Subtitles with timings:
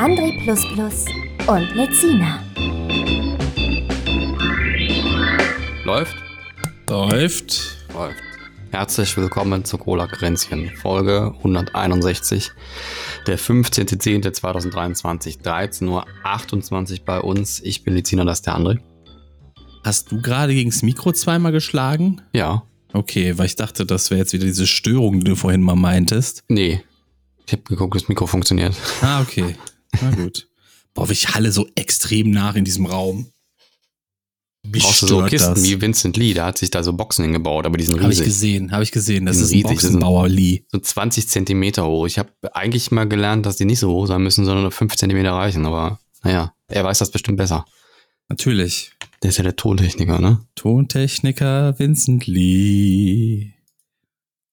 [0.00, 0.32] André
[1.46, 2.42] und Lezina.
[5.84, 6.16] Läuft?
[6.88, 7.76] Läuft.
[7.92, 8.22] Läuft.
[8.70, 12.50] Herzlich willkommen zu Cola Kränzchen, Folge 161,
[13.26, 16.06] der 15.10.2023, 13.28 Uhr
[17.04, 17.60] bei uns.
[17.60, 18.78] Ich bin Lezina, das ist der André.
[19.84, 22.22] Hast du gerade gegen das Mikro zweimal geschlagen?
[22.32, 22.62] Ja.
[22.94, 26.42] Okay, weil ich dachte, das wäre jetzt wieder diese Störung, die du vorhin mal meintest.
[26.48, 26.82] Nee.
[27.44, 28.74] Ich habe geguckt, das Mikro funktioniert.
[29.02, 29.56] Ah, okay.
[30.00, 30.48] Na gut.
[30.94, 33.26] Boah, ich halle so extrem nach in diesem Raum.
[34.62, 35.64] Mich Brauchst du so Kisten das.
[35.64, 38.04] wie Vincent Lee, da hat sich da so Boxen hingebaut, aber die sind riesig.
[38.04, 39.24] Habe ich gesehen, habe ich gesehen.
[39.24, 40.64] Das ist ein Boxenbauer Lee.
[40.68, 42.06] So 20 Zentimeter hoch.
[42.06, 44.96] Ich habe eigentlich mal gelernt, dass die nicht so hoch sein müssen, sondern nur 5
[44.96, 47.64] Zentimeter reichen, aber naja, er weiß das bestimmt besser.
[48.28, 48.92] Natürlich.
[49.22, 50.40] Der ist ja der Tontechniker, ne?
[50.54, 53.54] Tontechniker Vincent Lee.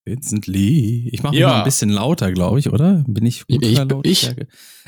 [0.08, 1.10] Vincent Lee.
[1.12, 1.48] Ich mache ja.
[1.48, 3.04] mal ein bisschen lauter, glaube ich, oder?
[3.08, 4.36] Bin ich gut ich, ich?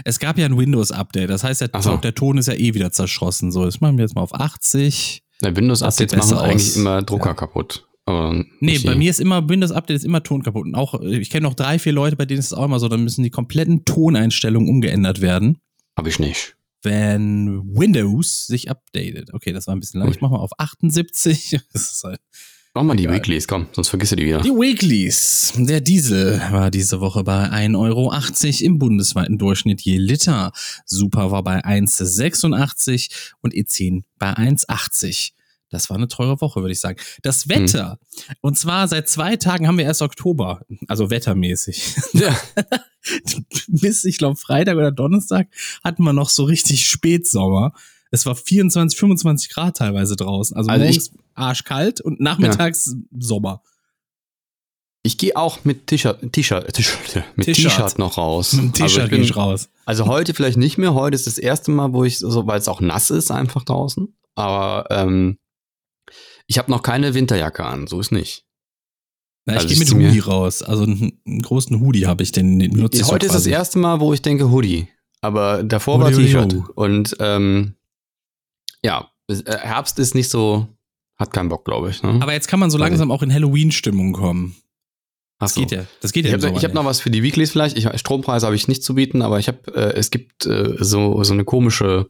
[0.03, 1.29] Es gab ja ein Windows-Update.
[1.29, 1.97] Das heißt, der, so.
[1.97, 3.51] der, Ton ist ja eh wieder zerschossen.
[3.51, 5.21] So, das machen wir jetzt mal auf 80.
[5.41, 6.41] Ja, Windows-Updates machen aus.
[6.41, 7.33] eigentlich immer Drucker ja.
[7.33, 7.87] kaputt.
[8.05, 10.65] Aber nee, bei mir ist immer Windows-Update ist immer Ton kaputt.
[10.65, 12.87] Und auch, ich kenne noch drei, vier Leute, bei denen ist es auch immer so,
[12.87, 15.59] dann müssen die kompletten Toneinstellungen umgeändert werden.
[15.95, 16.55] Habe ich nicht.
[16.81, 19.33] Wenn Windows sich updatet.
[19.33, 20.09] Okay, das war ein bisschen lang.
[20.09, 21.59] Ich mache mal auf 78.
[21.73, 22.19] Das ist halt
[22.79, 23.17] Mach mal die Egal.
[23.17, 24.39] Weeklies, komm, sonst vergisst du die wieder.
[24.39, 25.51] Die Weeklies.
[25.57, 28.13] Der Diesel war diese Woche bei 1,80 Euro
[28.65, 30.53] im bundesweiten Durchschnitt je Liter.
[30.85, 35.31] Super war bei 1,86 und E10 bei 1,80.
[35.69, 36.97] Das war eine teure Woche, würde ich sagen.
[37.21, 37.49] Das hm.
[37.49, 37.99] Wetter.
[38.27, 38.35] Hm.
[38.39, 40.61] Und zwar seit zwei Tagen haben wir erst Oktober.
[40.87, 41.83] Also wettermäßig.
[42.13, 42.33] Ja.
[43.67, 45.49] Bis, ich glaube, Freitag oder Donnerstag
[45.83, 47.73] hatten wir noch so richtig Spätsommer.
[48.11, 50.55] Es war 24, 25 Grad teilweise draußen.
[50.55, 53.19] Also, also morgens arschkalt und nachmittags ja.
[53.19, 53.61] Sommer.
[55.01, 56.65] Ich gehe auch mit T-Shirt, T-Shirt,
[57.35, 58.53] mit T-Shirt noch raus.
[58.53, 59.69] Mit T-Shirt also gehe ich raus.
[59.85, 60.93] Also heute vielleicht nicht mehr.
[60.93, 64.13] Heute ist das erste Mal, wo ich so, weil es auch nass ist einfach draußen.
[64.35, 65.37] Aber ähm,
[66.47, 67.87] ich habe noch keine Winterjacke an.
[67.87, 68.45] So ist nicht.
[69.45, 70.61] Na, ich also gehe mit Hoodie raus.
[70.61, 73.79] Also einen, einen großen Hoodie habe ich, den, den nutze ich Heute ist das erste
[73.79, 74.89] Mal, wo ich denke Hoodie.
[75.21, 76.69] Aber davor Hoodie, war T-Shirt.
[76.75, 77.75] Und ähm,
[78.83, 80.67] ja, äh, Herbst ist nicht so,
[81.19, 82.01] hat keinen Bock, glaube ich.
[82.01, 82.17] Ne?
[82.21, 84.55] Aber jetzt kann man so langsam auch in Halloween-Stimmung kommen.
[85.37, 85.61] Das so.
[85.61, 85.85] geht ja.
[86.01, 86.35] Das geht ja.
[86.37, 87.77] Ich habe hab noch was für die Weeklies vielleicht.
[87.77, 91.23] Ich, Strompreise habe ich nicht zu bieten, aber ich habe, äh, es gibt äh, so
[91.23, 92.09] so eine komische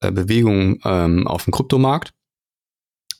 [0.00, 2.12] äh, Bewegung ähm, auf dem Kryptomarkt.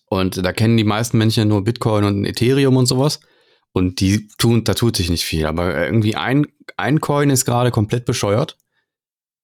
[0.07, 3.21] Und da kennen die meisten Menschen nur Bitcoin und Ethereum und sowas.
[3.73, 5.47] Und die tun, da tut sich nicht viel.
[5.47, 8.59] Aber irgendwie ein, ein Coin ist gerade komplett bescheuert.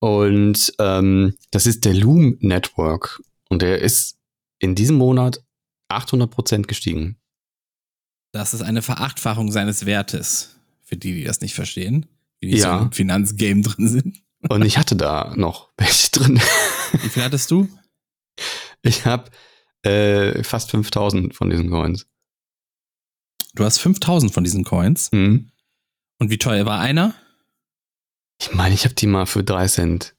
[0.00, 3.22] Und ähm, das ist der Loom Network.
[3.48, 4.18] Und der ist
[4.58, 5.42] in diesem Monat
[5.88, 7.16] 800 Prozent gestiegen.
[8.32, 10.56] Das ist eine Verachtfachung seines Wertes.
[10.82, 12.06] Für die, die das nicht verstehen.
[12.42, 12.78] Die, die ja.
[12.78, 14.22] so im Finanzgame drin sind.
[14.48, 16.40] Und ich hatte da noch welche drin.
[17.02, 17.68] Wie viel hattest du?
[18.82, 19.30] Ich habe
[19.82, 22.06] äh, fast 5000 von diesen Coins.
[23.54, 25.10] Du hast 5000 von diesen Coins?
[25.12, 25.50] Mhm.
[26.18, 27.14] Und wie teuer war einer?
[28.40, 30.14] Ich meine, ich habe die mal für 3 Cent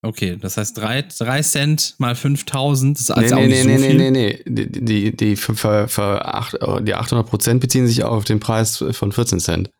[0.00, 3.76] Okay, das heißt 3, 3 Cent mal 5000 ist also nee, auch nee, nicht nee,
[3.76, 3.96] so nee, viel.
[3.98, 8.24] Nee, nee, nee, die, die, die, für, für 8, die 800 Prozent beziehen sich auf
[8.24, 9.70] den Preis von 14 Cent.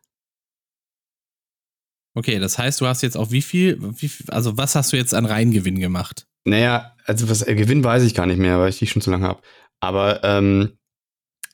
[2.15, 5.13] Okay, das heißt, du hast jetzt auf wie viel, wie also was hast du jetzt
[5.13, 6.25] an Reingewinn gemacht?
[6.43, 9.11] Naja, also was äh, Gewinn weiß ich gar nicht mehr, weil ich die schon zu
[9.11, 9.41] lange habe.
[9.79, 10.77] Aber ähm,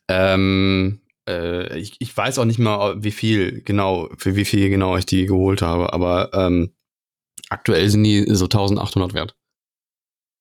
[0.07, 4.97] ähm, äh, ich, ich weiß auch nicht mal, wie viel genau, für wie viel genau
[4.97, 5.93] ich die geholt habe.
[5.93, 6.71] Aber ähm,
[7.49, 9.35] Aktuell sind die so 1800 wert.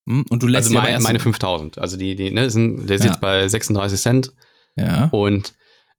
[0.09, 1.79] Hm, und du lässt also meine, meine 5000.
[1.79, 3.11] Also die, die ne, sind, der ist ja.
[3.11, 4.33] jetzt bei 36 Cent.
[4.77, 5.07] Ja.
[5.07, 5.55] Und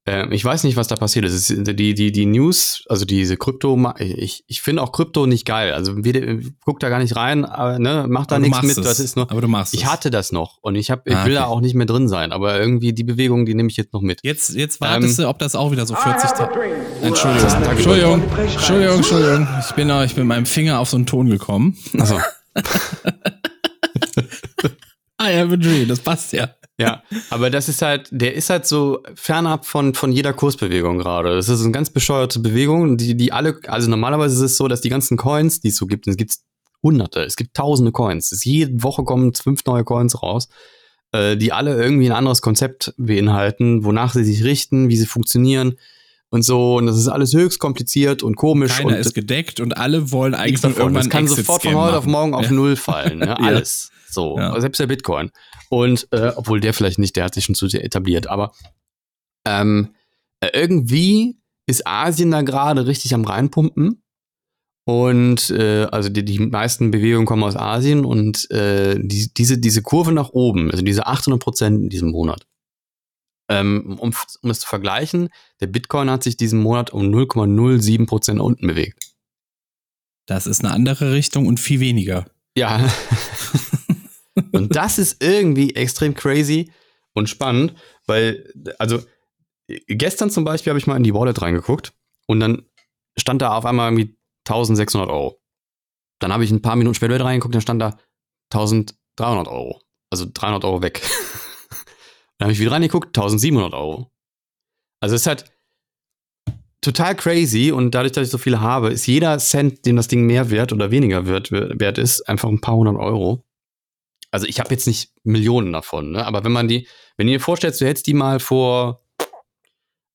[0.07, 1.49] äh, ich weiß nicht, was da passiert ist.
[1.49, 5.73] Die, die, die News, also diese Krypto, ich, ich finde auch Krypto nicht geil.
[5.73, 5.95] Also
[6.63, 8.77] guck da gar nicht rein, aber, ne, mach da nichts mit.
[8.77, 8.83] Es.
[8.83, 11.25] Das ist nur, aber du machst Ich hatte das noch und ich, hab, ich ah,
[11.25, 11.41] will okay.
[11.41, 12.31] da auch nicht mehr drin sein.
[12.31, 14.19] Aber irgendwie die Bewegung, die nehme ich jetzt noch mit.
[14.23, 16.29] Jetzt, jetzt wartest ähm, du, ob das auch wieder so 40
[17.01, 17.71] Entschuldigung.
[17.71, 18.21] Entschuldigung.
[18.37, 19.47] Entschuldigung, Entschuldigung.
[19.59, 21.77] Ich bin, ich bin mit meinem Finger auf so einen Ton gekommen.
[21.97, 22.19] Achso.
[25.19, 26.49] I have a dream, das passt ja.
[26.77, 31.33] Ja, aber das ist halt, der ist halt so fernab von, von jeder Kursbewegung gerade.
[31.33, 34.81] Das ist eine ganz bescheuerte Bewegung, die, die alle, also normalerweise ist es so, dass
[34.81, 36.35] die ganzen Coins, die es so gibt, es gibt
[36.83, 38.31] hunderte, es gibt tausende Coins.
[38.33, 40.49] Es, jede Woche kommen fünf neue Coins raus,
[41.13, 45.77] äh, die alle irgendwie ein anderes Konzept beinhalten, wonach sie sich richten, wie sie funktionieren
[46.35, 46.75] und so.
[46.75, 48.77] Und das ist alles höchst kompliziert und komisch.
[48.77, 50.77] Keiner und ist gedeckt und alle wollen eigentlich davon.
[50.77, 52.11] irgendwann Das kann sofort von heute auf machen.
[52.11, 52.51] morgen auf Ja.
[52.51, 53.19] Null fallen.
[53.19, 53.39] Ne?
[53.39, 53.89] Alles.
[54.09, 54.37] So.
[54.37, 54.59] Ja.
[54.61, 55.31] Selbst der Bitcoin.
[55.69, 58.27] Und äh, obwohl der vielleicht nicht, der hat sich schon zu sehr etabliert.
[58.27, 58.51] Aber
[59.47, 59.95] ähm,
[60.41, 64.01] äh, irgendwie ist Asien da gerade richtig am reinpumpen.
[64.87, 69.81] Und äh, also die, die meisten Bewegungen kommen aus Asien und äh, die, diese, diese
[69.81, 72.45] Kurve nach oben, also diese 800 Prozent in diesem Monat,
[73.49, 78.37] ähm, um, um es zu vergleichen, der Bitcoin hat sich diesen Monat um 0,07 Prozent
[78.39, 79.15] nach unten bewegt.
[80.25, 82.25] Das ist eine andere Richtung und viel weniger.
[82.57, 82.89] Ja.
[84.51, 86.71] und das ist irgendwie extrem crazy
[87.13, 87.75] und spannend,
[88.07, 89.03] weil, also,
[89.87, 91.93] gestern zum Beispiel habe ich mal in die Wallet reingeguckt
[92.27, 92.65] und dann
[93.17, 95.39] stand da auf einmal irgendwie 1600 Euro.
[96.19, 97.97] Dann habe ich ein paar Minuten später wieder reingeguckt, dann stand da
[98.53, 99.81] 1300 Euro.
[100.09, 101.01] Also 300 Euro weg.
[102.37, 104.11] Dann habe ich wieder reingeguckt, 1700 Euro.
[104.99, 105.45] Also es ist halt
[106.81, 110.25] total crazy und dadurch, dass ich so viele habe, ist jeder Cent, den das Ding
[110.25, 113.43] mehr wert oder weniger wert, wert ist, einfach ein paar hundert Euro.
[114.31, 116.25] Also ich habe jetzt nicht Millionen davon, ne?
[116.25, 116.87] aber wenn man die,
[117.17, 119.01] wenn ihr dir vorstellst, du hättest die mal vor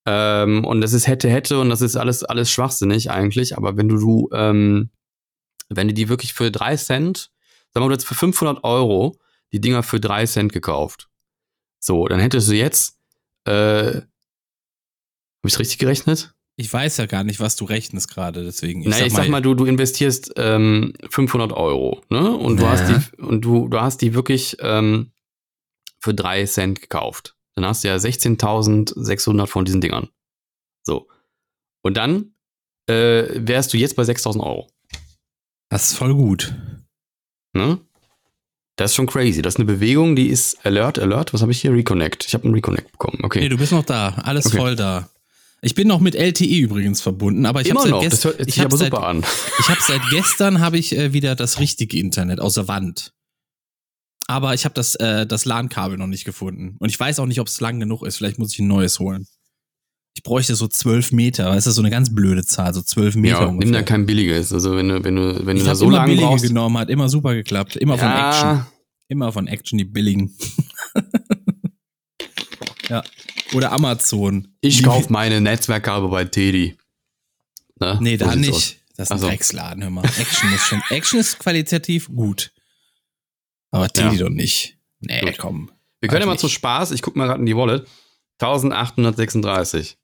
[0.06, 3.88] ähm, und das ist hätte, hätte und das ist alles, alles schwachsinnig eigentlich, aber wenn
[3.88, 4.90] du, du ähm,
[5.68, 7.30] wenn du die wirklich für drei Cent,
[7.72, 9.16] sagen wir mal, du hättest für 500 Euro
[9.52, 11.09] die Dinger für drei Cent gekauft.
[11.82, 12.98] So, dann hättest du jetzt,
[13.46, 13.52] äh,
[13.92, 14.06] habe
[15.46, 16.34] ich richtig gerechnet?
[16.56, 18.82] Ich weiß ja gar nicht, was du rechnest gerade, deswegen.
[18.82, 22.36] Ich, naja, ich sag mal, du, du investierst ähm, 500 Euro, ne?
[22.36, 25.10] Und du hast die, und du, du hast die wirklich ähm,
[26.00, 27.34] für drei Cent gekauft.
[27.54, 30.10] Dann hast du ja 16.600 von diesen Dingern.
[30.82, 31.08] So.
[31.82, 32.34] Und dann
[32.88, 34.70] äh, wärst du jetzt bei 6.000 Euro.
[35.70, 36.54] das ist voll gut.
[37.54, 37.78] Ne?
[38.80, 39.42] Das ist schon crazy.
[39.42, 41.34] Das ist eine Bewegung, die ist Alert, Alert.
[41.34, 41.70] Was habe ich hier?
[41.70, 42.24] Reconnect.
[42.26, 43.18] Ich habe einen Reconnect bekommen.
[43.22, 43.40] Okay.
[43.40, 44.14] Nee, du bist noch da.
[44.24, 44.56] Alles Okay.
[44.56, 45.10] voll da.
[45.60, 48.56] Ich bin noch mit LTE übrigens verbunden, aber ich habe seit, Das hört gest sich
[48.56, 49.18] ich hab aber seit, an.
[49.58, 53.12] ich hab seit gestern habe ich äh, wieder das richtige Internet aus der Wand.
[54.28, 56.76] Aber ich habe das, äh, das LAN-Kabel noch nicht gefunden.
[56.78, 58.16] Und ich weiß auch nicht, ob es lang genug ist.
[58.16, 59.26] Vielleicht muss ich ein neues holen.
[60.14, 61.54] Ich bräuchte so 12 Meter.
[61.54, 63.72] Das ist so eine ganz blöde Zahl, so 12 Meter Ja, nimm ungefähr.
[63.72, 64.52] da kein billiges.
[64.52, 66.44] Also wenn du, wenn du, wenn du ich da habe so immer lange billige brauchst.
[66.46, 67.76] genommen, hat immer super geklappt.
[67.76, 68.66] Immer von Action.
[69.08, 70.36] Immer von Action, die billigen.
[72.88, 73.02] ja.
[73.54, 74.48] Oder Amazon.
[74.60, 76.76] ich kaufe meine Netzwerkkabel bei Teddy.
[77.80, 77.98] Ne?
[78.00, 78.50] Nee, da nicht.
[78.52, 78.74] aus.
[78.96, 79.26] Das ist ein so.
[79.28, 80.04] Drecksladen, hör mal.
[80.04, 82.52] Action ist schon, Action ist qualitativ gut.
[83.70, 84.24] Aber Teddy Ja.
[84.24, 84.76] doch nicht.
[85.00, 85.38] Nee, Gut.
[85.38, 85.70] komm.
[86.00, 86.54] Wir können ja mal Weiß zu nicht.
[86.54, 87.86] Spaß, ich guck mal gerade in die Wallet.
[88.40, 89.96] 1836.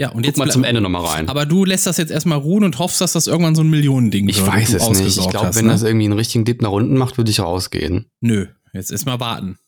[0.00, 1.28] Ja, und Guck jetzt mal zum Ende nochmal rein.
[1.28, 4.30] Aber du lässt das jetzt erstmal ruhen und hoffst, dass das irgendwann so ein Millionending
[4.30, 5.18] ich wird, und weiß es nicht.
[5.18, 5.72] Ich glaube, wenn ne?
[5.72, 8.06] das irgendwie einen richtigen Dip nach unten macht, würde ich rausgehen.
[8.22, 9.58] Nö, jetzt erstmal warten.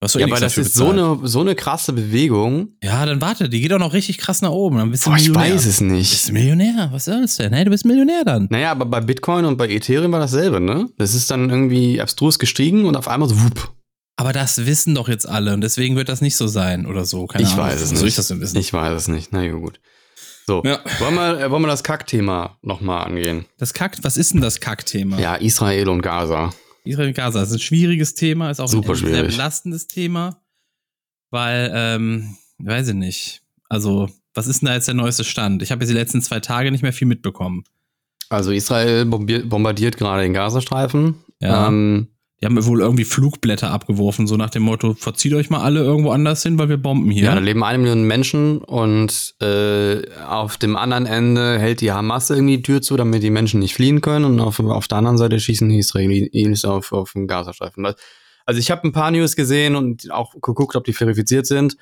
[0.00, 2.70] Was Ja, aber das ist so eine, so eine krasse Bewegung.
[2.82, 4.78] Ja, dann warte, die geht auch noch richtig krass nach oben.
[4.78, 5.54] Dann bist du Boah, ich Millionär.
[5.54, 6.28] weiß es Bist nicht.
[6.28, 6.88] du Millionär?
[6.90, 7.52] Was soll's denn?
[7.52, 8.48] Hey, du bist Millionär dann.
[8.50, 10.88] Naja, aber bei Bitcoin und bei Ethereum war dasselbe, ne?
[10.98, 13.72] Das ist dann irgendwie abstrus gestiegen und auf einmal so wupp.
[14.20, 17.26] Aber das wissen doch jetzt alle und deswegen wird das nicht so sein oder so.
[17.28, 17.66] Keine Ich Ahnung.
[17.66, 17.98] weiß es Wie nicht.
[18.00, 18.56] Soll ich das denn wissen?
[18.58, 19.32] Ich weiß es nicht.
[19.32, 19.78] Na ja, gut.
[20.44, 20.80] So, Ja.
[20.98, 23.44] wollen, wir, äh, wollen wir das Kackthema nochmal angehen?
[23.58, 25.20] Das Kack, was ist denn das Kackthema?
[25.20, 26.52] Ja, Israel und Gaza.
[26.84, 29.36] Israel und Gaza ist ein schwieriges Thema, ist auch Super ein sehr schwierig.
[29.36, 30.40] belastendes Thema,
[31.30, 33.42] weil, ähm, weiß ich nicht.
[33.68, 35.62] Also, was ist denn da jetzt der neueste Stand?
[35.62, 37.62] Ich habe jetzt die letzten zwei Tage nicht mehr viel mitbekommen.
[38.30, 41.16] Also Israel bombardiert gerade den Gazastreifen.
[41.40, 41.68] Ja.
[41.68, 42.08] Ähm,
[42.40, 46.10] Die haben wohl irgendwie Flugblätter abgeworfen, so nach dem Motto, verzieht euch mal alle irgendwo
[46.10, 47.24] anders hin, weil wir bomben hier.
[47.24, 52.30] Ja, da leben eine Million Menschen und äh, auf dem anderen Ende hält die Hamas
[52.30, 55.18] irgendwie die Tür zu, damit die Menschen nicht fliehen können und auf, auf der anderen
[55.18, 57.84] Seite schießen die Israelis auf, auf den Gazastreifen.
[58.46, 61.76] Also ich habe ein paar News gesehen und auch geguckt, ob die verifiziert sind.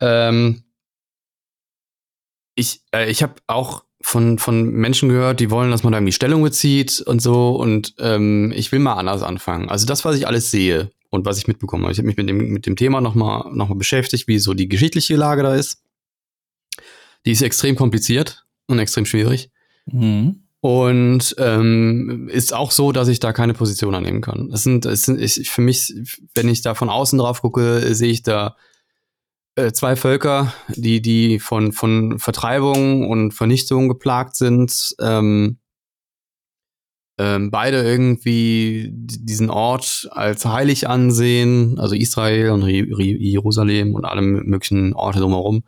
[0.00, 0.64] Ähm,
[2.58, 6.12] ich äh, ich habe auch von, von Menschen gehört, die wollen, dass man da irgendwie
[6.12, 7.56] Stellung bezieht und so.
[7.56, 9.68] Und ähm, ich will mal anders anfangen.
[9.68, 11.92] Also das, was ich alles sehe und was ich mitbekommen habe.
[11.92, 14.68] Ich habe mich mit dem, mit dem Thema nochmal noch mal beschäftigt, wie so die
[14.68, 15.82] geschichtliche Lage da ist.
[17.26, 19.50] Die ist extrem kompliziert und extrem schwierig.
[19.86, 20.42] Mhm.
[20.60, 24.50] Und ähm, ist auch so, dass ich da keine Position annehmen kann.
[24.50, 25.94] Das sind, es sind ich, für mich,
[26.34, 28.56] wenn ich da von außen drauf gucke, sehe ich da
[29.58, 34.94] äh, zwei Völker, die, die von, von Vertreibung und Vernichtung geplagt sind.
[35.00, 35.58] Ähm,
[37.18, 44.94] ähm, beide irgendwie diesen Ort als heilig ansehen, also Israel und Jerusalem und alle möglichen
[44.94, 45.64] Orte drumherum.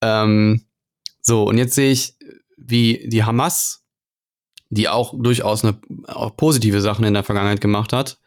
[0.00, 0.64] Ähm,
[1.20, 2.14] so, und jetzt sehe ich,
[2.56, 3.84] wie die Hamas,
[4.70, 8.18] die auch durchaus eine, auch positive Sachen in der Vergangenheit gemacht hat,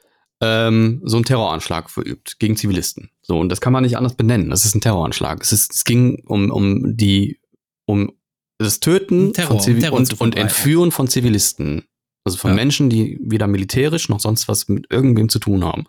[0.42, 3.12] ähm, so einen Terroranschlag verübt gegen Zivilisten.
[3.22, 4.50] So, und das kann man nicht anders benennen.
[4.50, 5.42] Das ist ein Terroranschlag.
[5.42, 7.40] Es, ist, es ging um, um die,
[7.86, 8.12] um
[8.58, 10.38] das Töten Terror, von Terror zu und, und.
[10.38, 11.84] Entführen von Zivilisten.
[12.24, 12.56] Also von Ja.
[12.56, 15.86] Menschen, die weder militärisch noch sonst was mit irgendwem zu tun haben.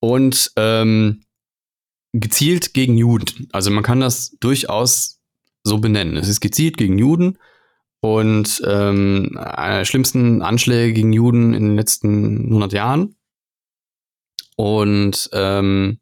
[0.00, 1.24] Und ähm,
[2.12, 3.48] gezielt gegen Juden.
[3.52, 5.20] Also man kann das durchaus
[5.64, 6.16] so benennen.
[6.16, 7.38] Es ist gezielt gegen Juden
[8.00, 13.16] und ähm, einer der schlimmsten Anschläge gegen Juden in den letzten 100 Jahren.
[14.56, 15.98] Und ähm,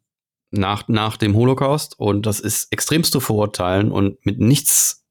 [0.50, 1.99] nach, nach dem Holocaust.
[1.99, 5.04] Und das ist extremst zu verurteilen und mit nichts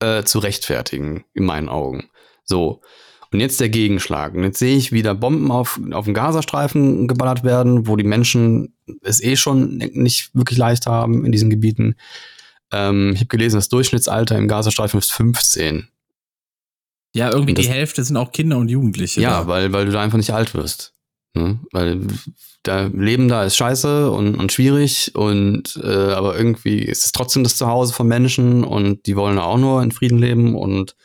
[0.00, 2.08] äh, zu rechtfertigen, in meinen Augen.
[2.44, 2.80] So.
[3.32, 4.34] Und jetzt der Gegenschlag.
[4.34, 8.04] Und jetzt sehe ich, wie da Bomben auf, auf den Gazastreifen geballert werden, wo die
[8.04, 11.96] Menschen es eh schon nicht wirklich leicht haben in diesen Gebieten.
[12.70, 15.88] Ähm, ich habe gelesen, das Durchschnittsalter im Gazastreifen ist 15.
[17.16, 19.20] Ja, irgendwie das- die Hälfte sind auch Kinder und Jugendliche.
[19.20, 19.46] Ja, da.
[19.48, 20.93] weil, weil du da einfach nicht alt wirst.
[21.34, 21.58] Ne?
[21.72, 22.00] Weil
[22.62, 27.42] da Leben da ist scheiße und, und schwierig und äh, aber irgendwie ist es trotzdem
[27.42, 30.96] das Zuhause von Menschen und die wollen auch nur in Frieden leben und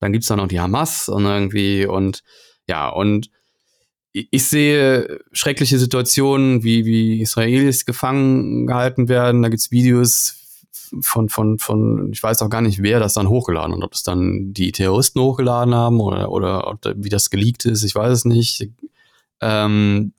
[0.00, 2.22] dann gibt's da noch die Hamas und irgendwie und
[2.68, 3.28] ja, und
[4.12, 9.42] ich sehe schreckliche Situationen, wie, wie Israelis gefangen gehalten werden.
[9.42, 10.68] Da gibt's Videos
[11.00, 13.82] von, von, von, ich weiß auch gar nicht, wer das dann hochgeladen hat.
[13.82, 18.12] Ob es dann die Terroristen hochgeladen haben oder, oder wie das geleakt ist, ich weiß
[18.12, 18.68] es nicht.
[19.42, 20.14] Ähm,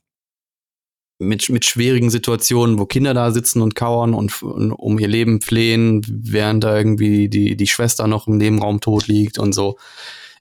[1.19, 5.41] mit, mit schwierigen Situationen, wo Kinder da sitzen und kauern und, und um ihr Leben
[5.41, 9.77] flehen, während da irgendwie die, die Schwester noch im Nebenraum tot liegt und so.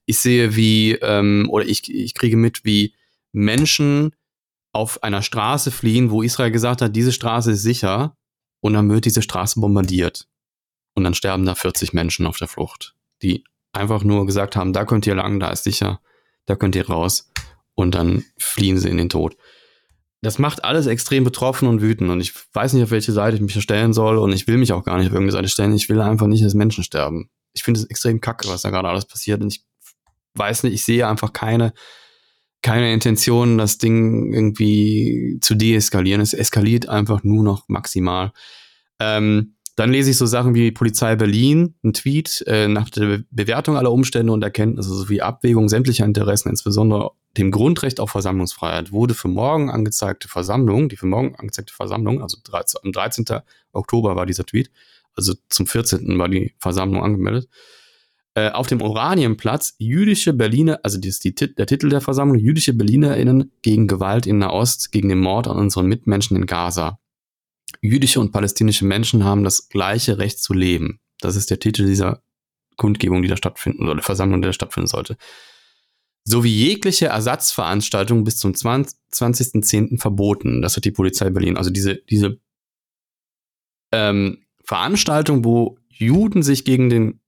[0.06, 2.94] Ich sehe, wie, ähm, oder ich, ich kriege mit, wie
[3.32, 4.14] Menschen
[4.72, 8.16] auf einer Straße fliehen, wo Israel gesagt hat, diese Straße ist sicher,
[8.62, 10.28] und dann wird diese Straße bombardiert.
[10.94, 14.84] Und dann sterben da 40 Menschen auf der Flucht, die einfach nur gesagt haben, da
[14.84, 16.00] könnt ihr lang, da ist sicher,
[16.46, 17.31] da könnt ihr raus.
[17.74, 19.36] Und dann fliehen sie in den Tod.
[20.20, 22.10] Das macht alles extrem betroffen und wütend.
[22.10, 24.18] Und ich weiß nicht, auf welche Seite ich mich stellen soll.
[24.18, 25.74] Und ich will mich auch gar nicht auf irgendeine Seite stellen.
[25.74, 27.28] Ich will einfach nicht, dass Menschen sterben.
[27.54, 29.40] Ich finde es extrem kacke, was da gerade alles passiert.
[29.40, 29.64] Und ich
[30.34, 31.72] weiß nicht, ich sehe einfach keine,
[32.62, 36.20] keine Intention, das Ding irgendwie zu deeskalieren.
[36.20, 38.32] Es eskaliert einfach nur noch maximal.
[39.00, 43.24] Ähm, dann lese ich so Sachen wie Polizei Berlin, ein Tweet äh, nach der Be
[43.30, 49.14] Bewertung aller Umstände und Erkenntnisse sowie Abwägung sämtlicher Interessen, insbesondere dem Grundrecht auf Versammlungsfreiheit, wurde
[49.14, 53.24] für morgen angezeigte Versammlung, die für morgen angezeigte Versammlung, also 13, am 13.
[53.72, 54.70] Oktober war dieser Tweet,
[55.14, 56.18] also zum 14.
[56.18, 57.48] war die Versammlung angemeldet,
[58.34, 63.52] äh, auf dem Oranienplatz jüdische Berliner, also das die, der Titel der Versammlung, jüdische BerlinerInnen
[63.62, 66.98] gegen Gewalt in Nahost, gegen den Mord an unseren Mitmenschen in Gaza.
[67.80, 71.00] Jüdische und palästinische Menschen haben das gleiche Recht zu leben.
[71.20, 72.22] Das ist der Titel dieser
[72.76, 75.16] Kundgebung, die da stattfinden, der Versammlung, die da stattfinden sollte.
[76.24, 80.00] Sowie jegliche Ersatzveranstaltung bis zum 20 20.10.
[80.00, 80.62] verboten.
[80.62, 81.56] Das hat die Polizei Berlin.
[81.56, 82.40] Also diese, diese
[83.92, 87.20] ähm, Veranstaltung, wo Juden sich gegen den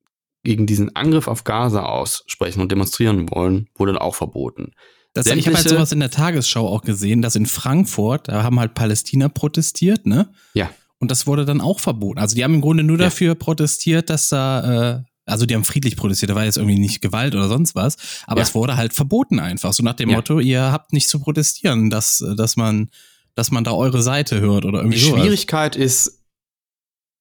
[0.44, 4.72] gegen diesen Angriff auf Gaza aussprechen und demonstrieren wollen, wurde auch verboten.
[5.14, 8.58] Das, ich habe halt sowas in der Tagesschau auch gesehen, dass in Frankfurt, da haben
[8.58, 10.28] halt Palästina protestiert, ne?
[10.54, 10.70] Ja.
[10.98, 12.18] Und das wurde dann auch verboten.
[12.18, 13.04] Also die haben im Grunde nur Ja.
[13.04, 17.00] dafür protestiert, dass da, äh, also die haben friedlich protestiert, da war jetzt irgendwie nicht
[17.00, 18.46] Gewalt oder sonst was, aber Ja.
[18.46, 19.72] es wurde halt verboten einfach.
[19.72, 20.16] So nach dem Ja.
[20.16, 22.90] Motto, ihr habt nicht zu protestieren, dass, dass man,
[23.36, 25.20] dass man da eure Seite hört oder irgendwie Die sowas.
[25.20, 26.22] Schwierigkeit ist,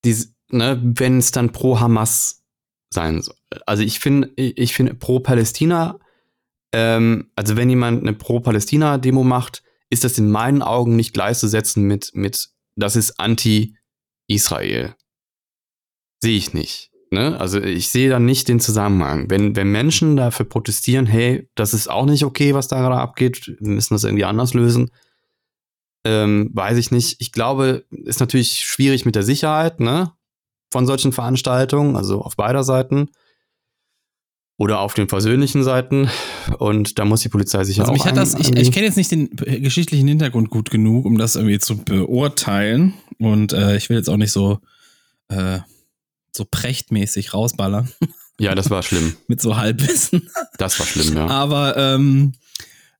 [0.03, 2.41] dies- ne, wenn es dann pro Hamas
[2.91, 3.35] sein soll.
[3.65, 5.99] Also ich finde, ich finde pro Palästina,
[6.73, 11.83] ähm, also wenn jemand eine pro Palästina-Demo macht, ist das in meinen Augen nicht gleichzusetzen
[11.83, 14.95] mit, mit das ist anti-Israel.
[16.21, 16.91] Sehe ich nicht.
[17.11, 17.39] Ne?
[17.39, 19.29] Also ich sehe da nicht den Zusammenhang.
[19.29, 23.55] Wenn, wenn Menschen dafür protestieren, hey, das ist auch nicht okay, was da gerade abgeht,
[23.59, 24.89] wir müssen das irgendwie anders lösen,
[26.05, 27.17] ähm, weiß ich nicht.
[27.21, 30.11] Ich glaube, ist natürlich schwierig mit der Sicherheit, ne?
[30.71, 33.09] Von solchen Veranstaltungen, also auf beider Seiten.
[34.63, 36.09] Oder auf den versöhnlichen Seiten.
[36.57, 38.95] Und da muss die Polizei sicher Also auch mich hat das, ich, ich kenne jetzt
[38.95, 42.93] nicht den geschichtlichen Hintergrund gut genug, um das irgendwie zu beurteilen.
[43.19, 44.59] Und äh, ich will jetzt auch nicht so,
[45.27, 45.59] äh,
[46.31, 47.89] so prächtmäßig rausballern
[48.39, 49.15] Ja, das war schlimm.
[49.27, 50.29] mit so Halbwissen.
[50.57, 51.27] Das war schlimm, ja.
[51.27, 52.33] Aber ähm,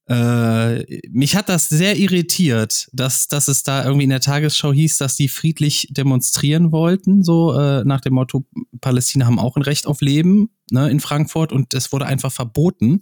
[0.07, 4.97] Äh, mich hat das sehr irritiert, dass, dass es da irgendwie in der Tagesschau hieß,
[4.97, 8.45] dass die friedlich demonstrieren wollten, so äh, nach dem Motto,
[8.81, 13.01] Palästina haben auch ein Recht auf Leben ne, in Frankfurt und es wurde einfach verboten.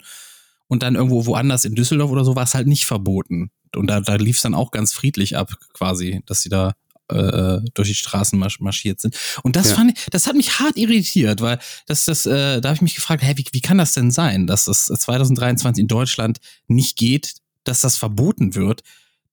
[0.68, 3.52] Und dann irgendwo woanders in Düsseldorf oder so war es halt nicht verboten.
[3.76, 6.76] Und da, da lief es dann auch ganz friedlich ab, quasi, dass sie da
[7.12, 9.16] äh, durch die Straßen marsch marschiert sind.
[9.44, 9.76] Und das Ja.
[9.76, 12.96] fand ich, das hat mich hart irritiert, weil das, das, äh, da habe ich mich
[12.96, 17.36] gefragt, hä, wie, wie kann das denn sein, dass das 2023 in Deutschland nicht geht,
[17.64, 18.82] dass das verboten wird,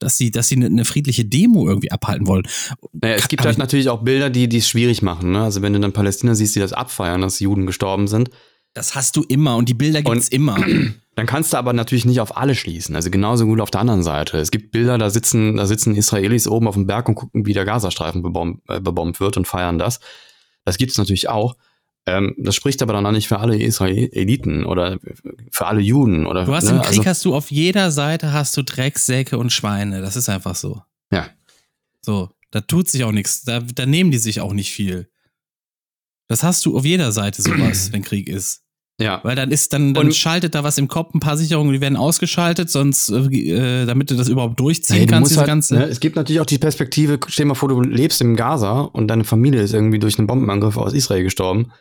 [0.01, 2.47] dass sie, dass sie eine, eine friedliche Demo irgendwie abhalten wollen.
[2.93, 5.33] Naja, es gibt halt ich- natürlich auch Bilder, die die es schwierig machen.
[5.33, 5.43] Ne?
[5.43, 8.31] Also wenn du dann Palästina siehst, die das abfeiern, dass Juden gestorben sind,
[8.75, 10.65] Das hast du immer und die Bilder gibt's Und- immer.
[11.19, 12.95] Dann kannst du aber natürlich nicht auf alle schließen.
[12.95, 14.39] Also genauso gut auf der anderen Seite.
[14.39, 17.55] Es gibt Bilder, da sitzen, da sitzen Israelis oben auf dem Berg und gucken, wie
[17.55, 19.99] der Gazastreifen bebombt, äh, bebombt wird und feiern das.
[20.65, 21.57] Das gibt es natürlich auch.
[22.07, 25.01] Ähm, das spricht aber dann auch nicht für alle Israeliten oder
[25.51, 26.45] für alle Juden oder.
[26.45, 26.77] Du hast ne?
[26.77, 30.01] im Krieg also, hast du auf jeder Seite hast du Drecksäcke und Schweine.
[30.01, 30.83] Das ist einfach so.
[31.11, 31.31] Ja.
[32.01, 33.43] So, da tut sich auch nichts.
[33.43, 35.11] Da, da nehmen die sich auch nicht viel.
[36.29, 38.63] Das hast du auf jeder Seite sowas, wenn Krieg ist.
[39.01, 39.21] Ja.
[39.23, 41.81] Weil dann ist, dann, dann Und- schaltet da was im Kopf, ein paar Sicherungen, die
[41.81, 45.75] werden ausgeschaltet, sonst, äh, damit du das überhaupt durchziehen Hey, kannst, halt, ganze.
[45.77, 48.81] ne, es gibt natürlich auch die Perspektive, stell dir mal vor, du lebst im Gaza
[48.81, 51.73] und deine Familie ist irgendwie durch einen Bombenangriff aus Israel gestorben.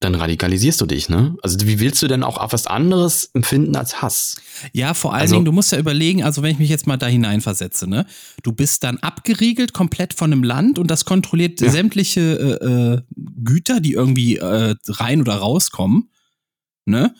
[0.00, 1.34] Dann radikalisierst du dich, ne?
[1.42, 4.36] Also wie willst du denn auch auf was anderes empfinden als Hass?
[4.72, 6.98] Ja, vor allen Also- Dingen, du musst ja überlegen, also wenn ich mich jetzt mal
[6.98, 8.04] da hineinversetze, ne?
[8.42, 11.70] Du bist dann abgeriegelt komplett von einem Land und das kontrolliert Ja.
[11.70, 12.20] sämtliche
[12.60, 13.02] äh, äh,
[13.44, 16.10] Güter, die irgendwie äh, rein oder rauskommen,
[16.84, 17.14] ne?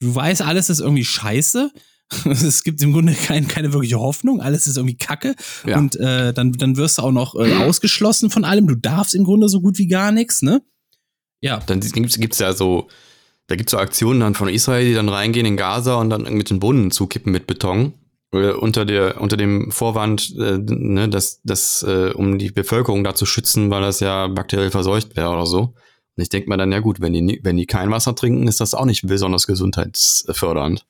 [0.00, 1.70] Du weißt, alles ist irgendwie scheiße.
[2.24, 5.36] Es gibt im Grunde kein, keine wirkliche Hoffnung, alles ist irgendwie Kacke.
[5.64, 5.78] Ja.
[5.78, 8.66] Und äh, dann, dann wirst du auch noch äh, ausgeschlossen von allem.
[8.66, 10.60] Du darfst im Grunde so gut wie gar nichts, ne?
[11.40, 11.60] Ja.
[11.66, 12.88] Dann gibt's, gibt's ja so,
[13.46, 16.50] da gibt's so Aktionen dann von Israel, die dann reingehen in Gaza und dann mit
[16.50, 17.94] den Brunnen zukippen mit Beton.
[18.32, 23.14] Äh, unter der, unter dem Vorwand, äh, ne, dass, dass, äh, um die Bevölkerung da
[23.14, 25.74] zu schützen, weil das ja bakteriell verseucht wäre oder so.
[26.16, 28.60] Und ich denke mir dann, ja gut, wenn die, wenn die kein Wasser trinken, ist
[28.60, 30.86] das auch nicht besonders gesundheitsfördernd.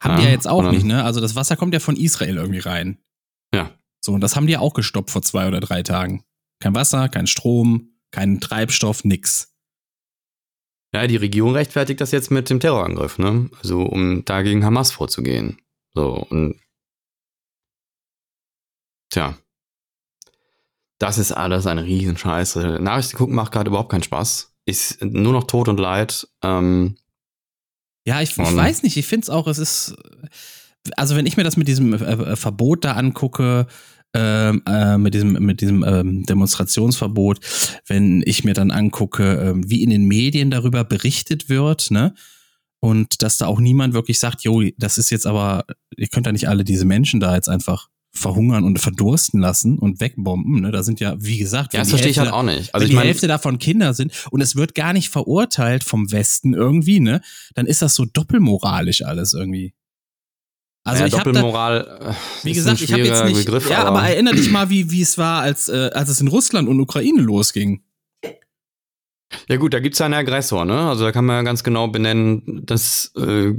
[0.00, 1.04] Haben Ja, die ja jetzt auch dann- nicht, ne?
[1.04, 2.98] Also das Wasser kommt ja von Israel irgendwie rein.
[3.54, 3.70] Ja.
[4.00, 6.24] So, und das haben die ja auch gestoppt vor zwei oder drei Tagen.
[6.60, 9.54] Kein Wasser, kein Strom, kein Treibstoff, nix.
[10.94, 13.50] Ja, die Regierung rechtfertigt das jetzt mit dem Terrorangriff, ne?
[13.60, 15.60] Also um dagegen Hamas vorzugehen.
[15.94, 16.60] So, und
[19.10, 19.36] tja.
[20.98, 22.78] Das ist alles eine Riesenscheiße.
[22.80, 24.52] Nachrichten gucken macht gerade überhaupt keinen Spaß.
[24.66, 26.28] Ist nur noch Tod und Leid.
[26.42, 26.96] Ähm,
[28.04, 29.94] Ja, ich, ich weiß nicht, ich finde es auch, es ist,
[30.96, 33.66] also wenn ich mir das mit diesem äh, äh, Verbot da angucke,
[34.14, 37.40] ähm, äh, mit diesem, mit diesem ähm, Demonstrationsverbot,
[37.86, 42.14] wenn ich mir dann angucke, ähm, wie in den Medien darüber berichtet wird, ne?
[42.80, 45.64] Und dass da auch niemand wirklich sagt, jo, das ist jetzt aber,
[45.96, 50.00] ihr könnt ja nicht alle diese Menschen da jetzt einfach verhungern und verdursten lassen und
[50.00, 50.72] wegbomben, ne?
[50.72, 52.68] Da sind ja, wie gesagt, ja, wenn das die verstehe ich Hälfte halt auch nicht.
[52.68, 56.10] wenn Also ich die Hälfte davon Kinder sind und es wird gar nicht verurteilt vom
[56.10, 57.20] Westen irgendwie, ne?
[57.54, 59.74] Dann ist das so doppelmoralisch alles irgendwie.
[60.84, 63.84] Also ja, ich habe da, Doppelmoral, äh, wie gesagt, ich habe jetzt nicht, Begriff, ja,
[63.84, 66.80] aber, erinnere dich mal, wie wie es war, als äh, als es in Russland und
[66.80, 67.82] Ukraine losging.
[69.48, 70.88] Ja gut, da gibt's ja einen Aggressor, ne?
[70.88, 73.50] Also da kann man ja ganz genau benennen, das äh,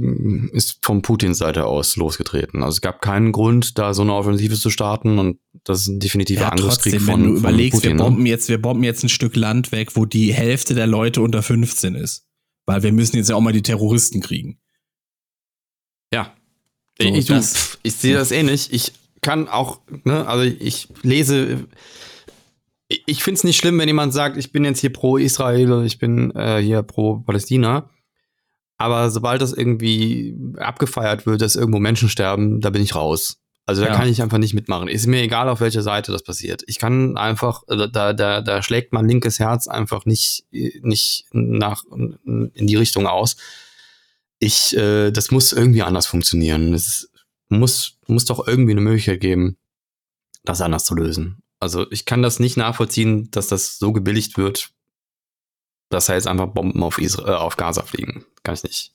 [0.52, 2.62] ist von Putins Seite aus losgetreten.
[2.62, 6.00] Also es gab keinen Grund, da so eine Offensive zu starten und das ist ein
[6.00, 7.90] definitiver Ja, Angriffskrieg trotzdem, von, wenn du von überlegst, Putin.
[7.90, 8.02] wir ne?
[8.02, 11.42] bomben jetzt, wir bomben jetzt ein Stück Land weg, wo die Hälfte der Leute unter
[11.42, 12.26] 15 ist,
[12.66, 14.58] weil wir müssen jetzt ja auch mal die Terroristen kriegen.
[16.12, 16.34] Ja.
[17.00, 18.72] So, ich, pff, ich sehe das ähnlich.
[18.72, 21.66] Ich kann auch, ne, also ich lese.
[23.06, 25.84] Ich, finde es nicht schlimm, wenn jemand sagt, ich bin jetzt hier pro Israel oder
[25.84, 27.88] ich bin äh, hier pro Palästina.
[28.78, 33.38] Aber sobald das irgendwie abgefeiert wird, dass irgendwo Menschen sterben, da bin ich raus.
[33.66, 33.94] Also da Ja.
[33.94, 34.88] kann ich einfach nicht mitmachen.
[34.88, 36.64] Ist mir egal, auf welcher Seite das passiert.
[36.66, 41.84] Ich kann einfach, äh, da, da, da schlägt mein linkes Herz einfach nicht, nicht nach
[41.92, 43.36] in die Richtung aus
[44.40, 46.74] ich, äh, das muss irgendwie anders funktionieren.
[46.74, 47.10] Es
[47.48, 49.56] muss, muss doch irgendwie eine Möglichkeit geben,
[50.44, 51.42] das anders zu lösen.
[51.60, 54.70] Also ich kann das nicht nachvollziehen, dass das so gebilligt wird,
[55.90, 58.24] dass da jetzt einfach Bomben auf, Isra äh, auf Gaza fliegen.
[58.42, 58.94] Kann ich nicht.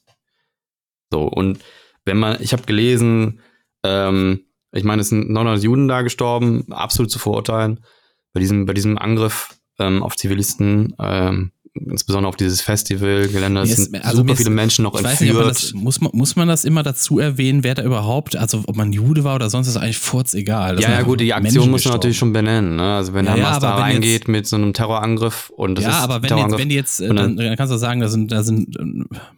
[1.12, 1.60] So, und
[2.04, 3.41] wenn man, ich habe gelesen,
[3.84, 7.86] ähm, ich meine, es sind 900 Juden da gestorben, absolut zu verurteilen.
[8.34, 13.77] Bei diesem, bei diesem Angriff ähm, auf Zivilisten, ähm, insbesondere auf dieses Festivalgelände, Mir es
[13.77, 15.55] ist- sind also super viele Menschen noch weiß nicht, man entführt.
[15.55, 18.93] das, muss, man, muss man das immer dazu erwähnen, wer da überhaupt, also ob man
[18.93, 20.75] Jude war oder sonst, ist eigentlich furzegal.
[20.77, 22.77] Das ja, ja, gut, die Menschen Aktion muss man natürlich schon benennen.
[22.77, 22.95] Ne?
[22.95, 25.89] Also wenn Ja, ja, Hamas da reingeht jetzt- mit so einem Terrorangriff und das ja,
[25.91, 28.07] ist aber wenn jetzt, wenn die jetzt, äh, dann, dann- dann kannst du sagen, da
[28.07, 28.83] sind, da sind, äh,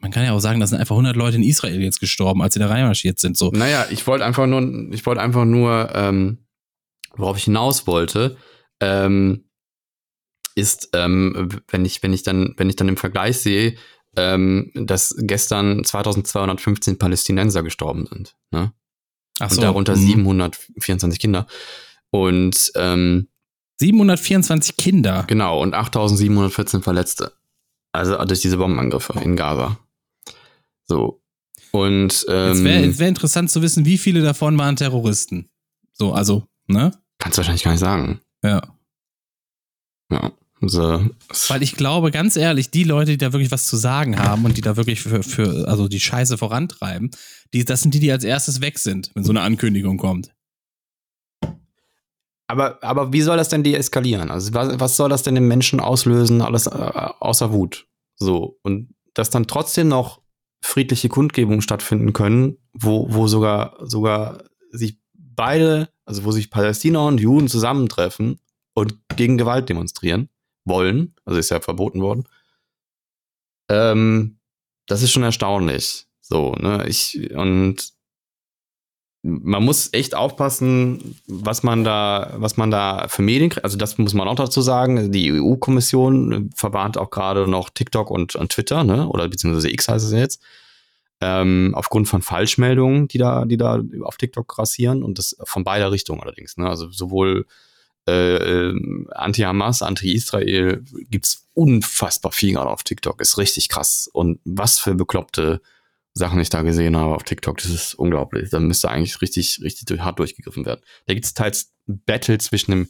[0.02, 2.54] man kann ja auch sagen, da sind einfach 100 Leute in Israel jetzt gestorben, als
[2.54, 3.36] sie da reinmarschiert sind.
[3.36, 3.50] So.
[3.52, 6.38] Naja, ich wollte einfach nur, ich wollte einfach nur, ähm,
[7.16, 8.38] worauf ich hinaus wollte,
[8.80, 9.44] ähm,
[10.58, 13.76] ist, ähm, wenn ich, wenn ich dann, wenn ich dann im Vergleich sehe,
[14.16, 18.74] ähm, dass gestern 2215 Palästinenser gestorben sind, ne?
[19.40, 20.06] Ach und darunter mhm.
[20.06, 21.48] 724 Kinder.
[22.10, 23.28] Und ähm,
[23.80, 25.26] 724 Kinder.
[25.28, 27.34] genau, und 8714 Verletzte.
[27.92, 29.78] Also durch diese Bombenangriffe in Gaza.
[30.86, 31.22] So.
[31.72, 35.50] Und ähm, Jetzt wäre wär interessant zu wissen, wie viele davon waren Terroristen.
[35.94, 36.92] So, also, ne?
[37.20, 38.22] kannst du wahrscheinlich gar nicht sagen.
[38.44, 38.62] Ja.
[40.12, 40.32] Ja.
[41.30, 44.44] Es- Weil ich glaube, ganz ehrlich, die Leute, die da wirklich was zu sagen haben
[44.46, 47.12] und die da wirklich für, für also die Scheiße vorantreiben,
[47.54, 50.32] die, das sind die, die als erstes weg sind, wenn so eine Ankündigung kommt.
[52.48, 54.32] Aber, aber wie soll das denn deeskalieren?
[54.32, 56.70] Also was, was soll das denn den Menschen auslösen, alles äh,
[57.20, 57.88] außer Wut?
[58.16, 58.58] So.
[58.64, 60.22] Und dass dann trotzdem noch
[60.64, 67.20] friedliche Kundgebungen stattfinden können, wo, wo sogar, sogar sich beide, also wo sich Palästina und
[67.20, 68.40] Juden zusammentreffen
[68.74, 70.30] und gegen Gewalt demonstrieren
[70.68, 72.28] wollen, also ist ja verboten worden.
[73.70, 74.40] Ähm,
[74.86, 76.08] das ist schon erstaunlich.
[76.22, 76.86] So, ne?
[76.88, 77.94] Ich, und
[79.24, 83.66] man muss echt aufpassen, was man da, was man da für Medien kriegt.
[83.66, 85.12] Also das muss man auch dazu sagen.
[85.12, 89.08] Die EU-Kommission verwarnt auch gerade noch TikTok und, und Twitter, ne?
[89.08, 90.42] Oder beziehungsweise X heißt es jetzt.
[91.20, 95.92] Ähm, aufgrund von Falschmeldungen, die da, die da auf TikTok grassieren und das von beider
[95.92, 96.58] Richtungen allerdings.
[96.58, 96.70] Ne?
[96.70, 97.48] Also sowohl
[98.08, 98.74] äh, äh,
[99.12, 103.20] Anti-Hamas, Anti-Israel gibt's unfassbar viel gerade auf TikTok.
[103.22, 104.10] Ist richtig krass.
[104.12, 105.62] Und was für bekloppte
[106.14, 108.50] Sachen ich da gesehen habe auf TikTok, das ist unglaublich.
[108.50, 110.82] Da müsste eigentlich richtig, richtig hart durchgegriffen werden.
[111.06, 112.90] Da gibt es teils Battle zwischen dem,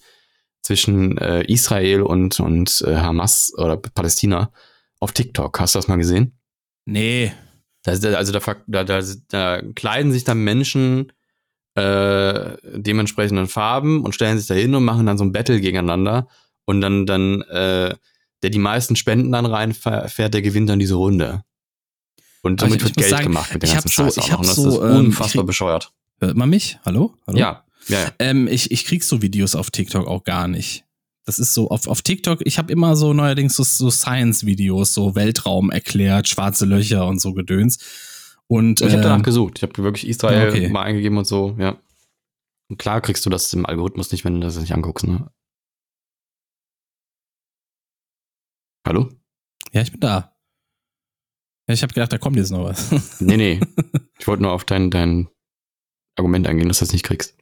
[0.62, 4.52] zwischen äh, Israel und, und äh, Hamas oder Palästina
[5.00, 5.60] auf TikTok.
[5.60, 6.38] Hast du das mal gesehen?
[6.86, 7.32] Nee.
[7.84, 11.12] Da, ist- also da, da, da, da kleiden sich dann Menschen
[11.78, 16.28] äh, dementsprechenden Farben und stellen sich da hin und machen dann so ein Battle gegeneinander.
[16.66, 17.96] Und dann, dann, äh,
[18.44, 21.44] der die meisten Spenden dann reinfährt, der gewinnt dann diese Runde.
[22.42, 24.42] Und somit ich wird Geld sagen, gemacht mit ich ganzen hab so- auch noch.
[24.42, 25.92] Das so, ist ähm, unfassbar krieg- bescheuert.
[26.20, 26.80] Hört man mich?
[26.86, 27.14] Hallo?
[27.28, 27.38] Hallo?
[27.38, 28.12] Ja, ja, ja.
[28.20, 30.84] Ähm, ich, ich krieg so Videos auf TikTok auch gar nicht.
[31.26, 35.14] Das ist so, auf, auf TikTok, ich habe immer so neuerdings so, so Science-Videos, so
[35.16, 37.80] Weltraum erklärt, schwarze Löcher und so Gedöns.
[38.50, 39.58] Und Ich habe danach ähm, gesucht.
[39.58, 40.70] Ich habe wirklich Israel Ja, okay.
[40.70, 41.78] mal eingegeben und so, ja.
[42.70, 45.32] Und klar kriegst du das im Algorithmus nicht, wenn du das nicht anguckst, ne?
[48.88, 49.10] Hallo?
[49.74, 50.34] ja, ich bin da.
[51.70, 52.90] Ich habe gedacht, da kommt jetzt noch was.
[53.22, 53.60] Nee, nee.
[54.18, 55.28] ich wollte nur auf dein, dein
[56.18, 57.38] Argument eingehen, dass du das nicht kriegst.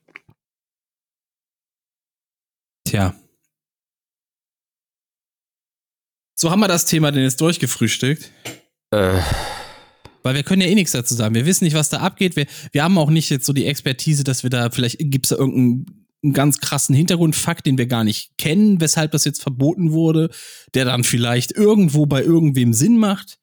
[2.87, 3.15] Tja.
[6.37, 8.31] So haben wir das Thema denn jetzt durchgefrühstückt.
[8.91, 9.21] Äh,
[10.25, 11.35] Weil wir können ja eh nichts dazu sagen.
[11.35, 12.35] Wir wissen nicht, was da abgeht.
[12.35, 15.35] Wir, wir haben auch nicht jetzt so die Expertise, dass wir da, vielleicht gibt's da
[15.35, 20.31] irgendeinen einen ganz krassen Hintergrundfakt, den wir gar nicht kennen, weshalb das jetzt verboten wurde,
[20.73, 23.37] der dann vielleicht irgendwo bei irgendwem Sinn macht.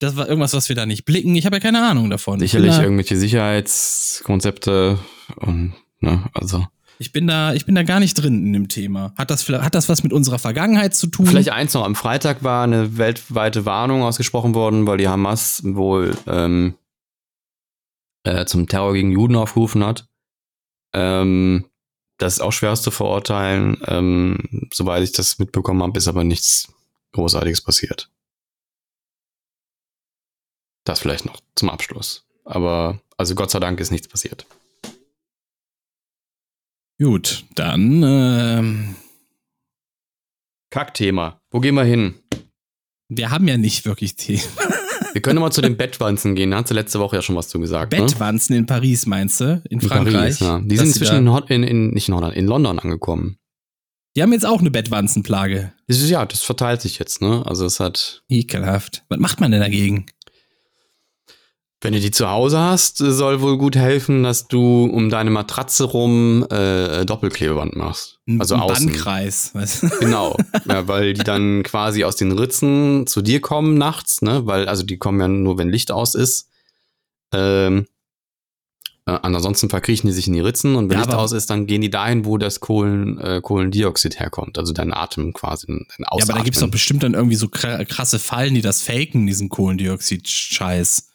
[0.00, 1.34] Das war irgendwas, was wir da nicht blicken.
[1.36, 2.38] Ich habe ja keine Ahnung davon.
[2.38, 4.98] sicherlich irgendwelche Sicherheitskonzepte
[5.36, 6.66] und, ne, also.
[6.98, 9.12] Ich bin da, ich bin da gar nicht drin in dem Thema.
[9.16, 11.26] Hat das, hat das was mit unserer Vergangenheit zu tun?
[11.26, 16.16] Vielleicht eins noch, am Freitag war eine weltweite Warnung ausgesprochen worden, weil die Hamas wohl
[16.26, 16.74] ähm,
[18.24, 20.08] äh, zum Terror gegen Juden aufgerufen hat.
[20.92, 21.66] Ähm,
[22.18, 23.82] das ist auch schwer zu verurteilen.
[23.86, 26.72] Ähm, soweit ich das mitbekommen habe, ist aber nichts
[27.12, 28.10] Großartiges passiert.
[30.84, 32.24] Das vielleicht noch zum Abschluss.
[32.44, 34.46] Aber, also Gott sei Dank ist nichts passiert.
[37.00, 38.94] Gut, dann ähm,
[40.70, 41.40] Kackthema.
[41.50, 42.14] Wo gehen wir hin?
[43.08, 44.42] wir haben ja nicht wirklich Themen.
[45.12, 46.50] Wir können mal zu den Bettwanzen gehen.
[46.50, 47.92] Da hast du letzte Woche ja schon was zu gesagt.
[47.92, 48.00] ne?
[48.00, 49.62] Bettwanzen in Paris, meinst du?
[49.70, 50.12] In In Frankreich?
[50.12, 50.58] Paris, ja.
[50.58, 53.36] Die sind inzwischen in, in, in, nicht in Holland, in London angekommen.
[54.16, 55.72] Die haben jetzt auch eine Bettwanzenplage.
[55.86, 57.44] Das ist, ja, das verteilt sich jetzt, ne?
[57.46, 59.04] Also es hat, Ekelhaft.
[59.08, 60.06] Was macht man denn dagegen?
[61.80, 65.84] Wenn du die zu Hause hast, soll wohl gut helfen, dass du um deine Matratze
[65.84, 68.20] rum äh, Doppelklebeband machst.
[68.38, 68.86] Also ein außen.
[68.86, 69.50] Bandkreis.
[69.54, 69.88] Weißt du?
[70.00, 74.46] Genau, ja, weil die dann quasi aus den Ritzen zu dir kommen nachts, ne?
[74.46, 76.48] Weil, also die kommen ja nur, wenn Licht aus ist.
[77.32, 77.86] Ähm,
[79.06, 81.66] Äh, ansonsten verkriechen die sich in die Ritzen und wenn Ja, Licht aus ist, dann
[81.66, 84.56] gehen die dahin, wo das Kohlen, äh, Kohlendioxid herkommt.
[84.56, 86.30] Also dein Atem quasi, dein Ja, Ausatmen.
[86.30, 89.50] aber da gibt's doch bestimmt dann irgendwie so kra- krasse Fallen, die das faken, diesen
[89.50, 91.10] Kohlendioxid-Scheiß.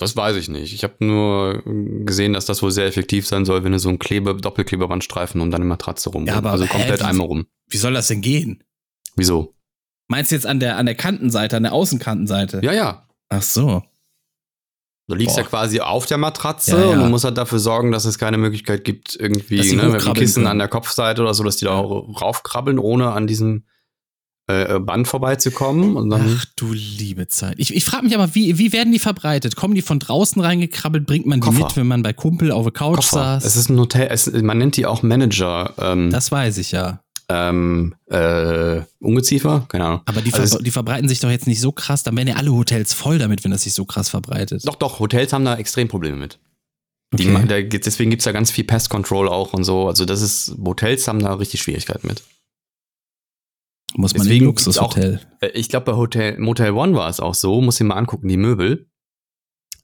[0.00, 0.72] Das weiß ich nicht.
[0.72, 1.62] Ich habe nur
[2.06, 5.50] gesehen, dass das wohl sehr effektiv sein soll, wenn du so einen Klebe, Doppelklebebandstreifen um
[5.50, 6.26] deine Matratze rum.
[6.26, 7.46] Ja, aber also hä, komplett wie- einmal rum.
[7.68, 8.64] Wie soll das denn gehen?
[9.14, 9.54] Wieso?
[10.08, 12.60] Meinst du jetzt an der, an der Kantenseite, an der Außenkantenseite?
[12.64, 13.06] Ja, ja.
[13.28, 13.82] Ach so.
[15.06, 15.42] Du liegst Boah.
[15.42, 16.88] ja quasi auf der Matratze Ja, ja.
[16.92, 20.14] und du musst halt dafür sorgen, dass es keine Möglichkeit gibt, irgendwie ne, mit dem
[20.14, 20.46] Kissen können.
[20.46, 23.64] an der Kopfseite oder so, dass die da raufkrabbeln, ohne an diesem
[24.50, 25.96] äh, Band vorbeizukommen.
[25.96, 27.54] Und dann Ach du liebe Zeit.
[27.58, 29.56] Ich, ich frage mich aber, wie, wie werden die verbreitet?
[29.56, 31.06] Kommen die von draußen reingekrabbelt?
[31.06, 31.64] Bringt man die Koffer.
[31.64, 33.16] mit, wenn man bei Kumpel auf der Couch Koffer.
[33.16, 33.44] saß?
[33.44, 35.74] Es ist ein Hotel, es, man nennt die auch Manager.
[35.78, 37.00] Ähm, das weiß ich ja.
[37.28, 39.66] ähm, äh, Ungeziefer?
[39.68, 40.00] Keine Ahnung.
[40.06, 42.02] Aber die, Also ver die verbreiten sich doch jetzt nicht so krass.
[42.02, 44.66] Dann wären ja alle Hotels voll damit, wenn das sich so krass verbreitet.
[44.66, 46.38] Doch, doch, Hotels haben da extrem Probleme mit.
[47.12, 47.44] Okay.
[47.48, 49.88] da, deswegen gibt's da ganz viel Pest Control auch und so.
[49.88, 52.22] Also das ist, Hotels haben da richtig Schwierigkeiten mit.
[53.94, 55.20] Muss man in deswegen ein Luxushotel.
[55.40, 58.28] Äh, Ich glaube, bei Hotel, Motel One war es auch so, muss ich mal angucken,
[58.28, 58.88] die Möbel.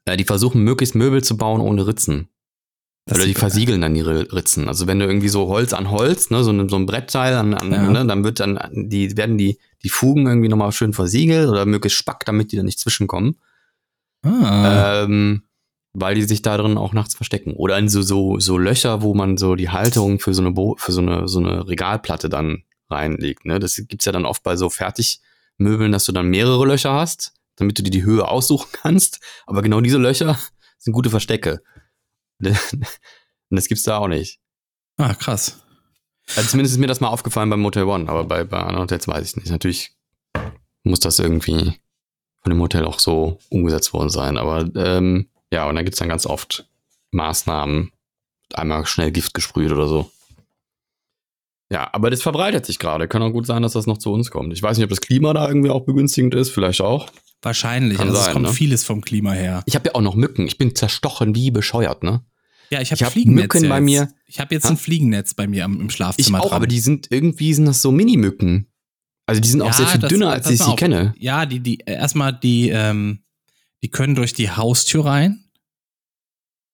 [0.04, 2.28] Äh, die versuchen möglichst Möbel zu bauen ohne Ritzen.
[3.08, 4.66] Das Oder die versiegeln dann ihre Ritzen.
[4.68, 7.54] Also wenn du irgendwie so Holz an Holz, ne, so, ein- so ein Brettteil an,
[7.54, 7.88] an Ja.
[7.90, 11.98] ne, dann wird dann, die werden die, die Fugen irgendwie nochmal schön versiegelt oder möglichst
[11.98, 13.36] Spack, damit die da nicht zwischenkommen.
[14.24, 15.42] Ah, Ähm,
[15.92, 17.52] weil die sich da drin auch nachts verstecken.
[17.54, 20.74] Oder in so, so, so Löcher, wo man so die Halterung für so eine, Bo
[20.78, 23.44] für so eine, so eine Regalplatte dann reinlegt.
[23.44, 23.58] Ne?
[23.58, 27.78] Das gibt's ja dann oft bei so Fertigmöbeln, dass du dann mehrere Löcher hast, damit
[27.78, 29.20] du dir die Höhe aussuchen kannst.
[29.46, 30.38] Aber genau diese Löcher
[30.78, 31.62] sind gute Verstecke.
[32.40, 32.54] Und
[33.50, 34.40] das gibt's da auch nicht.
[34.98, 35.62] ah, krass.
[36.34, 39.06] Also zumindest ist mir das mal aufgefallen beim Motel One, aber bei, bei anderen Hotels
[39.06, 39.50] weiß ich nicht.
[39.50, 39.92] Natürlich
[40.82, 41.78] muss das irgendwie
[42.42, 44.36] von dem Hotel auch so umgesetzt worden sein.
[44.36, 46.68] Aber ähm, ja, und da gibt's dann ganz oft
[47.12, 47.92] Maßnahmen,
[48.54, 50.10] einmal schnell Gift gesprüht oder so.
[51.70, 53.08] Ja, aber das verbreitet sich gerade.
[53.08, 54.52] Kann auch gut sein, dass das noch zu uns kommt.
[54.52, 57.10] Ich weiß nicht, ob das Klima da irgendwie auch begünstigend ist, vielleicht auch.
[57.42, 57.98] Wahrscheinlich.
[57.98, 58.52] Kann also es sein, kommt ne?
[58.52, 59.62] vieles vom Klima her.
[59.66, 60.46] Ich habe ja auch noch Mücken.
[60.46, 62.24] Ich bin zerstochen wie bescheuert, ne?
[62.70, 63.84] Ja, ich habe Ich hab Fliegennetz Mücken ja bei jetzt.
[63.84, 64.08] mir.
[64.26, 64.70] Ich habe jetzt Ha?
[64.70, 66.56] ein Fliegennetz bei mir im Ich Schlafzimmer auch, dran.
[66.56, 68.66] aber die sind irgendwie sind das so Mini-Mücken.
[69.26, 70.76] Also die sind auch Ja, sehr viel das- dünner, als ich sie auf.
[70.76, 71.14] kenne.
[71.18, 73.24] Ja, die, die, erstmal die, ähm,
[73.82, 75.44] die können durch die Haustür rein.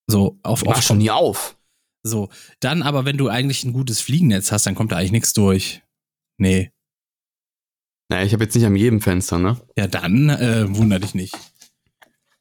[0.07, 1.57] So, auf, Mach schon nie auf.
[2.03, 5.33] So, dann aber, wenn du eigentlich ein gutes Fliegennetz hast, dann kommt da eigentlich nichts
[5.33, 5.83] durch.
[6.37, 6.73] Nee.
[8.09, 9.61] Naja, ich habe jetzt nicht an jedem Fenster, ne?
[9.79, 11.37] Ja, dann äh, wunder dich nicht.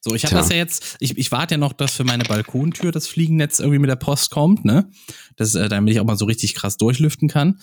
[0.03, 2.91] So, ich habe das ja jetzt, ich, ich warte ja noch, dass für meine Balkontür
[2.91, 4.89] das Fliegennetz irgendwie mit der Post kommt, ne?
[5.35, 7.59] Das, äh, damit ich auch mal so richtig krass durchlüften kann.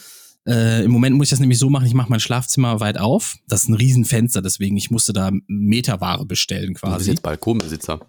[0.46, 3.34] Äh, Im Moment muss ich das nämlich so machen, ich mache mein Schlafzimmer weit auf.
[3.48, 7.10] Das ist ein Riesenfenster, deswegen ich musste da Meterware bestellen Du bist quasi.
[7.10, 8.00] jetzt Balkonbesitzer.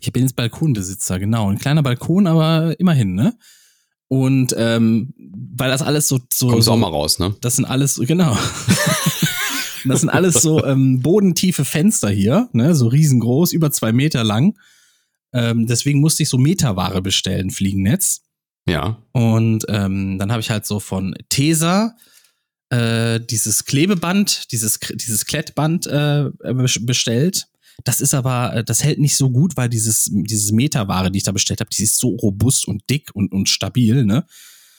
[0.00, 1.48] Ich bin jetzt Balkonbesitzer, genau.
[1.48, 3.36] Ein kleiner Balkon, aber immerhin, ne?
[4.08, 5.14] Und ähm,
[5.54, 7.34] weil das alles so, so, Kommst so auch mal raus, ne?
[7.40, 8.36] das sind alles, genau.
[9.84, 14.56] Das sind alles so ähm, bodentiefe Fenster hier, ne, so riesengroß, über zwei Meter lang.
[15.32, 18.22] Ähm, deswegen musste ich so Meterware bestellen, Fliegennetz.
[18.68, 19.02] Ja.
[19.10, 21.96] Und ähm, dann habe ich halt so von Tesa
[22.70, 27.48] äh, dieses Klebeband, dieses, dieses Klettband äh, bes- bestellt.
[27.84, 31.24] Das ist aber, äh, das hält nicht so gut, weil dieses, dieses Meterware, die ich
[31.24, 34.24] da bestellt habe, die ist so robust und dick und, und stabil, ne?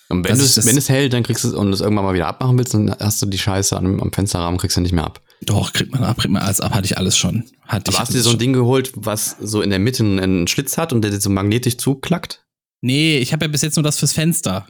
[0.10, 2.28] Und wenn, es, wenn es hält, dann kriegst du es und es irgendwann mal wieder
[2.28, 5.22] abmachen willst, dann hast du die Scheiße am, am Fensterrahmen, kriegst du nicht mehr ab.
[5.42, 7.46] Doch, kriegt man ab, kriegt man alles ab, hatte ich alles schon.
[7.64, 8.40] Hatte ich Aber hast du dir so ein schon.
[8.40, 12.46] Ding geholt, was so in der Mitte einen Schlitz hat und der so magnetisch zuklackt?
[12.82, 14.68] Nee, ich habe ja bis jetzt nur das fürs Fenster.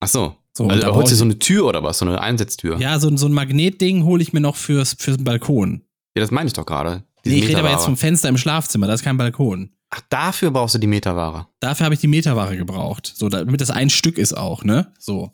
[0.00, 0.36] Ach so.
[0.56, 1.98] So, also holst du so eine Tür oder was?
[1.98, 2.78] So eine Einsetztür?
[2.78, 5.82] Ja, so, so ein Magnetding hole ich mir noch fürs, fürs Balkon.
[6.14, 7.04] Ja, das meine ich doch gerade.
[7.26, 9.70] Nee, ich rede aber jetzt vom Fenster im Schlafzimmer, das ist kein Balkon.
[9.90, 11.46] Ach, dafür brauchst du die Meterware.
[11.60, 13.12] Dafür habe ich die Meterware gebraucht.
[13.16, 14.92] So, damit das ein Stück ist auch, ne?
[14.98, 15.32] So.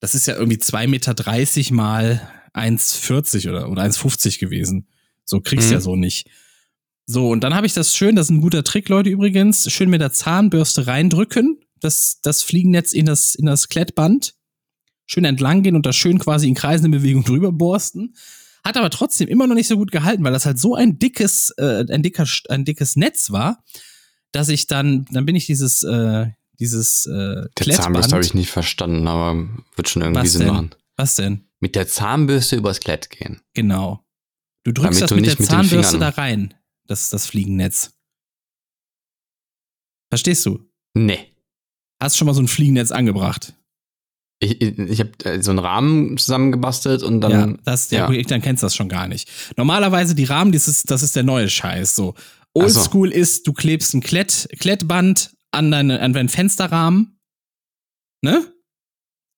[0.00, 4.88] Das ist ja irgendwie 2,30 Meter mal 1,40 oder, oder 1,50 gewesen.
[5.24, 5.74] So kriegst Mhm.
[5.74, 6.28] ja so nicht.
[7.06, 9.90] So, und dann habe ich das schön, das ist ein guter Trick, Leute, übrigens, schön
[9.90, 14.34] mit der Zahnbürste reindrücken, das, das Fliegennetz in das, in das Klettband.
[15.06, 18.14] Schön entlang gehen und da schön quasi in kreisende Bewegung drüber borsten.
[18.66, 21.50] Hat aber trotzdem immer noch nicht so gut gehalten, weil das halt so ein dickes,
[21.58, 23.62] äh, ein dicker, ein dickes Netz war,
[24.32, 27.84] dass ich dann, dann bin ich dieses, äh, dieses äh, Der Klettband.
[27.84, 30.48] Zahnbürste habe ich nicht verstanden, aber wird schon irgendwie Was Sinn denn?
[30.48, 30.70] machen.
[30.96, 31.48] Was denn?
[31.60, 33.40] Mit der Zahnbürste übers Klett gehen.
[33.54, 34.04] Genau.
[34.64, 36.54] Du drückst Damit das du mit der mit Zahnbürste da rein.
[36.86, 37.92] Das ist das Fliegennetz.
[40.10, 40.60] Verstehst du?
[40.94, 41.32] Nee.
[42.00, 43.54] Hast schon mal so ein Fliegennetz angebracht?
[44.44, 47.30] Ich, ich, habe äh, so einen Rahmen zusammengebastelt und dann.
[47.32, 48.22] ja, das, ja, ja.
[48.22, 49.28] dann kennst du das schon gar nicht.
[49.56, 51.96] Normalerweise die Rahmen, das ist, das ist der neue Scheiß.
[51.96, 52.14] So.
[52.16, 52.22] Ach
[52.68, 52.80] so.
[52.80, 57.18] Oldschool ist, du klebst ein Klett, Klettband an, deine, an deinen Fensterrahmen.
[58.22, 58.53] Ne?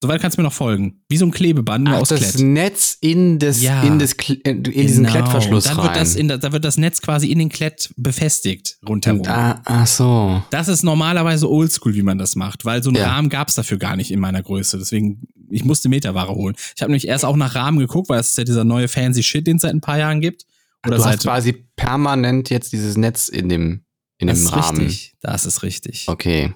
[0.03, 1.03] Soweit kannst du mir noch folgen.
[1.09, 2.45] Wie so ein Klebeband, nur Ach, aus das Klett.
[2.47, 3.83] Netz in, das, Ja.
[3.83, 5.15] in, das, Kle- in diesen Genau.
[5.17, 5.87] Klettverschluss Dann rein.
[5.87, 9.21] wird, das in, der- da wird das Netz quasi in den Klett befestigt, rundherum.
[9.21, 10.43] Und, ah, ach so.
[10.51, 13.09] Das ist normalerweise oldschool, wie man das macht, weil so einen Ja.
[13.09, 14.77] Rahmen gab's dafür gar nicht in meiner Größe.
[14.79, 16.57] Deswegen, ich musste Meterware holen.
[16.77, 19.23] Ich habe nämlich erst auch nach Rahmen geguckt, weil es ist ja dieser neue fancy
[19.23, 20.45] Shit, den es seit ein paar Jahren gibt.
[20.87, 23.85] Oder du seit hast quasi permanent jetzt dieses Netz in dem,
[24.19, 24.79] in das dem ist Rahmen.
[24.83, 25.15] richtig.
[25.23, 26.05] Das ist richtig.
[26.09, 26.53] Okay.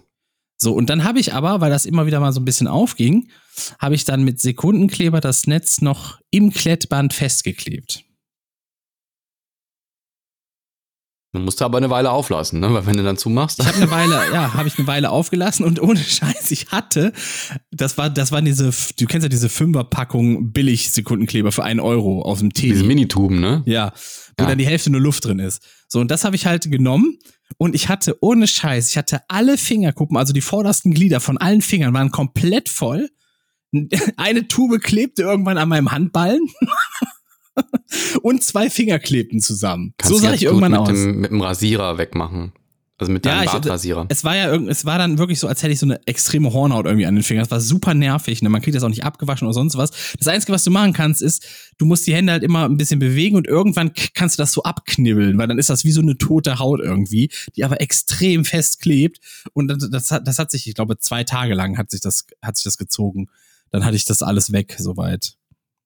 [0.62, 3.30] So, und dann habe ich aber, weil das immer wieder mal so ein bisschen aufging,
[3.78, 8.04] habe ich dann mit Sekundenkleber das Netz noch im Klettband festgeklebt.
[11.32, 12.74] Dann musst du aber eine Weile auflassen, ne?
[12.74, 13.60] Weil wenn du dann zumachst.
[13.60, 17.12] Ich habe eine Weile, ja, habe ich eine Weile aufgelassen und ohne Scheiß, ich hatte,
[17.70, 22.22] das war, das waren diese, du kennst ja diese Fünferpackung billig Sekundenkleber für einen Euro
[22.22, 22.70] aus dem Tee.
[22.72, 23.62] Diese Minituben, ne?
[23.64, 23.92] Ja,
[24.36, 24.48] wo Ja.
[24.48, 25.62] dann die Hälfte nur Luft drin ist.
[25.88, 27.16] So, und das habe ich halt genommen
[27.58, 31.62] und ich hatte ohne Scheiß, ich hatte alle Fingerkuppen, also die vordersten Glieder von allen
[31.62, 33.10] Fingern waren komplett voll.
[34.16, 36.48] Eine Tube klebte irgendwann an meinem Handballen
[38.22, 39.94] und zwei Finger klebten zusammen.
[39.98, 40.88] Kannst so sah ich irgendwann mit aus.
[40.88, 42.52] Dem, mit dem Rasierer wegmachen.
[43.00, 44.04] Also mit deinem Ja, Bartrasierer.
[44.10, 46.84] Es war ja es war dann wirklich so, als hätte ich so eine extreme Hornhaut
[46.84, 47.44] irgendwie an den Fingern.
[47.44, 48.42] Das war super nervig.
[48.42, 48.50] Ne?
[48.50, 49.90] Man kriegt das auch nicht abgewaschen oder sonst was.
[50.18, 51.46] Das Einzige, was du machen kannst, ist,
[51.78, 54.64] du musst die Hände halt immer ein bisschen bewegen und irgendwann kannst du das so
[54.64, 58.80] abknibbeln, weil dann ist das wie so eine tote Haut irgendwie, die aber extrem fest
[58.80, 59.18] klebt.
[59.54, 62.26] Und das, das, hat, das hat sich, ich glaube, zwei Tage lang hat sich das,
[62.42, 63.28] hat sich das gezogen.
[63.70, 65.36] Dann hatte ich das alles weg, soweit.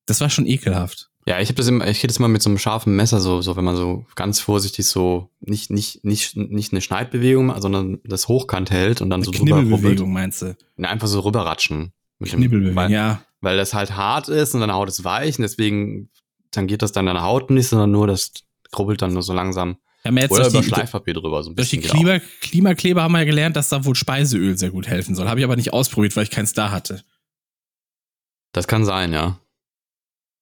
[0.07, 1.11] Das war schon ekelhaft.
[1.27, 3.41] Ja, ich habe das immer, ich gehe das mal mit so einem scharfen Messer, so,
[3.41, 8.29] so wenn man so ganz vorsichtig so nicht, nicht, nicht, nicht eine Schneidbewegung sondern das
[8.29, 9.63] hochkant hält und dann so drüber.
[9.63, 10.57] Knibbelbewegung, meinst du?
[10.77, 11.93] Ne, einfach so rüberratschen.
[12.23, 13.23] Knibbelbewegung, weil, ja.
[13.41, 16.11] weil das halt hart ist und deine Haut ist weich und deswegen
[16.51, 18.33] tangiert das dann deine Haut nicht, sondern nur das
[18.77, 19.79] rubbelt dann nur so langsam.
[20.05, 22.05] Haben ja jetzt Oder durch über die, Schleifpapier drüber, so ein Durch die bisschen.
[22.05, 22.27] geht auch.
[22.41, 25.29] Klima Klimakleber haben wir ja gelernt, dass da wohl Speiseöl sehr gut helfen soll.
[25.29, 27.03] Habe ich aber nicht ausprobiert, weil ich keins da hatte.
[28.53, 29.41] Das kann sein, ja.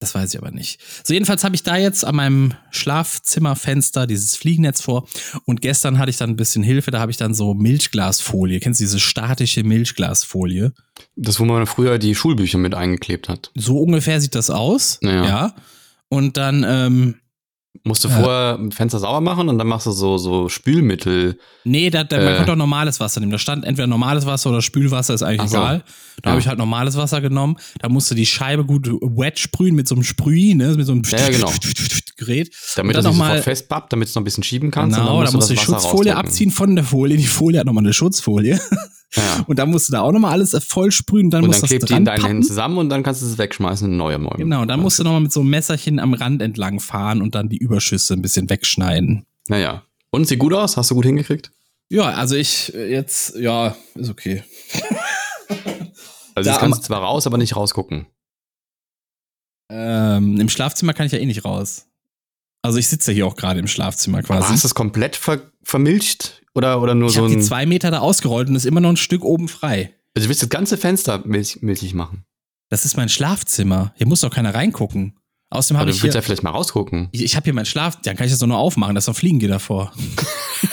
[0.02, 0.80] Das weiß ich aber nicht.
[1.04, 5.06] So, jedenfalls habe ich da jetzt an meinem Schlafzimmerfenster dieses Fliegennetz vor.
[5.44, 6.90] Und gestern hatte ich dann ein bisschen Hilfe.
[6.90, 8.58] Da habe ich dann so Milchglasfolie.
[8.58, 10.72] Kennst du diese statische Milchglasfolie?
[11.14, 13.52] Das, wo man früher die Schulbücher mit eingeklebt hat.
[13.54, 14.98] So ungefähr sieht das aus.
[15.02, 15.24] Ja.
[15.24, 15.54] ja.
[16.08, 17.14] Und dann, ähm,
[17.85, 18.20] Musst du Ja.
[18.20, 21.38] vorher ein Fenster sauber machen und dann machst du so, so Spülmittel.
[21.64, 22.37] nee, da, da, man Äh.
[22.37, 23.32] konnte auch normales Wasser nehmen.
[23.32, 25.56] Da stand entweder normales Wasser oder Spülwasser, ist eigentlich so.
[25.56, 25.82] egal.
[26.22, 26.30] Da Ja.
[26.32, 27.56] habe ich halt normales Wasser genommen.
[27.80, 30.74] Da musst du die Scheibe gut wet sprühen mit so einem Sprüh, ne?
[30.76, 31.50] mit so einem Ja, genau.
[32.18, 32.54] Gerät.
[32.76, 34.96] Damit das dann nicht noch mal- sofort festpappt, damit es noch ein bisschen schieben kannst.
[34.96, 37.16] Genau, da musst du die Schutzfolie abziehen von der Folie.
[37.16, 38.61] Die Folie hat nochmal eine Schutzfolie.
[39.14, 39.44] Ja.
[39.46, 41.29] Und dann musst du da auch nochmal alles voll sprühen.
[41.31, 43.37] Dann Und musst dann klebt die in deinen Händen zusammen und dann kannst du es
[43.37, 44.38] wegschmeißen und neue Mäume.
[44.38, 47.48] Genau, dann musst du nochmal mit so einem Messerchen am Rand entlang fahren und dann
[47.48, 49.27] die Überschüsse ein bisschen wegschneiden.
[49.48, 49.83] Naja.
[50.11, 50.77] Und sieht gut aus?
[50.77, 51.53] Hast du gut hingekriegt?
[51.90, 54.44] Ja, also ich jetzt, ja, ist okay.
[56.35, 58.07] Also Da jetzt kannst du zwar raus, aber nicht rausgucken.
[59.70, 61.87] Ähm, Im Schlafzimmer kann ich ja eh nicht raus.
[62.62, 64.48] Also ich sitze ja hier auch gerade im Schlafzimmer Aber quasi.
[64.53, 66.41] hast du es komplett ver vermilcht?
[66.54, 67.38] Oder, oder nur ich so habe ein.
[67.38, 69.94] die zwei Meter da ausgerollt und ist immer noch ein Stück oben frei.
[70.14, 72.24] Also du willst das ganze Fenster milch, milchig machen.
[72.68, 73.92] Das ist mein Schlafzimmer.
[73.96, 75.18] Hier muss doch keiner reingucken.
[75.50, 77.08] Außerdem habe du ich willst hier, ja vielleicht mal rausgucken.
[77.12, 79.16] ich, ich habe hier mein Schlaf, dann kann ich das doch nur aufmachen, dass noch
[79.16, 79.92] Fliegen geht davor.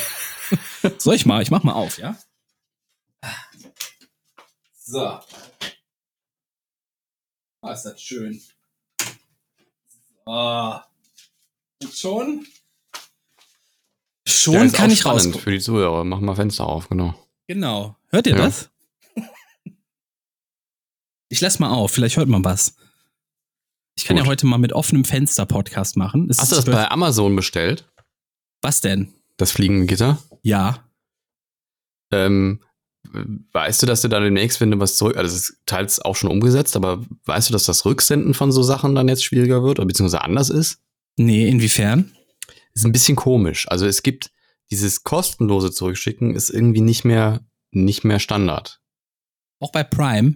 [0.97, 1.41] Soll ich mal?
[1.41, 2.17] Ich mach mal auf, ja?
[4.81, 5.19] So.
[7.61, 8.41] Ah, ist das schön.
[10.25, 10.79] So.
[11.81, 12.45] Und schon?
[14.29, 15.41] Schon Ja, kann ich rausgucken.
[15.41, 16.03] Für die Zuhörer.
[16.03, 17.13] Mach mal Fenster auf, genau.
[17.47, 17.95] Genau.
[18.09, 18.45] Hört ihr Ja.
[18.45, 18.69] das?
[21.29, 22.75] Ich lass mal auf, vielleicht hört man was.
[23.95, 24.25] Ich kann Gut.
[24.25, 26.27] ja heute mal mit offenem Fenster Podcast machen.
[26.29, 27.85] Es Hast du das bei Amazon bestellt?
[28.61, 29.13] was denn?
[29.37, 30.17] Das fliegende Gitter?
[30.41, 30.83] Ja.
[32.11, 32.61] Ähm,
[33.53, 36.15] weißt du, dass du da demnächst, wenn du was zurück, also das ist teils auch
[36.17, 39.79] schon umgesetzt, aber weißt du, dass das Rücksenden von so Sachen dann jetzt schwieriger wird
[39.79, 40.81] oder beziehungsweise anders ist?
[41.15, 42.11] Nee, inwiefern?
[42.73, 43.67] Ist ein bisschen komisch.
[43.69, 44.31] Also es gibt
[44.71, 48.81] dieses kostenlose Zurückschicken ist irgendwie nicht mehr, nicht mehr Standard.
[49.59, 50.35] Auch bei Prime.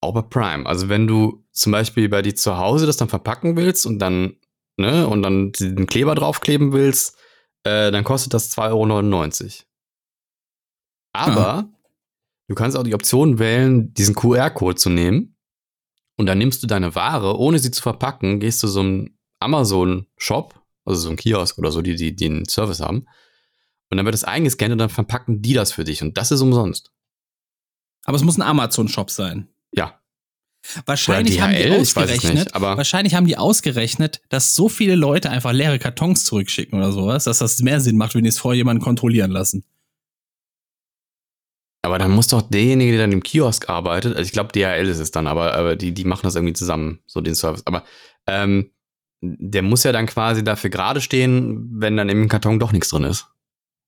[0.00, 0.66] Auch bei Prime.
[0.66, 4.36] Also wenn du zum Beispiel bei dir zu Hause das dann verpacken willst und dann,
[4.76, 7.16] ne, und dann den Kleber draufkleben willst,
[7.64, 9.64] äh, dann kostet das 2,99 Euro.
[11.12, 11.68] Aber
[12.48, 15.36] du kannst auch die Option wählen, diesen QR-Code zu nehmen.
[16.16, 20.57] Und dann nimmst du deine Ware, ohne sie zu verpacken, gehst du so einem Amazon-Shop,
[20.88, 23.06] also so ein Kiosk oder so, die, die, einen Service haben.
[23.90, 26.02] Und dann wird das eingescannt und dann verpacken die das für dich.
[26.02, 26.92] Und das ist umsonst.
[28.04, 29.48] Aber es muss ein Amazon-Shop sein.
[29.72, 30.00] Ja.
[30.86, 34.96] Wahrscheinlich Oder haben die DHL, ausgerechnet, nicht, aber- wahrscheinlich haben die ausgerechnet, dass so viele
[34.96, 38.38] Leute einfach leere Kartons zurückschicken oder sowas, dass das mehr Sinn macht, wenn die es
[38.38, 39.64] vorher jemanden kontrollieren lassen.
[41.82, 44.98] Aber dann muss doch derjenige, der dann im Kiosk arbeitet, also ich glaube DHL ist
[44.98, 47.62] es dann, aber, aber die, die machen das irgendwie zusammen, so den Service.
[47.66, 47.84] Aber
[48.26, 48.72] ähm,
[49.20, 53.04] der muss ja dann quasi dafür gerade stehen, wenn dann im Karton doch nichts drin
[53.04, 53.26] ist.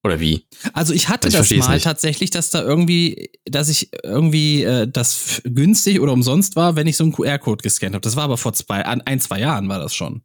[0.03, 0.47] Oder wie?
[0.73, 5.43] Also ich hatte Ich das mal tatsächlich, dass da irgendwie, dass ich irgendwie äh, das
[5.45, 8.01] günstig oder umsonst war, wenn ich so einen QR-Code gescannt habe.
[8.01, 10.23] Das war aber vor zwei, an ein, zwei Jahren war das schon.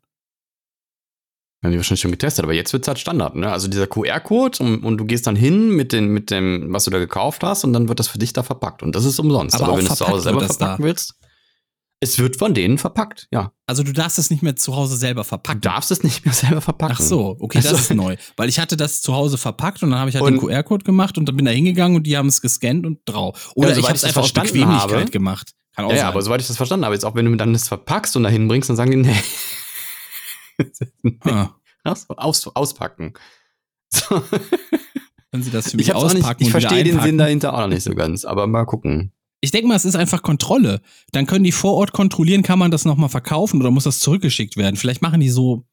[1.61, 3.51] Haben die wahrscheinlich schon getestet, aber jetzt wird's halt Standard, ne?
[3.51, 6.91] Also dieser QR-Code und, und du gehst dann hin mit, den, mit dem, was du
[6.91, 8.81] da gekauft hast und dann wird das für dich da verpackt.
[8.81, 9.55] Und das ist umsonst.
[9.55, 11.15] Aber Aber, auch wenn du es zu Hause selber wird verpacken willst,
[12.05, 13.51] es wird von denen verpackt, ja.
[13.67, 15.61] Also du darfst es nicht mehr zu Hause selber Du verpacken.
[15.61, 16.95] darfst es nicht mehr selber verpacken.
[16.97, 18.15] Ach so, okay, das Also- ist neu.
[18.37, 21.17] Weil ich hatte das zu Hause verpackt und dann habe ich halt den QR-Code gemacht
[21.17, 23.51] und dann bin da hingegegangen und die haben es gescannt und drauf.
[23.55, 25.05] Oder Ja, ich habe es das einfach aus Bequemlichkeit habe.
[25.11, 25.51] gemacht.
[25.75, 26.05] Kann auch Ja, sein.
[26.07, 28.47] aber soweit ich das verstanden habe, jetzt auch wenn du dann das verpackst und dahin
[28.47, 28.97] bringst, dann sagen die,
[31.03, 31.17] nee.
[31.25, 31.49] Ah,
[31.83, 33.13] Aus, aus, auspacken.
[33.93, 34.21] So.
[35.31, 36.99] können Sie das für mich Ich, auch nicht, auspacken ich verstehe den?
[37.01, 39.11] Sinn dahinter auch noch nicht so ganz, aber mal gucken.
[39.41, 40.81] Ich denke mal, es ist einfach Kontrolle.
[41.11, 44.57] Dann können die vor Ort kontrollieren, kann man das nochmal verkaufen oder muss das zurückgeschickt
[44.57, 44.75] werden?
[44.75, 45.65] Vielleicht machen die so,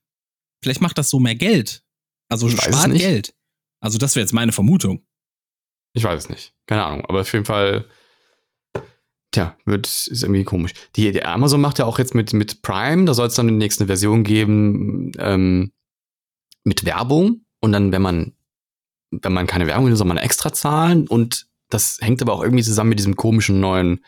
[0.62, 1.82] vielleicht macht das so mehr Geld.
[2.28, 2.92] Also Ich spart.
[2.92, 3.34] Geld.
[3.80, 5.04] Also das wäre jetzt meine Vermutung.
[5.94, 6.54] Ich weiß es nicht.
[6.66, 7.04] Keine Ahnung.
[7.06, 7.86] Aber auf jeden Fall,
[9.32, 10.72] tja, wird, ist irgendwie komisch.
[10.96, 13.54] Die, die Amazon macht ja auch jetzt mit, mit Prime, da soll es dann die
[13.54, 15.72] nächste Version geben, ähm,
[16.64, 17.44] mit Werbung.
[17.60, 18.32] Und dann, wenn man,
[19.10, 21.06] wenn man keine Werbung will, soll man extra zahlen.
[21.06, 24.04] Und das hängt aber auch irgendwie zusammen mit diesem komischen neuen,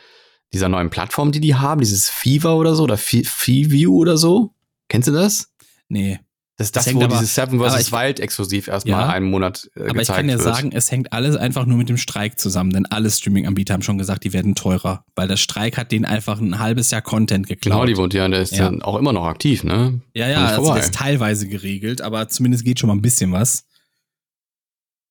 [0.53, 4.55] dieser neuen Plattform, die die haben, dieses Fever oder so, oder Fe- Feeview oder so.
[4.89, 5.53] Kennst du das?
[5.89, 6.21] Nee.
[6.57, 7.91] Das ist Das das, wo aber- dieses Seven vs.
[7.91, 10.43] Wild exklusiv erstmal Ja, einen Monat äh, Aber ich kann ja wird.
[10.45, 13.99] sagen, es hängt alles einfach nur mit dem Streik zusammen, denn alle Streaming-Anbieter haben schon
[13.99, 17.73] gesagt, die werden teurer, weil der Streik hat denen einfach ein halbes Jahr Content geklaut.
[17.75, 18.71] Genau, die wohnt ja, der ist Ja.
[18.83, 20.01] auch immer noch aktiv, ne?
[20.15, 23.65] ja, ja, also das ist teilweise geregelt, aber zumindest geht schon mal ein bisschen was.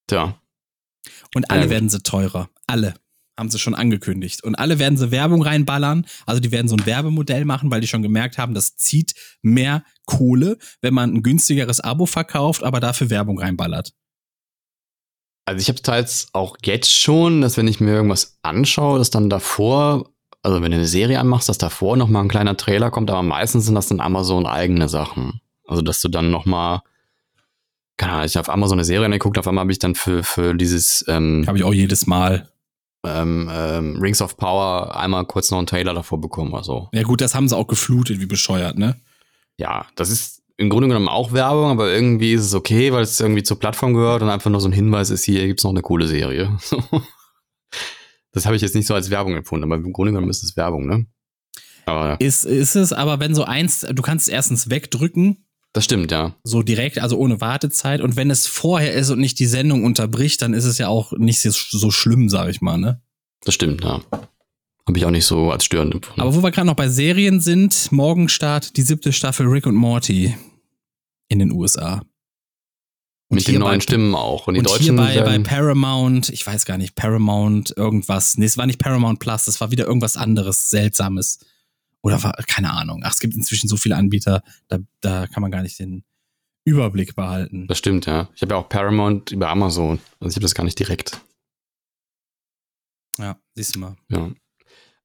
[0.08, 0.40] Tja.
[1.36, 2.50] Und alle Ja, werden sie teurer.
[2.68, 2.94] Alle.
[3.38, 4.44] Haben sie schon angekündigt.
[4.44, 6.06] Und alle werden sie Werbung reinballern.
[6.28, 9.84] Also die werden so ein Werbemodell machen, weil die schon gemerkt haben, das zieht mehr
[10.06, 13.94] Kohle, wenn man ein günstigeres Abo verkauft, aber dafür Werbung reinballert.
[15.46, 19.30] Also ich habe teils auch jetzt schon, dass wenn ich mir irgendwas anschaue, dass dann
[19.30, 20.12] davor,
[20.42, 23.24] also wenn du eine Serie anmachst, dass davor noch mal ein kleiner Trailer kommt, aber
[23.24, 25.42] meistens sind das dann Amazon eigene Sachen.
[25.68, 26.84] Also dass du dann noch mal
[27.98, 30.24] keine Ahnung, ich habe auf Amazon eine Serie angeguckt, auf einmal habe ich dann für,
[30.24, 32.50] für dieses ähm, Habe ich auch jedes Mal.
[33.06, 36.90] ähm, ähm, Rings of Power einmal kurz noch einen Trailer davor bekommen oder so.
[36.94, 38.96] Ja gut, das haben sie auch geflutet, wie bescheuert, ne?
[39.58, 43.20] Ja, das ist im Grunde genommen auch Werbung, aber irgendwie ist es okay, weil es
[43.20, 45.82] irgendwie zur Plattform gehört und einfach nur so ein Hinweis ist, hier gibt's noch eine
[45.82, 46.58] coole Serie.
[48.32, 50.58] Das habe ich jetzt nicht so als Werbung empfunden, aber im Grunde genommen ist es
[50.58, 51.06] Werbung, ne?
[51.86, 56.12] Aber Ist, ist es, aber wenn so eins, du kannst es erstens wegdrücken, das stimmt,
[56.12, 56.36] ja.
[56.44, 58.02] so direkt, also ohne Wartezeit.
[58.02, 61.12] Und wenn es vorher ist und nicht die Sendung unterbricht, dann ist es ja auch
[61.14, 63.02] nicht so, schlimm, sag ich mal, ne?
[63.44, 64.02] Das stimmt, ja.
[64.88, 66.22] Habe ich auch nicht so als störend empfunden.
[66.22, 69.76] Aber wo wir gerade noch bei Serien sind, morgen startet die siebte Staffel Rick und
[69.76, 70.36] Morty
[71.30, 72.04] in den USA.
[73.30, 74.46] Und Mit den neuen bei- Stimmen auch.
[74.48, 78.38] Und die und Deutschen hier bei, Paramount, ich weiß gar nicht, Paramount irgendwas.
[78.38, 81.40] Nee, es war nicht Paramount Plus, es war wieder irgendwas anderes, Seltsames.
[82.04, 83.02] Oder war, keine Ahnung.
[83.04, 86.04] Ach, es gibt inzwischen so viele Anbieter, da, da kann man gar nicht den
[86.66, 87.68] Überblick behalten.
[87.68, 88.30] das stimmt, ja.
[88.36, 90.00] Ich habe ja auch Paramount über Amazon.
[90.20, 91.20] Also ich habe das gar nicht direkt.
[93.18, 93.96] Ja, siehst du mal.
[94.10, 94.32] Ja.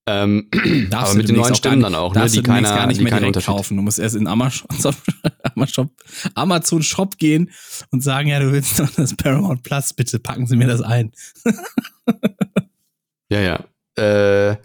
[0.07, 0.49] Ähm,
[0.93, 2.27] aber mit den neuen Stimmen dann auch, ne?
[2.29, 3.77] Die keiner, gar nicht die mehr direkt kaufen.
[3.77, 4.67] Du musst erst in Amazon,
[5.55, 5.91] Amazon,
[6.35, 7.51] Amazon Shop gehen
[7.91, 11.13] und sagen, ja, du willst noch das Paramount Plus, bitte packen Sie mir das ein.
[13.31, 13.65] Ja, ja.
[14.03, 14.57] Äh,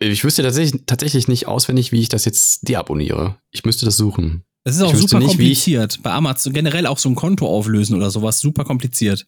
[0.00, 3.38] ich wüsste tatsächlich, tatsächlich nicht auswendig, wie ich das jetzt deabonniere.
[3.50, 4.44] Ich müsste das suchen.
[4.64, 6.02] Es ist auch super nicht, kompliziert.
[6.02, 9.26] Bei Amazon generell auch so ein Konto auflösen oder sowas, super kompliziert.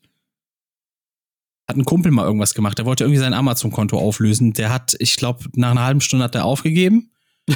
[1.69, 2.79] Hat ein Kumpel mal irgendwas gemacht.
[2.79, 4.55] Der wollte irgendwie sein Amazon-Konto auflösen.
[4.55, 7.13] Der hat, ich glaube, nach einer halben Stunde hat er aufgegeben.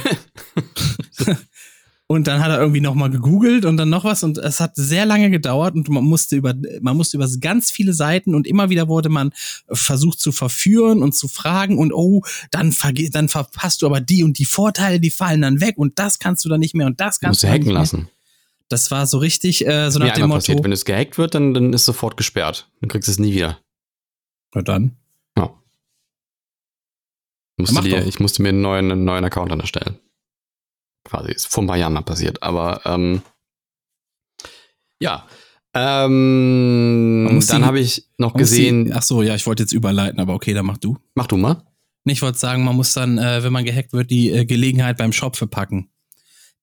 [2.13, 4.77] und dann hat er irgendwie noch mal gegoogelt und dann noch was und es hat
[4.77, 8.71] sehr lange gedauert und man musste über man musste über ganz viele Seiten und immer
[8.71, 9.33] wieder wurde man
[9.71, 14.25] versucht zu verführen und zu fragen und oh dann verge dann verpasst du aber die
[14.25, 17.01] und die Vorteile die fallen dann weg und das kannst du dann nicht mehr und
[17.01, 18.09] das Du musst kannst du du dann hacken lassen.
[18.69, 20.65] Das war so richtig äh, so Mir nach dem einmal Motto passiert.
[20.65, 22.71] Wenn es gehackt wird, dann, dann ist sofort gesperrt.
[22.81, 23.59] Dann kriegst du es nie wieder.
[24.55, 24.97] na dann
[25.37, 25.53] Ja.
[27.59, 29.99] Ich musste, dir, ich musste mir einen neuen, einen neuen Account dann erstellen.
[31.05, 31.33] Quasi.
[31.33, 32.43] Ist vor ein paar Jahren mal passiert.
[32.43, 33.23] Aber ähm,
[35.01, 35.27] ja.
[35.75, 38.85] Ähm, dann habe ich noch gesehen.
[38.87, 41.37] die- ach so ja ich wollte jetzt überleiten aber okay dann mach du Mach du
[41.39, 41.63] mal.
[42.05, 45.13] Ich wollte sagen, man muss dann, äh, wenn man gehackt wird, die äh, Gelegenheit beim
[45.13, 45.89] Schopfe packen.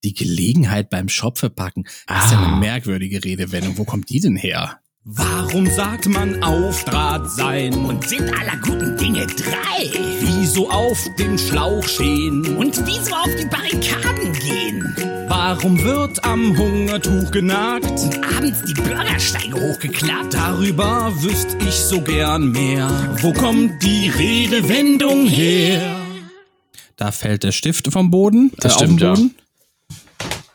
[0.04, 1.86] Die Gelegenheit beim Schopfe packen.
[2.08, 2.48] Das ist ja Ah.
[2.50, 3.78] eine merkwürdige Redewendung.
[3.78, 4.80] Wo kommt die denn her?
[5.12, 7.74] Warum sagt man auf Draht sein?
[7.74, 9.90] Und sind aller guten Dinge drei.
[10.22, 12.56] Wieso auf dem Schlauch stehen?
[12.58, 15.26] Und wieso auf die Barrikaden gehen?
[15.28, 17.90] Warum wird am Hungertuch genagt?
[18.38, 20.36] Abends die Bürgersteige hochgeklappt.
[20.36, 22.88] Darüber wüsste ich so gern mehr.
[23.22, 26.06] Wo kommt die Redewendung her?
[26.98, 28.52] Da fällt der Stift vom Boden.
[28.58, 29.30] Das auf den stimmt, ja.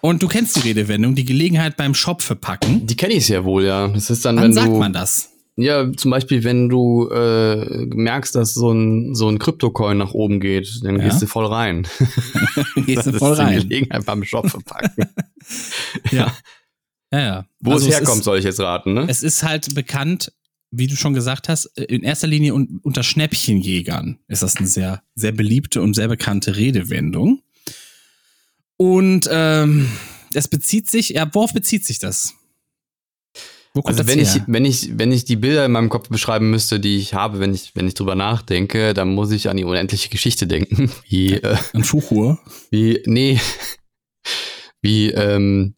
[0.05, 2.87] Und du kennst die Redewendung, die Gelegenheit beim Schopfe packen.
[2.87, 3.89] Die kenne ich sehr wohl, ja.
[3.89, 4.77] Das ist dann, Wann wenn sagt du.
[4.77, 5.31] man das?
[5.57, 10.41] Ja, zum Beispiel, wenn du äh, merkst, dass so ein, so ein Kryptocoin nach oben
[10.41, 11.05] geht, dann Ja.
[11.09, 11.87] gehst du voll rein.
[12.87, 13.61] Gehst du voll ist die rein.
[13.61, 15.07] Gelegenheit beim Shop verpacken.
[16.11, 16.33] Ja.
[17.13, 17.47] Ja, ja.
[17.61, 19.07] Wo Also es es herkommt, ist- soll ich jetzt raten, ne?
[19.09, 20.33] Es ist halt bekannt,
[20.73, 25.03] wie du schon gesagt hast, in erster Linie un unter Schnäppchenjägern ist das eine sehr,
[25.15, 27.41] sehr beliebte und sehr bekannte Redewendung.
[28.77, 29.91] Und ähm,
[30.35, 32.35] es bezieht sich, ja, worauf bezieht sich das?
[33.73, 36.09] Wo kommt Also das wenn ich, wenn ich, wenn ich die Bilder in meinem Kopf
[36.09, 39.57] beschreiben müsste, die ich habe, wenn ich, wenn ich drüber nachdenke, dann muss ich an
[39.57, 40.93] die unendliche Geschichte denken.
[41.09, 42.39] Wie, äh, Ein Fuchur?
[42.71, 43.41] wie, nee,
[44.81, 45.75] wie, ähm,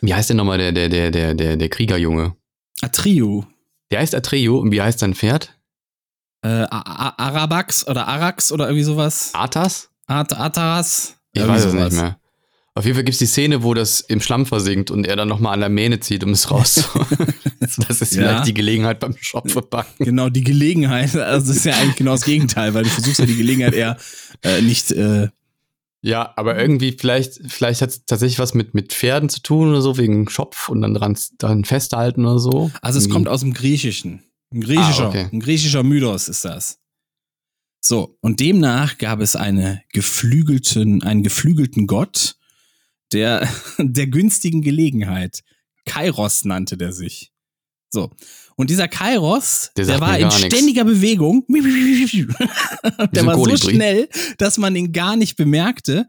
[0.00, 2.34] wie heißt denn nochmal der, der, der, der, der, der Kriegerjunge?
[2.80, 3.44] Atreyu.
[3.90, 5.54] Der heißt Atreo und wie heißt sein Pferd?
[6.42, 9.30] Äh, Arabax oder Arax oder irgendwie sowas?
[9.34, 9.90] Arthas?
[10.06, 11.17] At Ataras?
[11.38, 11.92] Ich Irgendwie weiß es sowas.
[11.92, 12.18] nicht mehr.
[12.74, 15.26] Auf jeden Fall gibt es die Szene, wo das im Schlamm versinkt und er dann
[15.26, 17.06] nochmal an der Mähne zieht, um es rauszuholen.
[17.60, 18.22] das ist Ja.
[18.22, 20.04] vielleicht die Gelegenheit beim Shop verpacken.
[20.04, 21.16] Genau, die Gelegenheit.
[21.16, 23.96] Also das ist ja eigentlich genau das Gegenteil, weil du versuchst ja die Gelegenheit eher
[24.44, 25.28] äh, nicht äh,
[26.02, 29.82] Ja, aber irgendwie, vielleicht, vielleicht hat es tatsächlich was mit, mit Pferden zu tun oder
[29.82, 32.70] so, wegen Schopf und dann dran, dran festhalten oder so.
[32.80, 33.14] Also es Irgendwie.
[33.14, 34.22] kommt aus dem Griechischen.
[34.54, 35.26] Ein griechischer, Ah, okay.
[35.32, 36.78] ein griechischer Mythos ist das.
[37.88, 42.36] So, und demnach gab es eine geflügelten, einen geflügelten Gott,
[43.14, 45.42] der der günstigen Gelegenheit.
[45.86, 47.32] Kairos nannte der sich.
[47.88, 48.10] So.
[48.56, 50.54] Und dieser Kairos, Der der, war in gar nix.
[50.54, 51.46] ständiger Bewegung.
[51.48, 56.08] der war so schnell, dass man ihn gar nicht bemerkte.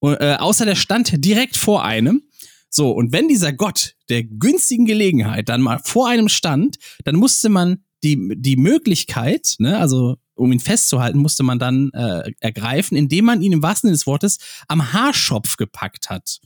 [0.00, 2.28] Und, äh, außer der stand direkt vor einem.
[2.68, 7.48] So, und wenn dieser Gott der günstigen Gelegenheit dann mal vor einem stand, dann musste
[7.48, 13.26] man die, die Möglichkeit, ne, also um ihn festzuhalten, musste man dann äh, ergreifen, indem
[13.26, 16.40] man ihn im wahrsten Sinne des Wortes am Haarschopf gepackt hat.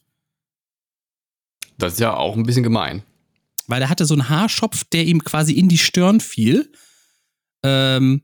[1.78, 3.02] Das ist ja auch ein bisschen gemein.
[3.66, 6.72] Weil er hatte so einen Haarschopf, der ihm quasi in die Stirn fiel.
[7.62, 8.22] Ähm,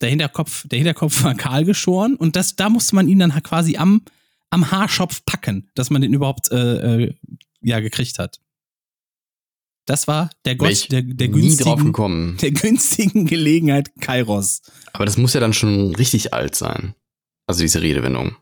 [0.00, 3.76] der Hinterkopf, der Hinterkopf war kahl geschoren und das, da musste man ihn dann quasi
[3.76, 4.02] am,
[4.50, 7.14] am Haarschopf packen, dass man den überhaupt äh, äh,
[7.60, 8.40] ja gekriegt hat.
[9.86, 14.62] Das war der Gott der, der, günstigen, der günstigen Gelegenheit Kairos.
[14.92, 16.94] Aber das muss ja dann schon richtig alt sein.
[17.46, 18.36] Also diese Redewendung.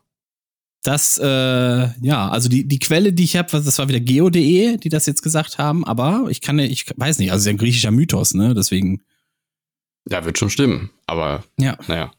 [0.83, 4.89] Das, äh, ja, also die, die Quelle, die ich habe, das war wieder geo.de, die
[4.89, 7.57] das jetzt gesagt haben, aber ich kann, ich weiß nicht, also es ist ja ein
[7.57, 9.03] griechischer Mythos, ne, deswegen,
[10.09, 10.89] Ja, wird schon stimmen.
[11.05, 11.77] Aber ja.
[11.87, 12.11] naja.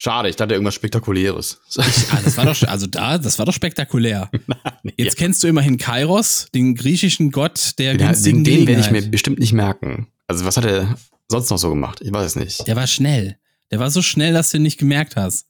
[0.00, 1.60] Schade, ich dachte irgendwas Spektakuläres.
[1.76, 1.82] Ah,
[2.24, 4.30] das war doch, also da, das war doch spektakulär.
[4.96, 8.90] Jetzt kennst du immerhin Kairos, den griechischen Gott der Den, günstigen den, den werde ich
[8.92, 10.06] mir bestimmt nicht merken.
[10.28, 10.96] Also was hat er
[11.28, 12.00] sonst noch so gemacht?
[12.00, 12.66] Ich weiß es nicht.
[12.68, 13.38] Der war schnell.
[13.72, 15.46] Der war so schnell, dass du ihn nicht gemerkt hast.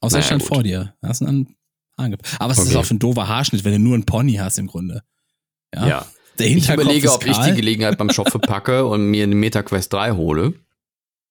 [0.00, 0.48] Außer er Naja, stand gut.
[0.48, 0.94] vor dir.
[1.00, 1.54] Da hast du einen
[2.40, 2.76] Aber es ist Okay.
[2.76, 5.02] auch für ein doofer Haarschnitt, wenn du nur einen Pony hast im Grunde.
[5.72, 5.86] Ja.
[5.86, 6.06] Ja.
[6.38, 9.92] Der Ich überlege, ist ob ich die Gelegenheit beim Shop verpacke und mir eine MetaQuest
[9.92, 10.54] 3 hole.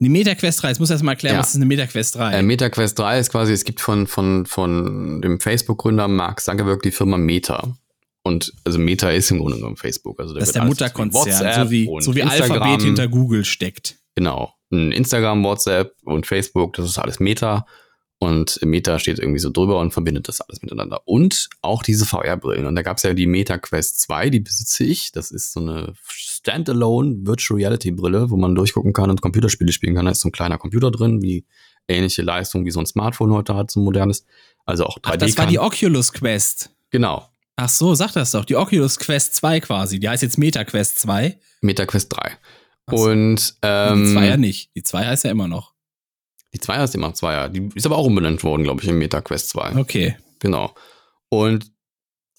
[0.01, 1.41] Die MetaQuest 3, jetzt muss ich erst mal erklären, Ja.
[1.41, 2.33] was ist eine MetaQuest 3?
[2.33, 6.89] Äh, MetaQuest 3 ist quasi, es gibt von, von, von dem Facebook-Gründer Mark Zuckerberg die
[6.89, 7.77] Firma Meta.
[8.23, 10.19] Und also Meta ist im Grunde genommen Facebook.
[10.19, 13.95] Also da das ist der Mutterkonzern, so wie, so wie Instagram, Alphabet hinter Google steckt.
[14.15, 14.53] Genau.
[14.71, 17.67] Ein Instagram, WhatsApp und Facebook, das ist alles Meta.
[18.17, 21.01] Und Meta steht irgendwie so drüber und verbindet das alles miteinander.
[21.05, 22.65] Und auch diese VR-Brillen.
[22.65, 25.11] Und da gab es ja die Meta Quest 2, die besitze ich.
[25.11, 25.93] Das ist so eine
[26.41, 30.05] Standalone Virtual Reality Brille, wo man durchgucken kann und Computerspiele spielen kann.
[30.05, 31.45] Da ist so ein kleiner Computer drin, wie
[31.87, 34.25] ähnliche Leistung wie so ein Smartphone heute hat, so ein modernes.
[34.65, 35.01] Also auch 3D.
[35.03, 36.71] Ach, das war die Oculus Quest.
[36.89, 37.27] Genau.
[37.57, 38.45] Ach so, sag das doch.
[38.45, 39.99] Die Oculus Quest 2 quasi.
[39.99, 41.37] Die heißt jetzt Meta Quest 2.
[41.61, 42.37] Meta Quest 3.
[42.87, 43.03] Ach so.
[43.09, 44.75] Und ähm, die 2 ja nicht.
[44.75, 45.73] Die 2 heißt ja immer noch.
[46.53, 49.21] die 2 heißt immer 2 Die ist aber auch umbenannt worden, glaube ich, in Meta
[49.21, 49.75] Quest 2.
[49.77, 50.17] Okay.
[50.39, 50.73] Genau.
[51.29, 51.71] Und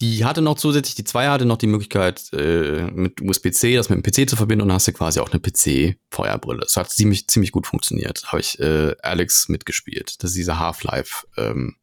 [0.03, 3.97] die hatte noch zusätzlich, die 2 hatte noch die Möglichkeit, äh, mit USB-C das mit
[3.97, 6.61] dem PC zu verbinden und dann hast du quasi auch eine PC-Feuerbrille.
[6.61, 8.25] Das hat ziemlich, ziemlich gut funktioniert.
[8.27, 10.17] Habe ich äh, Alex mitgespielt.
[10.23, 11.77] Das ist dieser Half-Life-Game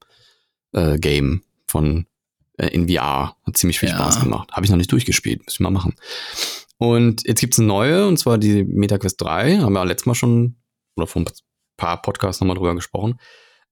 [0.74, 2.08] äh, Game von
[2.58, 3.38] äh, in VR.
[3.46, 3.96] Hat ziemlich viel Ja.
[3.96, 4.52] Spaß gemacht.
[4.52, 5.46] Habe ich noch nicht durchgespielt.
[5.46, 5.96] Muss ich mal machen.
[6.78, 9.60] Und jetzt gibt's eine neue, und zwar die MetaQuest 3.
[9.60, 10.58] Haben wir letztes Mal schon,
[10.98, 11.26] oder vor ein
[11.78, 13.18] paar Podcasts nochmal drüber gesprochen.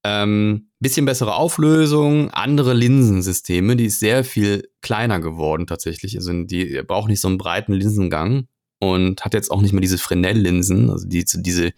[0.09, 6.15] Ähm, bisschen bessere Auflösung, andere Linsensysteme, die ist sehr viel kleiner geworden tatsächlich.
[6.15, 8.47] Also die braucht nicht so einen breiten Linsengang
[8.79, 11.73] und hat jetzt auch nicht mehr diese Fresnel-Linsen, also die, diese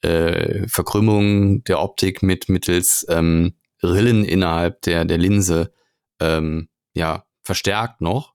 [0.00, 5.72] äh, Verkrümmung der Optik mit mittels ähm, Rillen innerhalb der, der Linse
[6.20, 8.34] ähm, ja, verstärkt noch.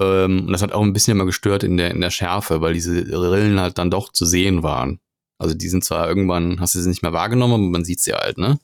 [0.00, 2.74] Ähm, und das hat auch ein bisschen immer gestört in der, in der Schärfe, weil
[2.74, 5.00] diese Rillen halt dann doch zu sehen waren.
[5.40, 8.12] Also die sind zwar irgendwann, hast du sie nicht mehr wahrgenommen, aber man sieht sie
[8.12, 8.58] halt, ne?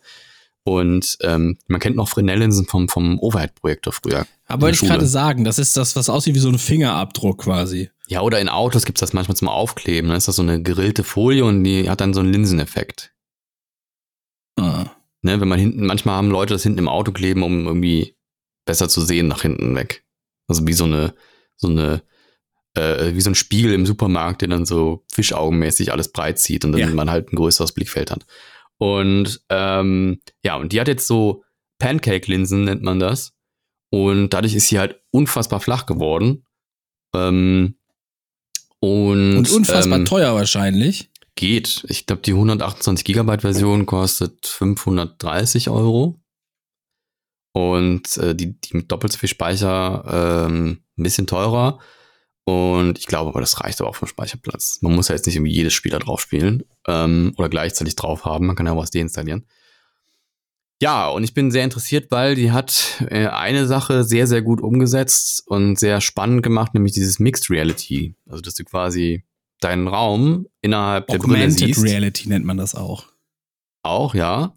[0.62, 4.27] Und ähm, man kennt noch Fresnel-Linsen vom, vom Overhead-Projektor früher.
[4.47, 7.91] Aber wollte ich gerade sagen, das ist das, was aussieht wie so ein Fingerabdruck quasi.
[8.09, 10.11] Ja, oder in Autos gibt's das manchmal zum Aufkleben.
[10.11, 13.12] Da ist das so eine gerillte Folie und die hat dann so einen Linseneffekt.
[14.57, 14.87] Ah.
[15.22, 18.16] Ne, wenn man hinten, manchmal haben Leute das hinten im Auto kleben, um irgendwie
[18.64, 20.05] besser zu sehen nach hinten weg.
[20.49, 21.14] Also wie so eine,
[21.57, 22.03] so eine,
[22.77, 26.72] äh, wie so ein Spiegel im Supermarkt, der dann so fischaugenmäßig alles breit zieht und
[26.72, 26.89] dann Ja.
[26.89, 28.27] man halt ein größeres Blickfeld hat.
[28.79, 31.43] Und ähm, ja, und die hat jetzt so
[31.79, 33.33] Pancake-Linsen, nennt man das.
[33.91, 36.45] Und dadurch ist sie halt unfassbar flach geworden.
[37.14, 37.77] Ähm,
[38.81, 41.11] und, Und unfassbar ähm, teuer wahrscheinlich.
[41.35, 41.85] Geht.
[41.89, 46.20] Ich glaube, die 128 Gigabyte Version kostet 530 Euro.
[47.53, 51.79] Und äh, die, die mit doppelt so viel Speicher ähm, ein bisschen teurer.
[52.49, 54.78] Und ich glaube aber, das reicht aber auch vom Speicherplatz.
[54.80, 58.24] Man muss ja jetzt nicht irgendwie jedes Spiel da drauf spielen ähm, oder gleichzeitig drauf
[58.24, 58.47] haben.
[58.47, 59.47] Man kann ja auch was deinstallieren.
[60.80, 64.61] Ja, und ich bin sehr interessiert, weil die hat äh, eine Sache sehr, sehr gut
[64.61, 68.14] umgesetzt und sehr spannend gemacht, nämlich dieses Mixed Reality.
[68.28, 69.24] Also, dass du quasi
[69.61, 71.82] deinen Raum innerhalb der Brille Augmented siehst.
[71.82, 73.07] Reality nennt man das auch.
[73.82, 74.55] Auch, ja.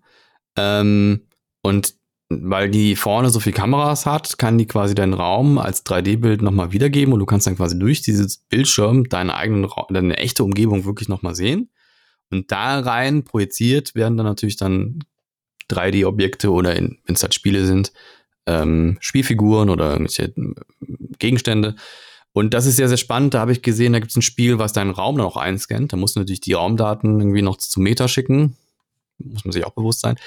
[0.55, 1.21] Ähm,
[1.63, 1.95] und
[2.29, 6.71] weil die vorne so viele Kameras hat, kann die quasi deinen Raum als 3D-Bild nochmal
[6.71, 10.85] wiedergeben und du kannst dann quasi durch dieses Bildschirm deinen eigenen Raum, deine echte Umgebung
[10.85, 11.69] wirklich nochmal sehen.
[12.29, 14.99] Und da rein projiziert werden dann natürlich dann
[15.71, 17.91] 3D-Objekte oder wenn es halt Spiele sind,
[18.45, 20.53] ähm, Spielfiguren oder irgendwelche äh,
[21.17, 21.75] Gegenstände.
[22.31, 23.33] Und das ist sehr, sehr spannend.
[23.33, 25.93] Da habe ich gesehen, da gibt es ein Spiel, was deinen Raum dann auch einscannt.
[25.93, 28.55] Da musst du natürlich die Raumdaten irgendwie noch zu Meta schicken.
[29.17, 30.17] Muss man sich auch bewusst sein.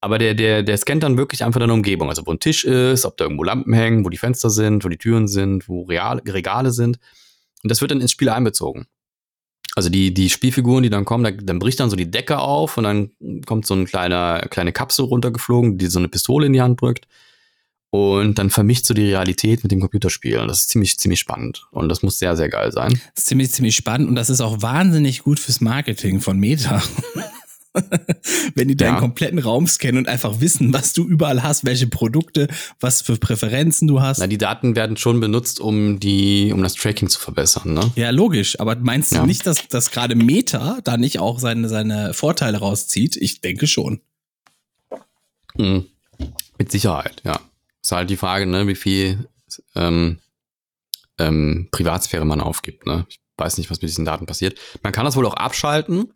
[0.00, 2.08] Aber der, der, der scannt dann wirklich einfach deine Umgebung.
[2.08, 4.88] Also wo ein Tisch ist, ob da irgendwo Lampen hängen, wo die Fenster sind, wo
[4.88, 6.98] die Türen sind, wo Real, Regale sind.
[7.62, 8.86] Und das wird dann ins Spiel einbezogen.
[9.76, 12.76] Also die, die Spielfiguren, die dann kommen, da, dann bricht dann so die Decke auf
[12.76, 13.10] und dann
[13.46, 17.06] kommt so ein kleiner, kleine Kapsel runtergeflogen, die so eine Pistole in die Hand drückt.
[17.90, 20.38] Und dann vermischt so die Realität mit dem Computerspiel.
[20.38, 21.66] Und das ist ziemlich, ziemlich spannend.
[21.72, 22.92] Und das muss sehr, sehr geil sein.
[23.14, 26.82] Das ist ziemlich, ziemlich spannend und das ist auch wahnsinnig gut fürs Marketing von Meta.
[28.54, 28.98] Wenn die deinen Ja.
[29.00, 32.48] kompletten Raum scannen und einfach wissen, was du überall hast, welche Produkte,
[32.80, 34.18] was für Präferenzen du hast.
[34.18, 37.92] Na, die Daten werden schon benutzt, um die, um das Tracking zu verbessern, ne?
[37.94, 38.58] Ja, logisch.
[38.58, 39.26] Aber meinst du Ja.
[39.26, 43.16] nicht, dass, dass gerade Meta da nicht auch seine, seine Vorteile rauszieht?
[43.16, 44.00] Ich denke schon.
[45.56, 45.86] Mhm.
[46.58, 47.40] Mit Sicherheit, ja.
[47.82, 49.28] Ist halt die Frage, ne, wie viel
[49.74, 50.18] ähm,
[51.18, 52.86] ähm, Privatsphäre man aufgibt.
[52.86, 53.06] Ne?
[53.08, 54.58] Ich weiß nicht, was mit diesen Daten passiert.
[54.82, 56.12] Man kann das wohl auch abschalten,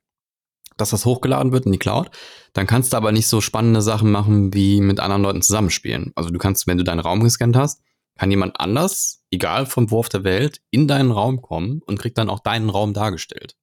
[0.76, 2.10] dass das hochgeladen wird in die Cloud.
[2.52, 6.12] Dann kannst du aber nicht so spannende Sachen machen, wie mit anderen Leuten zusammenspielen.
[6.14, 7.80] Also du kannst, wenn du deinen Raum gescannt hast,
[8.16, 12.16] kann jemand anders, egal vom wo auf der Welt, in deinen Raum kommen und kriegt
[12.18, 13.56] dann auch deinen Raum dargestellt.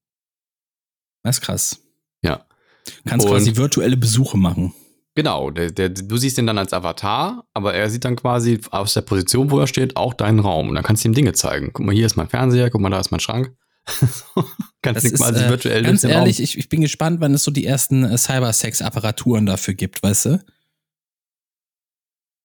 [1.24, 1.80] Das ist krass.
[2.22, 2.46] Ja.
[3.06, 4.74] Kannst Und- quasi virtuelle Besuche machen.
[5.14, 8.94] Genau, der, der, du siehst ihn dann als Avatar, aber er sieht dann quasi aus
[8.94, 10.70] der Position, wo er steht, auch deinen Raum.
[10.70, 11.72] Und dann kannst du ihm Dinge zeigen.
[11.74, 13.54] Guck mal, hier ist mein Fernseher, guck mal, da ist mein Schrank.
[13.86, 17.34] Kannst Das ist, quasi äh, virtuell ganz durch den ehrlich, ich, ich bin gespannt, wann
[17.34, 20.46] es so die ersten äh, Cybersex-Apparaturen dafür gibt, weißt du?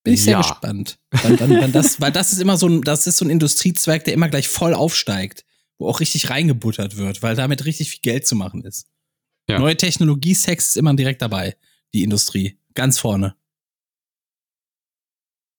[0.05, 0.43] Bin ich sehr Ja.
[0.43, 0.99] gespannt.
[1.11, 4.05] Wann, wann, wann das, weil das ist immer so ein, das ist so ein Industriezweig,
[4.05, 5.45] der immer gleich voll aufsteigt,
[5.79, 8.87] wo auch richtig reingebuttert wird, weil damit richtig viel Geld zu machen ist.
[9.49, 9.59] Ja.
[9.59, 11.57] Neue Technologie, Sex ist immer direkt dabei,
[11.95, 12.59] die Industrie.
[12.75, 13.37] Ganz vorne.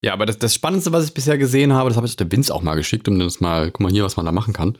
[0.02, 2.50] Ja, aber das, das Spannendste, was ich bisher gesehen habe, das habe ich der Binz
[2.50, 4.78] auch mal geschickt, um das mal, guck mal hier, was man da machen kann.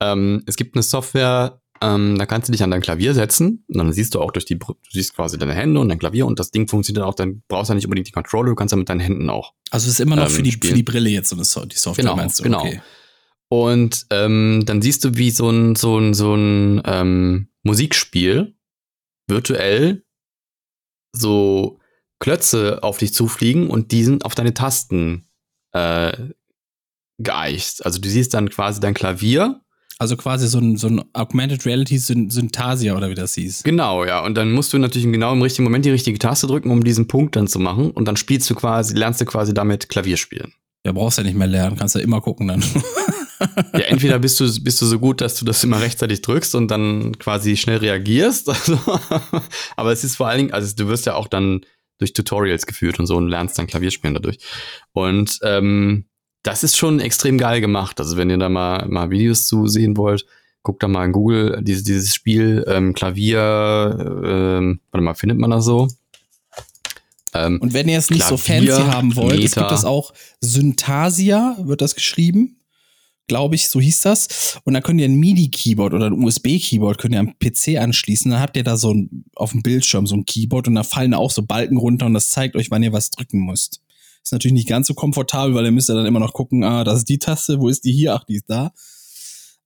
[0.00, 3.78] Ähm, es gibt eine Software, ähm, da kannst du dich an dein Klavier setzen und
[3.78, 6.38] dann siehst du auch durch die, du siehst quasi deine Hände und dein Klavier und
[6.38, 8.78] das Ding funktioniert auch, dann brauchst du ja nicht unbedingt die Controller, du kannst ja
[8.78, 9.54] mit deinen Händen auch.
[9.70, 10.70] Also es ist immer noch Ähm, für, die, spielen.
[10.72, 12.42] für die Brille jetzt so eine so die Software, Genau, meinst du?
[12.44, 12.60] genau.
[12.60, 12.80] Okay.
[13.48, 18.54] Und ähm, dann siehst du, wie so ein, so ein, so ein ähm, Musikspiel
[19.28, 20.04] virtuell
[21.12, 21.78] so
[22.20, 25.26] Klötze auf dich zufliegen und die sind auf deine Tasten
[25.72, 26.12] äh,
[27.18, 27.84] geeicht.
[27.84, 29.60] Also du siehst dann quasi dein Klavier.
[30.00, 33.64] Also quasi so ein, so ein Augmented Reality Syn Synthesia oder wie das hieß.
[33.64, 34.24] Genau, ja.
[34.24, 37.06] Und dann musst du natürlich genau im richtigen Moment die richtige Taste drücken, um diesen
[37.06, 37.90] Punkt dann zu machen.
[37.90, 40.54] Und dann spielst du quasi, lernst du quasi damit Klavier spielen.
[40.86, 42.64] Ja, brauchst ja nicht mehr lernen, kannst ja immer gucken dann.
[43.72, 46.70] Ja, entweder bist du, bist du so gut, dass du das immer rechtzeitig drückst und
[46.70, 48.48] dann quasi schnell reagierst.
[48.54, 48.78] Also,
[49.76, 51.62] aber es ist vor allen Dingen, also du wirst ja auch dann
[51.96, 54.36] durch Tutorials geführt und so und lernst dann Klavierspielen dadurch.
[54.92, 56.04] Und ähm,
[56.42, 58.00] das ist schon extrem geil gemacht.
[58.00, 60.24] Also wenn ihr da mal, mal Videos zu sehen wollt,
[60.62, 65.50] guckt da mal in Google dieses, dieses Spiel ähm, Klavier, ähm, warte mal, findet man
[65.50, 65.88] das so?
[67.32, 69.60] Ähm, Und wenn ihr es nicht so Klavier, fancy haben wollt, es Meter.
[69.60, 72.56] gibt das auch Syntasia, wird das geschrieben.
[73.28, 74.58] Glaube ich, so hieß das.
[74.64, 78.28] Und dann könnt ihr ein MIDI-Keyboard oder ein USB-Keyboard könnt ihr am PC anschließen.
[78.28, 81.14] Dann habt ihr da so ein, auf dem Bildschirm so ein Keyboard und da fallen
[81.14, 83.82] auch so Balken runter und das zeigt euch, wann ihr was drücken müsst.
[84.22, 86.84] Ist natürlich nicht ganz so komfortabel, weil ihr müsst ja dann immer noch gucken, ah,
[86.84, 88.14] das ist die Taste, wo ist die hier?
[88.14, 88.72] Ach, die ist da.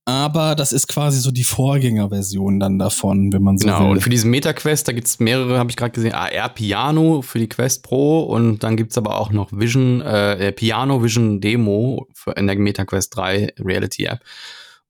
[0.06, 3.88] Aber das ist quasi so die Vorgängerversion dann davon, wenn man so Genau, will.
[3.92, 7.48] und für diesen Meta-Quest, da gibt's mehrere, habe ich gerade gesehen, AR Piano für die
[7.48, 12.46] Quest Pro und dann gibt's aber auch noch Vision, äh, Piano Vision Demo für, in
[12.46, 14.20] der MetaQuest 3 Reality App.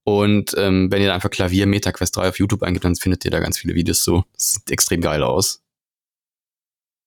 [0.02, 3.30] Und ähm, wenn ihr da einfach Klavier MetaQuest 3 auf YouTube eingibt, dann findet ihr
[3.30, 4.24] da ganz viele Videos zu.
[4.34, 5.62] Das sieht extrem geil aus.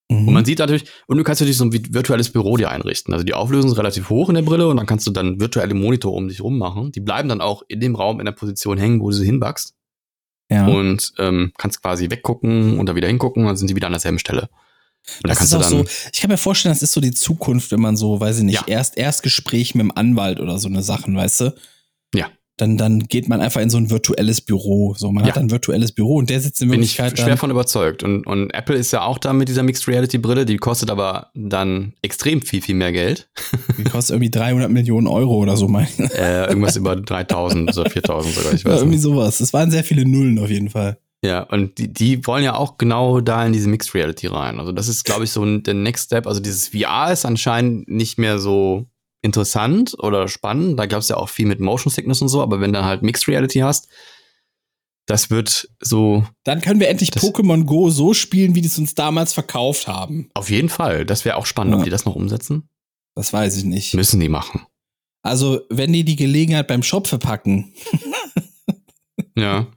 [0.10, 0.28] Mhm.
[0.30, 3.14] Und man sieht natürlich, und du kannst natürlich so ein vi- virtuelles Büro dir einrichten.
[3.14, 5.74] Also die Auflösung ist relativ hoch in der Brille und dann kannst du dann virtuelle
[5.74, 6.92] Monitor um dich rum machen.
[6.94, 9.74] Die bleiben dann auch in dem Raum in der Position hängen, wo du sie hinwachst.
[10.50, 10.66] ja.
[10.66, 13.94] Und ähm, kannst quasi weggucken und da wieder hingucken und dann sind die wieder an
[13.94, 14.44] derselben Stelle.
[14.44, 15.86] Und da Das kannst ist du auch dann.
[15.88, 18.44] so, ich kann mir vorstellen, das ist so die Zukunft, wenn man so, weiß ich
[18.44, 18.64] nicht, Ja.
[18.68, 21.56] erst Erstgespräch mit dem Anwalt oder so eine Sachen, weißt du?
[22.60, 22.66] Ja.
[22.66, 24.96] Dann, dann geht man einfach in so ein virtuelles Büro.
[24.98, 25.30] So, man Ja.
[25.32, 27.38] hat ein virtuelles Büro und der sitzt in bin ich Wirklichkeit schwer dann.
[27.38, 28.02] von überzeugt.
[28.04, 31.30] Und, und Apple ist ja auch da mit dieser Mixed Reality Brille, die kostet aber
[31.36, 33.30] dann extrem viel, viel mehr Geld.
[33.78, 35.88] Die kostet irgendwie 300 Millionen Euro oder so, mein.
[36.18, 39.02] Äh, irgendwas über 3000 oder 4000 sogar, ich Ja, weiß irgendwie nicht.
[39.04, 39.40] sowas.
[39.40, 40.98] Es waren sehr viele Nullen auf jeden Fall.
[41.24, 44.60] Ja, und die, die wollen ja auch genau da in diese Mixed Reality rein.
[44.60, 46.26] Also das ist, glaube ich, so ein, der Next Step.
[46.28, 48.86] Also dieses VR ist anscheinend nicht mehr so
[49.22, 50.80] interessant oder spannend.
[50.80, 53.02] Da gab es ja auch viel mit Motion Sickness und so, aber wenn du halt
[53.04, 53.88] Mixed Reality hast,
[55.06, 58.94] das wird so Dann können wir endlich Pokémon Go so spielen, wie die es uns
[58.94, 60.30] damals verkauft haben.
[60.34, 61.06] auf jeden Fall.
[61.06, 61.78] Das wäre auch spannend, Ja.
[61.80, 62.70] ob die das noch umsetzen.
[63.16, 63.94] Das weiß ich nicht.
[63.94, 64.62] Müssen die machen.
[65.24, 67.74] Also, wenn die die Gelegenheit beim Shop verpacken,
[69.36, 69.68] Ja.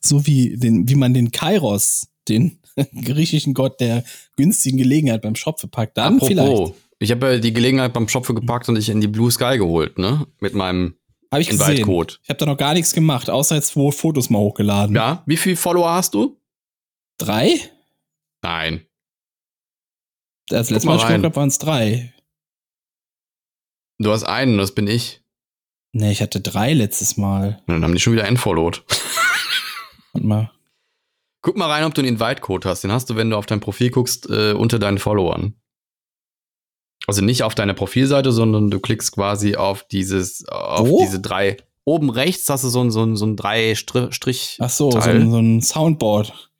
[0.00, 2.58] so wie, den, wie man den Kairos, den
[3.04, 4.04] griechischen Gott der
[4.36, 6.74] günstigen Gelegenheit beim Shop verpackt, dann vielleicht.
[6.98, 9.98] Ich habe ja die Gelegenheit beim Schopfe gepackt und dich in die Blue Sky geholt,
[9.98, 10.26] ne?
[10.40, 10.96] Mit meinem
[11.30, 11.70] Habe ich gesehen.
[11.70, 12.14] Invite-Code.
[12.22, 14.94] Ich habe da noch gar nichts gemacht, außer jetzt zwei Fotos mal hochgeladen.
[14.94, 16.40] Ja, wie viele Follower hast du?
[17.18, 17.58] Drei?
[18.42, 18.86] Nein.
[20.48, 22.12] Das letzte mal Mal, ich geguckt habe, waren es drei.
[23.98, 25.22] Du hast einen, das bin ich.
[25.92, 27.62] Nee, ich hatte drei letztes Mal.
[27.66, 28.84] Und dann haben die schon wieder entfollowed.
[30.12, 30.50] Warte mal.
[31.40, 32.82] Guck mal rein, ob du einen Invite-Code hast.
[32.82, 35.54] Den hast du, wenn du auf dein Profil guckst, äh, unter deinen Followern.
[37.06, 41.00] Also nicht auf deine Profilseite, sondern du klickst quasi auf dieses, auf Wo?
[41.00, 41.56] diese drei.
[41.84, 44.56] Oben rechts hast du so ein, so ein, so ein drei Stri- Strich.
[44.60, 46.50] Ach so, so ein, so ein Soundboard.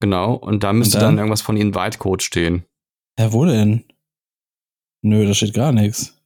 [0.00, 0.34] Genau.
[0.34, 1.10] Und da müsste Und dann?
[1.10, 2.64] dann irgendwas von Invite-Code stehen.
[3.18, 3.84] Ja, wo denn?
[5.02, 6.16] Nö, da steht gar nichts.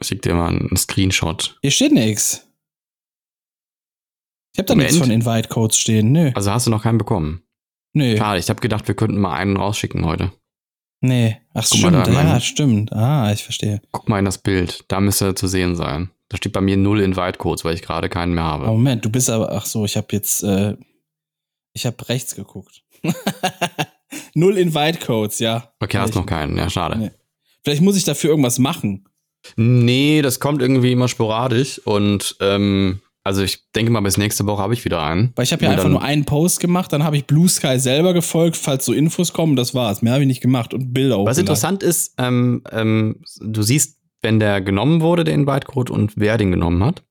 [0.00, 1.58] Ich schick dir mal einen Screenshot.
[1.62, 2.48] Hier steht nichts.
[4.54, 6.12] Ich habe da nichts von Invite-Codes stehen.
[6.12, 6.32] Nö.
[6.34, 7.42] Also hast du noch keinen bekommen.
[7.94, 8.16] Nö.
[8.16, 10.32] Schade, ich habe gedacht, wir könnten mal einen rausschicken heute.
[11.04, 11.36] Nee.
[11.52, 12.06] Ach, Guck stimmt.
[12.06, 12.92] ja, mein- stimmt.
[12.92, 13.82] Ah, ich verstehe.
[13.90, 14.84] Guck mal in das Bild.
[14.88, 16.10] Da müsste er zu sehen sein.
[16.28, 18.64] Da steht bei mir null Invite-Codes, weil ich gerade keinen mehr habe.
[18.64, 20.76] Aber Moment, du bist aber, ach so, ich habe jetzt, äh,
[21.74, 22.82] ich habe rechts geguckt.
[24.34, 25.72] Null Invite-Codes, ja.
[25.80, 26.56] Okay, hast noch keinen.
[26.56, 26.98] Ja, schade.
[26.98, 27.10] Nee.
[27.64, 29.06] Vielleicht muss ich dafür irgendwas machen.
[29.56, 34.62] Nee, das kommt irgendwie immer sporadisch und ähm, also ich denke mal, bis nächste Woche
[34.62, 35.32] habe ich wieder einen.
[35.36, 38.14] Weil ich habe ja einfach nur einen Post gemacht, dann habe ich Blue Sky selber
[38.14, 40.02] gefolgt, falls so Infos kommen, das war's.
[40.02, 41.40] Mehr habe ich nicht gemacht und Bilder Was hochgeladen.
[41.40, 46.50] interessant ist, ähm, ähm, du siehst, wenn der genommen wurde, der Invite-Code und wer den
[46.50, 47.02] genommen hat.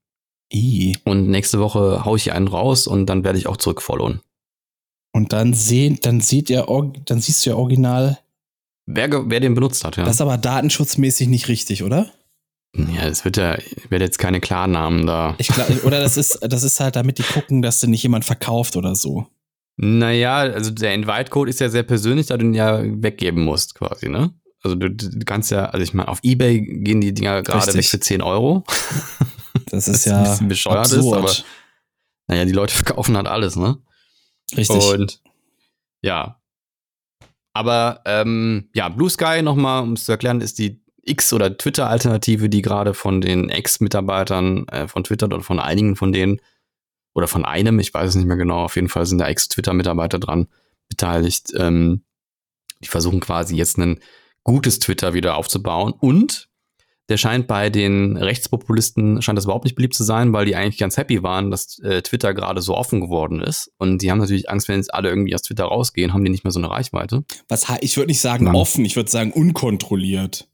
[0.53, 0.97] I.
[1.05, 4.19] Und nächste Woche haue ich hier einen raus und dann werde ich auch zurückfollowen.
[5.13, 8.19] Und dann sehen, dann sieht ja, or- dann siehst du ja original.
[8.85, 10.03] Wer, wer den benutzt hat, ja.
[10.03, 12.11] Das ist aber datenschutzmäßig nicht richtig, oder?
[12.75, 15.35] Ja, es wird ja, ich werde jetzt keine Klarnamen da.
[15.37, 18.23] Ich glaub, oder das ist, das ist halt, damit die gucken, dass du nicht jemand
[18.25, 19.27] verkauft oder so.
[19.77, 24.09] Naja, also der Invite-Code ist ja sehr persönlich, da du ihn ja weggeben musst, quasi,
[24.09, 24.33] ne?
[24.63, 27.85] Also du, du kannst ja, also ich meine, auf Ebay gehen die Dinger gerade weg
[27.85, 28.63] für 10 Euro.
[29.65, 31.17] Das ist ja ein bisschen bescheuert ist, absurd.
[31.17, 31.33] aber
[32.27, 33.77] naja, die Leute verkaufen halt alles, ne?
[34.55, 34.83] Richtig.
[34.83, 35.21] Und
[36.01, 36.41] ja.
[37.53, 42.49] Aber ähm, ja, Blue Sky nochmal, um es zu erklären, ist die X- oder Twitter-Alternative,
[42.49, 46.41] die gerade von den Ex-Mitarbeitern äh, von Twitter oder von einigen von denen
[47.13, 50.19] oder von einem, ich weiß es nicht mehr genau, auf jeden Fall sind da Ex-Twitter-Mitarbeiter
[50.19, 50.47] dran
[50.89, 51.51] beteiligt.
[51.57, 52.03] Ähm,
[52.83, 53.99] die versuchen quasi jetzt ein
[54.43, 56.49] gutes Twitter wieder aufzubauen und
[57.09, 60.77] der scheint bei den Rechtspopulisten, scheint das überhaupt nicht beliebt zu sein, weil die eigentlich
[60.77, 63.69] ganz happy waren, dass äh, Twitter gerade so offen geworden ist.
[63.77, 66.45] Und die haben natürlich Angst, wenn jetzt alle irgendwie aus Twitter rausgehen, haben die nicht
[66.45, 67.25] mehr so eine Reichweite.
[67.49, 70.47] Was, ich würde nicht sagen Dann- offen, ich würde sagen unkontrolliert.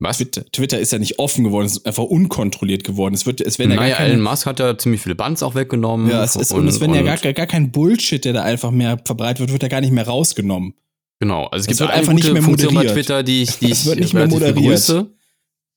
[0.00, 0.18] Was?
[0.18, 3.14] Twitter, ist ja nicht offen geworden, es ist einfach unkontrolliert geworden.
[3.14, 5.42] Es wird, es werden ja naja, gar keine, Elon Musk hat ja ziemlich viele Bands
[5.42, 6.10] auch weggenommen.
[6.10, 9.00] ja, es, es, und, es werden ja gar, gar kein Bullshit, der da einfach mehr
[9.04, 10.74] verbreitet wird, wird ja gar nicht mehr rausgenommen.
[11.20, 12.94] Genau, also es Es gibt wird eine einfach gute nicht mehr Funktion bei moderiert.
[12.94, 14.56] Twitter, die ich, die ich nicht mehr moderiert.
[14.56, 15.10] begrüße.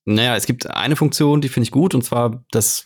[0.06, 2.86] Naja, es gibt eine Funktion, die finde ich gut, und zwar, dass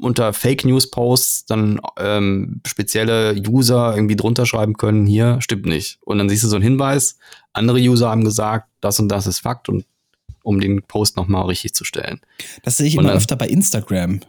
[0.00, 5.98] unter Fake News Posts dann ähm, spezielle User irgendwie drunter schreiben können, hier stimmt nicht.
[6.02, 7.18] Und dann siehst du so einen Hinweis,
[7.52, 9.84] andere User haben gesagt, das und das ist Fakt und
[10.46, 12.20] um den Post nochmal richtig zu stellen.
[12.62, 14.20] Das sehe ich Und immer dann- öfter bei Instagram.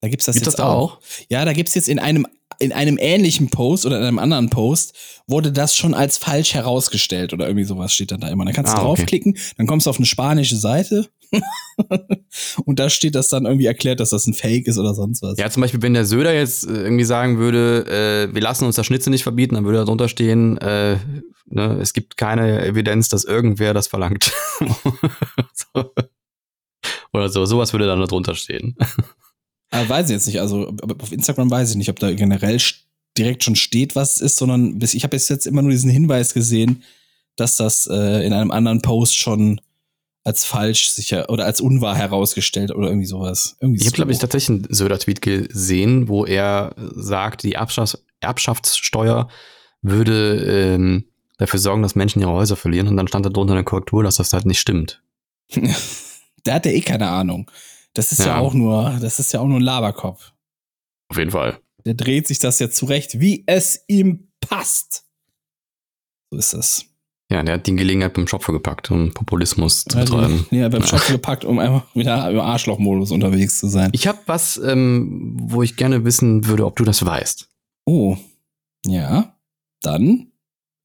[0.00, 1.00] Da gibt's das Gibt jetzt das da auch.
[1.28, 2.24] Ja, da gibt's jetzt in einem,
[2.60, 4.94] in einem ähnlichen Post oder in einem anderen Post
[5.26, 8.44] wurde das schon als falsch herausgestellt oder irgendwie sowas steht dann da immer.
[8.44, 8.86] Dann kannst du Ah, okay.
[9.00, 11.08] draufklicken, dann kommst du auf eine spanische Seite
[12.64, 15.38] und da steht das dann irgendwie erklärt, dass das ein Fake ist oder sonst was.
[15.38, 17.86] Ja, zum Beispiel, wenn der Söder jetzt äh, irgendwie sagen würde,
[18.30, 20.98] äh, wir lassen uns das Schnitzel nicht verbieten, dann würde da drunter stehen, äh,
[21.46, 24.32] ne, es gibt keine Evidenz, dass irgendwer das verlangt.
[25.52, 25.92] so.
[27.12, 28.76] Oder so, sowas würde dann da drunter stehen.
[29.70, 30.40] Aber weiß ich jetzt nicht.
[30.40, 32.58] Also auf Instagram weiß ich nicht, ob da generell
[33.16, 36.34] direkt schon steht, was es ist, sondern bis, ich habe jetzt immer nur diesen Hinweis
[36.34, 36.82] gesehen,
[37.36, 39.60] dass das äh, in einem anderen Post schon
[40.28, 43.56] als falsch sicher oder als unwahr herausgestellt oder irgendwie sowas.
[43.60, 49.28] Irgendwie Ich habe, glaube ich, tatsächlich einen Söder-Tweet gesehen, wo er sagt, die Erbschafts Erbschaftssteuer
[49.80, 51.04] würde ähm,
[51.38, 52.88] dafür sorgen, dass Menschen ihre Häuser verlieren.
[52.88, 55.02] Und dann stand da drunter eine Korrektur, dass das halt nicht stimmt.
[56.46, 57.50] Der hat ja eh keine Ahnung.
[57.94, 58.26] Das ist ja.
[58.26, 58.38] Ja.
[58.38, 60.32] auch nur, das ist ja auch nur ein Laberkopf.
[61.08, 61.58] Auf jeden Fall.
[61.84, 65.04] Der dreht sich das ja zurecht, wie es ihm passt.
[66.30, 66.84] So ist das.
[67.30, 70.46] Ja, der hat die Gelegenheit beim Schopfe gepackt, um Populismus zu Also, betreiben.
[70.50, 73.90] ja, beim Schopf gepackt, um einfach wieder im Arschlochmodus unterwegs zu sein.
[73.92, 77.48] Ich habe was, ähm, wo ich gerne wissen würde, ob du das weißt.
[77.84, 78.16] Oh,
[78.86, 79.36] ja.
[79.82, 80.28] Dann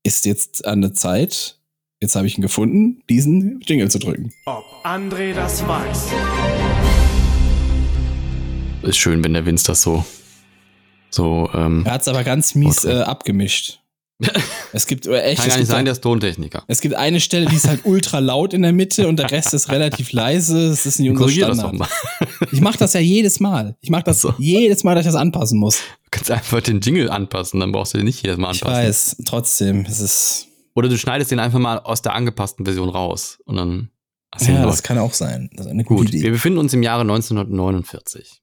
[0.04, 1.60] ist jetzt an der Zeit,
[2.02, 4.34] jetzt habe ich ihn gefunden, diesen Jingle zu drücken.
[4.46, 6.10] Ob André das weiß.
[8.82, 10.04] Ist schön, wenn der Vince das so,
[11.10, 13.80] so, ähm, Er hat es aber ganz mies äh, abgemischt.
[14.76, 16.63] Es gibt äh, echt, kann es gar nicht sein, der ist Tontechniker.
[16.67, 19.53] es gibt eine Stelle, die ist halt ultra laut in der Mitte und der Rest
[19.53, 20.69] ist relativ leise.
[20.69, 21.89] Das ist nicht unser Korrigier das doch Standard.
[22.19, 22.47] mal.
[22.51, 23.76] Ich mache das ja jedes Mal.
[23.82, 24.34] Ich mache das so.
[24.39, 25.78] jedes Mal, dass ich das anpassen muss.
[26.05, 28.84] Du kannst einfach den Jingle anpassen, dann brauchst du den nicht jedes Mal Ich anpassen.
[28.88, 30.47] weiß, trotzdem, es ist.
[30.74, 33.89] Oder du schneidest den einfach mal aus der angepassten Version raus und dann
[34.34, 35.51] hast Ja, das kann auch sein.
[35.53, 36.30] Das ist eine gute Gut, wir Idee.
[36.32, 38.41] befinden uns im Jahre 1949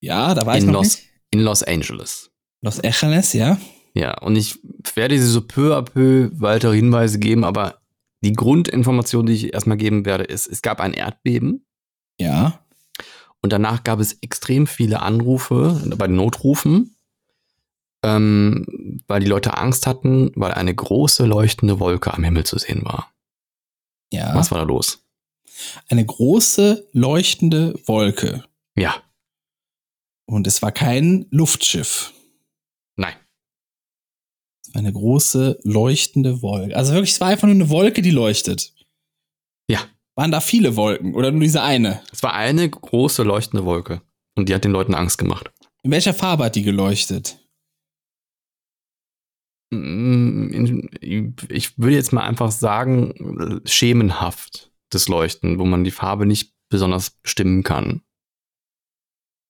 [0.00, 1.08] Ja, da war ich in noch Los, nicht.
[1.30, 2.30] in Los Angeles.
[2.62, 3.56] Los Angeles, ja.
[3.94, 4.58] Ja, und ich
[4.94, 7.80] werde sie so peu à peu weitere Hinweise geben, aber
[8.22, 11.66] die Grundinformation, die ich erstmal geben werde, ist, es gab ein Erdbeben
[12.20, 12.60] Ja.
[13.42, 16.94] und danach gab es extrem viele Anrufe bei den Notrufen,
[18.04, 22.84] ähm, weil die Leute Angst hatten, weil eine große leuchtende Wolke am Himmel zu sehen
[22.84, 23.12] war.
[24.12, 24.34] Ja.
[24.34, 25.04] Was war da los?
[25.88, 28.44] Eine große leuchtende Wolke.
[28.76, 28.94] Ja,
[30.26, 32.12] Und es war kein Luftschiff.
[32.96, 33.14] nein.
[34.74, 36.76] Eine große leuchtende Wolke.
[36.76, 38.72] Also wirklich, es war einfach nur eine Wolke, die leuchtet.
[39.68, 39.80] Ja.
[40.16, 42.02] Waren da viele Wolken oder nur diese eine?
[42.12, 44.02] Es war eine große leuchtende Wolke
[44.36, 45.50] und die hat den Leuten Angst gemacht.
[45.82, 47.38] In welcher Farbe hat die geleuchtet?
[49.72, 50.88] Mm,
[51.48, 57.10] Ich würde jetzt mal einfach sagen, schemenhaft das Leuchten, wo man die Farbe nicht besonders
[57.10, 58.02] bestimmen kann.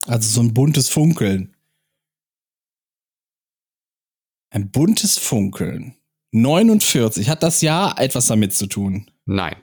[0.07, 1.57] Also so ein buntes Funkeln.
[4.51, 5.97] Ein buntes Funkeln.
[6.33, 7.29] 49.
[7.29, 9.11] Hat das Jahr etwas damit zu tun?
[9.27, 9.57] Nein.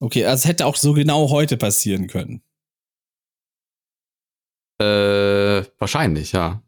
[0.00, 2.42] Okay, also es hätte auch so genau heute passieren können.
[4.80, 6.62] Äh, wahrscheinlich, ja.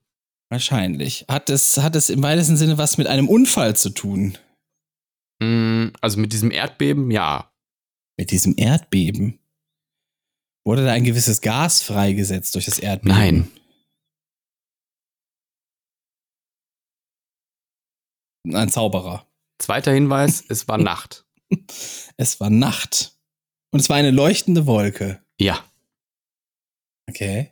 [0.50, 1.26] Wahrscheinlich.
[1.28, 4.36] Hat es, hat es im weitesten Sinne was mit einem Unfall zu tun?
[5.40, 7.52] Mm, Also mit diesem Erdbeben, ja.
[8.18, 9.38] Mit diesem Erdbeben?
[10.66, 13.16] Wurde da ein gewisses Gas freigesetzt durch das Erdbeben?
[13.16, 13.50] Nein.
[18.44, 19.26] Ein Zauberer.
[19.58, 21.24] Zweiter Hinweis, es war Nacht.
[22.16, 23.16] Es war Nacht.
[23.72, 25.20] Und es war eine leuchtende Wolke.
[25.40, 25.64] Ja.
[27.08, 27.50] Okay.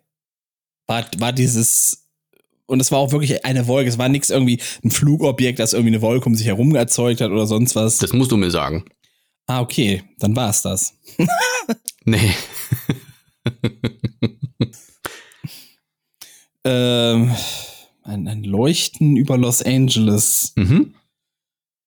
[0.86, 2.06] War, war dieses.
[2.66, 3.88] Und es war auch wirklich eine Wolke.
[3.88, 7.30] Es war nichts irgendwie ein Flugobjekt, das irgendwie eine Wolke um sich herum erzeugt hat
[7.30, 7.98] oder sonst was.
[7.98, 8.84] Das musst du mir sagen.
[9.46, 10.04] ah, okay.
[10.18, 10.94] Dann war es das.
[12.04, 12.34] Nee.
[16.64, 17.34] Ähm,
[18.08, 20.52] ein, ein Leuchten über Los Angeles.
[20.56, 20.94] mhm.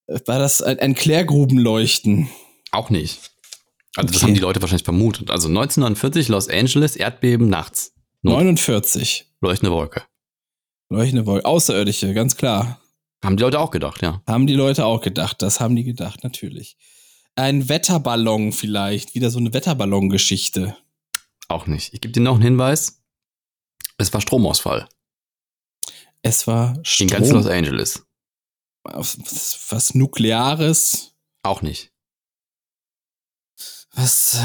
[0.07, 2.29] War das ein, ein Klärgrubenleuchten?
[2.71, 3.31] Auch nicht.
[3.95, 4.25] Also das Okay.
[4.27, 5.29] haben die Leute wahrscheinlich vermutet.
[5.31, 7.93] Also 1949 Los Angeles, Erdbeben nachts.
[8.21, 9.25] Not- 49.
[9.41, 10.03] Leuchtende Wolke.
[10.89, 11.45] Leuchtende Wolke.
[11.45, 12.79] Außerirdische, ganz klar.
[13.23, 14.21] Haben die Leute auch gedacht, ja.
[14.27, 15.41] Haben die Leute auch gedacht.
[15.41, 16.77] Das haben die gedacht, natürlich.
[17.35, 19.15] Ein Wetterballon vielleicht.
[19.15, 20.75] Wieder so eine Wetterballon-Geschichte.
[21.47, 21.93] Auch nicht.
[21.93, 23.01] Ich gebe dir noch einen Hinweis.
[23.97, 24.87] Es war Stromausfall.
[26.23, 27.57] Es war In ganz Los Strom.
[27.57, 28.05] Angeles.
[28.83, 29.17] Was,
[29.69, 31.13] was Nukleares.
[31.43, 31.91] Auch nicht.
[33.93, 34.37] Was,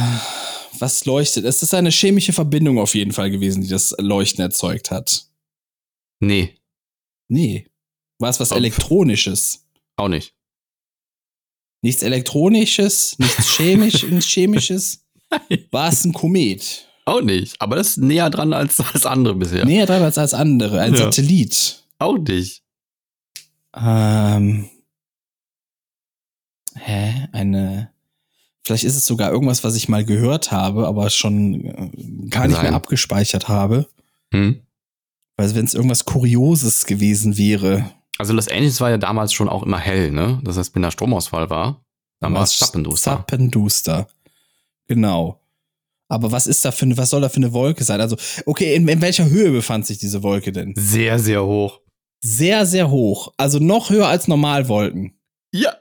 [0.79, 1.45] was leuchtet?
[1.45, 5.27] Es ist eine chemische Verbindung auf jeden Fall gewesen, die das Leuchten erzeugt hat.
[6.21, 6.59] Nee,
[7.29, 7.69] Nee.
[8.19, 8.57] War es was Oh.
[8.57, 9.67] Elektronisches?
[9.97, 10.35] auch nicht.
[11.83, 15.05] Nichts Elektronisches, nichts chemisch, nichts Chemisches?
[15.71, 16.89] War es ein Komet?
[17.07, 17.59] Auch nicht.
[17.61, 19.65] Aber das ist näher dran als das andere bisher.
[19.65, 20.81] Näher dran als als andere.
[20.81, 21.05] Ein Ja.
[21.05, 21.83] Satellit.
[21.99, 22.63] Auch nicht.
[23.75, 24.69] Ähm.
[26.75, 27.29] Hä?
[27.33, 27.91] Eine.
[28.65, 32.57] Vielleicht ist es sogar irgendwas, was ich mal gehört habe, aber schon äh, gar nicht
[32.57, 32.75] mehr sein.
[32.75, 33.87] abgespeichert habe.
[34.33, 34.61] Hm?
[35.37, 37.91] Weil wenn es irgendwas Kurioses gewesen wäre.
[38.19, 40.41] Also Los Angeles war ja damals schon auch immer hell, ne?
[40.43, 41.85] Das heißt, wenn da Stromausfall war,
[42.21, 43.13] dann war es zappenduster.
[43.19, 44.09] Zappenduster.
[44.89, 45.39] Genau.
[46.09, 48.01] Aber was ist da für eine, was soll da für eine Wolke sein?
[48.01, 50.73] Also, okay, in, in welcher Höhe befand sich diese Wolke denn?
[50.77, 51.81] Sehr, sehr hoch.
[52.21, 53.33] Sehr, sehr hoch.
[53.37, 55.13] Also noch höher als Normalwolken.
[55.53, 55.73] Ja.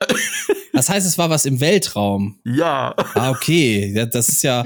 [0.74, 2.40] Das heißt, es war was im Weltraum.
[2.46, 2.94] Ja.
[3.14, 3.92] Ah, okay.
[3.96, 4.64] Ja, das ist ja.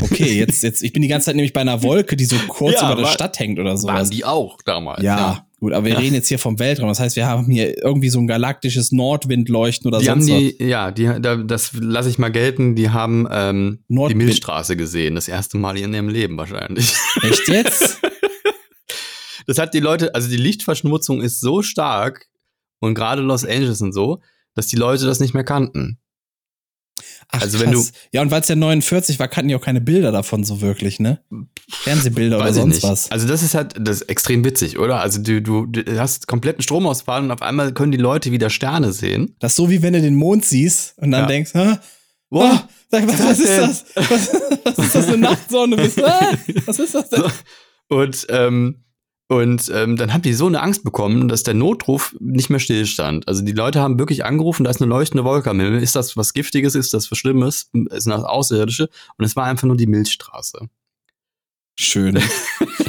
[0.00, 2.74] Okay, jetzt, jetzt, ich bin die ganze Zeit nämlich bei einer Wolke, die so kurz
[2.80, 4.10] Ja, über der Stadt hängt oder Waren sowas.
[4.10, 5.02] die auch damals.
[5.02, 5.98] Ja, gut, aber wir Ja.
[5.98, 6.88] reden jetzt hier vom Weltraum.
[6.88, 10.56] Das heißt, wir haben hier irgendwie so ein galaktisches Nordwindleuchten oder Die haben sonst was.
[10.58, 15.14] die, ja, die, da, das lasse ich mal gelten, die haben ähm, die Milchstraße gesehen,
[15.16, 16.94] das erste Mal in ihrem Leben wahrscheinlich.
[17.22, 18.00] Echt jetzt?
[19.46, 22.26] Das hat die Leute, also die Lichtverschmutzung ist so stark
[22.80, 24.20] und gerade Los Angeles und so,
[24.54, 25.98] dass die Leute das nicht mehr kannten.
[27.30, 27.92] Ach, Also wenn krass.
[28.12, 30.98] Ja, und weil es ja 49 war, kannten die auch keine Bilder davon so wirklich,
[30.98, 31.20] ne?
[31.70, 33.10] Fernsehbilder oder Weiß ich sonst was.
[33.10, 35.00] Also das ist halt, das ist extrem witzig, oder?
[35.00, 38.92] Also du, du, du hast kompletten Stromausfall und auf einmal können die Leute wieder Sterne
[38.92, 39.36] sehen.
[39.40, 41.26] Das ist so wie wenn du den Mond siehst und dann Ja.
[41.26, 41.76] denkst, Hä?
[42.30, 42.44] Wow.
[42.44, 43.84] Ah, sag, was, was ist das?
[43.94, 44.08] Was,
[44.64, 45.76] was ist das für eine Nachtsonne?
[46.02, 46.32] Ah,
[46.66, 47.22] was ist das denn?
[47.88, 48.84] Und, ähm,
[49.28, 53.28] und ähm, dann haben die so eine Angst bekommen, dass der Notruf nicht mehr stillstand.
[53.28, 55.82] Also die Leute haben wirklich angerufen, da ist eine leuchtende Wolke am Himmel.
[55.82, 56.74] Ist das was Giftiges?
[56.74, 57.68] Ist das was Schlimmes?
[57.72, 58.88] Sind das Außerirdische?
[59.18, 60.68] Und es war einfach nur die Milchstraße.
[61.76, 62.18] Schön.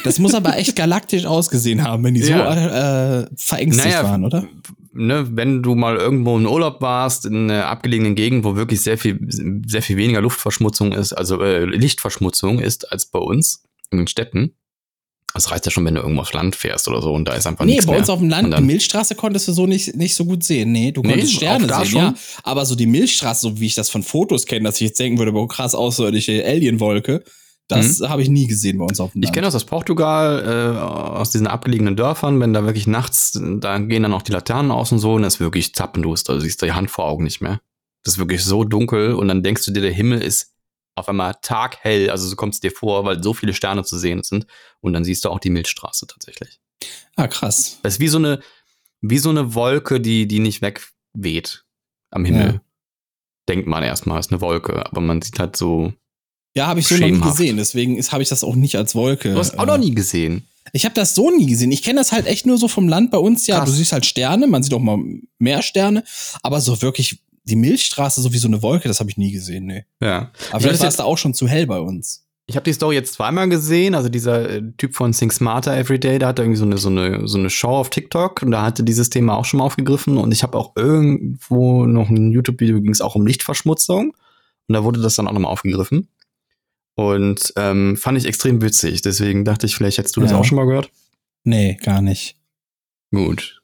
[0.06, 3.20] Das muss aber echt galaktisch ausgesehen haben, wenn die so Ja.
[3.24, 4.48] äh, verängstigt waren, oder?
[4.94, 8.98] Ne, wenn du mal irgendwo in Urlaub warst, in einer abgelegenen Gegend, wo wirklich sehr
[8.98, 9.20] viel,
[9.68, 14.54] sehr viel weniger Luftverschmutzung ist, also äh, Lichtverschmutzung ist als bei uns in den Städten.
[15.34, 17.46] Das reicht ja schon, wenn du irgendwo aufs Land fährst oder so und da ist
[17.46, 18.00] einfach Nee, nichts bei mehr.
[18.02, 20.72] uns auf dem Land, die Milchstraße konntest du so nicht, nicht so gut sehen.
[20.72, 22.02] Nee, du Nee, konntest Sterne auch da sehen, schon?
[22.02, 22.14] ja.
[22.44, 25.20] Aber so die Milchstraße, so wie ich das von Fotos kenne, dass ich jetzt denken
[25.20, 27.24] würde, boah, krass außerirdische Alienwolke,
[27.68, 29.24] das habe ich nie gesehen bei uns auf dem Mhm.
[29.24, 29.34] Ich Land.
[29.36, 34.02] kenne das aus Portugal, äh, aus diesen abgelegenen Dörfern, wenn da wirklich nachts, da gehen
[34.02, 36.34] dann auch die Laternen aus und so und das ist wirklich zappenduster.
[36.34, 37.62] Du siehst die Hand vor Augen nicht mehr.
[38.04, 40.54] Das ist wirklich so dunkel und dann denkst du dir, der Himmel ist
[41.00, 44.24] auf einmal taghell, also so kommt es dir vor, weil so viele Sterne zu sehen
[44.24, 44.46] sind
[44.82, 46.60] und dann siehst du auch die Milchstraße tatsächlich.
[47.16, 47.80] ah, krass.
[47.84, 48.40] Das ist wie so eine,
[49.02, 51.66] wie so eine Wolke, die, die nicht wegweht
[52.12, 52.54] am Himmel.
[52.54, 52.62] Ja.
[53.48, 55.94] Denkt man erstmal, ist eine Wolke, aber man sieht halt so.
[56.56, 59.34] Ja, habe ich so noch nie gesehen, deswegen habe ich das auch nicht als Wolke.
[59.34, 60.48] Du hast auch äh, noch nie gesehen.
[60.74, 61.72] Ich habe das so nie gesehen.
[61.72, 63.48] Ich kenne das halt echt nur so vom Land bei uns.
[63.48, 63.70] Ja, Krass.
[63.70, 65.00] du siehst halt Sterne, man sieht auch mal
[65.38, 66.04] mehr Sterne,
[66.44, 69.66] aber so wirklich die Milchstraße, so wie so eine Wolke, das habe ich nie gesehen,
[69.66, 69.86] nee.
[70.02, 70.32] Ja.
[70.52, 72.26] Aber Ich vielleicht war es da auch schon zu hell bei uns.
[72.48, 73.94] Ich habe die Story jetzt zweimal gesehen.
[73.94, 77.28] Also dieser äh, Typ von Think Smarter Everyday, der hatte irgendwie so eine, so eine,
[77.28, 80.18] so eine Show auf TikTok und da hatte dieses Thema auch schon mal aufgegriffen.
[80.18, 84.16] Und ich habe auch irgendwo noch ein YouTube-Video, ging es auch um Lichtverschmutzung.
[84.68, 86.08] Und da wurde das dann auch nochmal aufgegriffen.
[86.96, 89.04] Und ähm, fand ich extrem witzig.
[89.04, 90.38] Deswegen dachte ich, vielleicht hättest du das Ja.
[90.40, 90.90] auch schon mal gehört.
[91.44, 92.36] Nee, gar nicht.
[93.14, 93.59] Gut.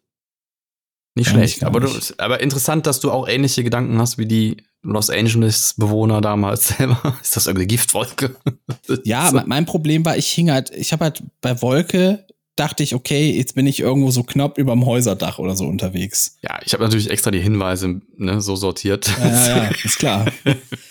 [1.18, 1.64] Nicht schlecht.
[1.64, 2.20] aber, du, nicht.
[2.20, 7.18] aber interessant, dass du auch ähnliche Gedanken hast wie die Los Angeles-Bewohner damals selber.
[7.22, 8.36] Ist das irgendeine Giftwolke?
[9.06, 9.38] Ja, So.
[9.38, 13.32] me- mein Problem war, ich hing halt, ich habe halt bei Wolke, dachte ich, okay,
[13.32, 16.38] jetzt bin ich irgendwo so knapp überm Häuserdach oder so unterwegs.
[16.42, 19.08] Ja, ich habe natürlich extra die Hinweise ne, so sortiert.
[19.20, 20.26] Ja, ja, ja ist klar.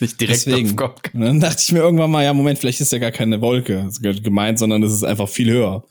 [0.01, 0.71] Nicht direkt Deswegen.
[0.71, 1.03] auf Kopf.
[1.15, 3.89] Und dann dachte ich mir irgendwann mal, ja, Moment, vielleicht ist ja gar keine Wolke
[4.23, 5.85] gemeint, sondern es ist einfach viel höher.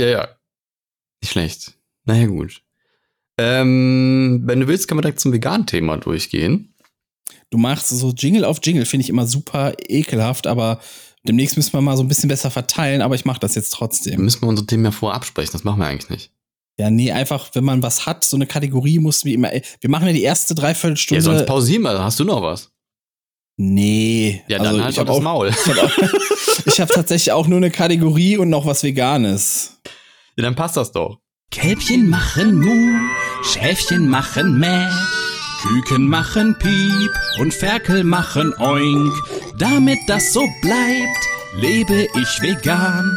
[0.00, 0.28] Ja, ja.
[1.22, 1.74] Nicht schlecht.
[2.04, 2.62] Naja, gut.
[3.42, 6.74] Ähm, wenn du willst, können wir direkt zum veganen Thema durchgehen.
[7.50, 10.78] Du machst so Jingle auf Jingle, finde ich immer super ekelhaft, aber
[11.26, 14.22] demnächst müssen wir mal so ein bisschen besser verteilen, aber ich mache das jetzt trotzdem.
[14.22, 15.52] müssen wir unsere Themen ja vorher absprechen.
[15.52, 16.30] Das machen wir eigentlich nicht.
[16.78, 19.50] Ja, nee, einfach, wenn man was hat, so eine Kategorie muss wie immer.
[19.80, 21.22] Wir machen ja die erste Ja, Dreiviertelstunde.
[21.22, 22.02] sonst pausieren wir.
[22.02, 22.70] Hast du noch was?
[23.56, 24.42] Nee.
[24.48, 25.48] Ja, dann also halt ich das auch, Maul.
[25.48, 25.90] ich habe
[26.78, 29.80] hab tatsächlich auch nur eine Kategorie und noch was Veganes.
[30.36, 31.18] Ja, dann passt das doch.
[31.50, 33.08] Kälbchen machen Mu,
[33.42, 34.86] Schäfchen machen Mäh,
[35.62, 39.12] Küken machen Piep und Ferkel machen Oink.
[39.58, 41.26] Damit das so bleibt,
[41.56, 43.10] lebe ich vegan,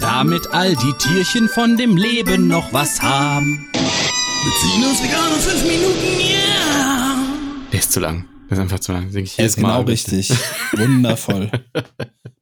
[0.00, 3.68] damit all die Tierchen von dem Leben noch was haben.
[3.74, 7.18] Beziehen uns vegan in fünf Minuten, ja!
[7.70, 8.24] Der ist zu lang.
[8.50, 9.10] Der ist einfach zu lang.
[9.10, 9.80] Sing ich jedes ist genau Mal.
[9.82, 10.30] richtig.
[10.72, 11.50] Wundervoll.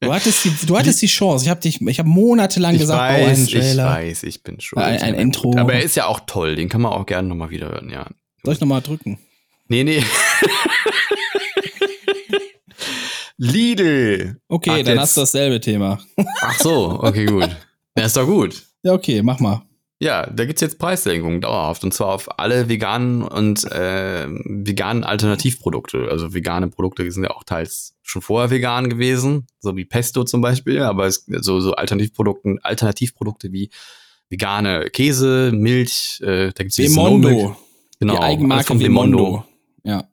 [0.01, 1.45] Du hattest die, du hattest die Chance.
[1.45, 3.87] Ich habe dich, ich habe monatelang Ich gesagt, einen weiß, ich Trailer.
[3.87, 4.83] weiß, ich bin schuld.
[4.85, 5.57] Ein- ein Intro.
[5.57, 6.57] Aber er ist ja auch toll.
[6.57, 8.09] Den kann man auch gerne nochmal wieder hören, ja.
[8.43, 9.19] Soll ich nochmal drücken?
[9.69, 10.03] Nee, nee.
[13.39, 14.37] Lidl.
[14.49, 15.99] Okay, Ach, dann jetzt- hast du dasselbe Thema.
[16.41, 17.49] Ach so, okay, gut.
[17.97, 18.63] Ja, ist doch gut.
[18.83, 19.63] Ja, okay, mach mal.
[20.03, 26.09] Ja, da gibt's jetzt Preissenkungen dauerhaft und zwar auf alle veganen und äh, veganen Alternativprodukte.
[26.11, 30.41] Also vegane Produkte sind ja auch teils schon vorher vegan gewesen, so wie Pesto zum
[30.41, 33.71] Beispiel, aber es, so, so Alternativprodukten, Alternativprodukte wie
[34.29, 36.79] vegane Käse, Milch, äh, da gibt's.
[36.79, 37.57] Bemondo.
[38.01, 39.45] genau, die Eigenmarke von Bemondo.
[39.85, 40.09] Ja.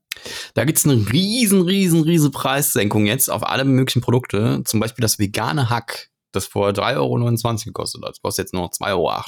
[0.54, 4.62] Da gibt's eine riesen, riesen, riesen Preissenkung jetzt auf alle möglichen Produkte.
[4.66, 8.10] Zum Beispiel das vegane Hack, das vorher 3,29 Euro gekostet hat.
[8.12, 9.22] Das kostet jetzt nur noch 2,08 Euro.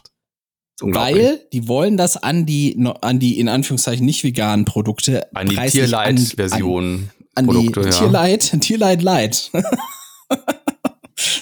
[0.80, 5.56] Weil die wollen das an die, an die in Anführungszeichen nicht veganen Produkte An die
[5.56, 7.10] Tierleid-Version.
[7.36, 7.90] An, an die Produkte, ja.
[7.90, 9.52] Tierleid, Tierleid Light.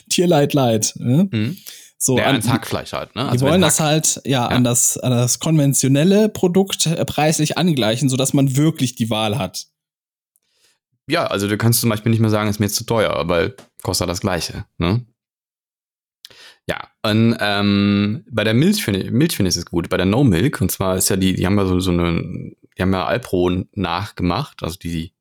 [0.10, 0.94] Tierleid Light.
[1.00, 1.30] Ne?
[1.32, 1.58] Hm?
[2.02, 3.24] So, ja, an, ans Hackfleisch halt, ne?
[3.24, 7.58] die Also wollen wenn das halt ja, an das an das konventionelle Produkt äh, preislich
[7.58, 9.68] angleichen, so dass man wirklich die Wahl hat.
[11.10, 13.56] Ja, also du kannst zum Beispiel nicht mehr sagen, ist mir jetzt zu teuer, weil
[13.82, 15.06] kostet das Gleiche, ne?
[16.70, 19.90] Ja, und ähm, bei der Milch finde ich, Milch finde ich es gut.
[19.90, 22.54] Bei der No Milk, und zwar ist ja die, die haben ja so, so eine,
[22.78, 25.12] die haben ja Alpro nachgemacht, also die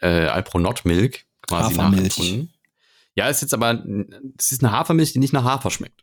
[0.00, 2.48] äh, Alpro Not Milk quasi Hafermilch.
[3.14, 3.84] Ja, ist jetzt aber,
[4.36, 6.02] es ist eine Hafermilch, die nicht nach Hafer schmeckt.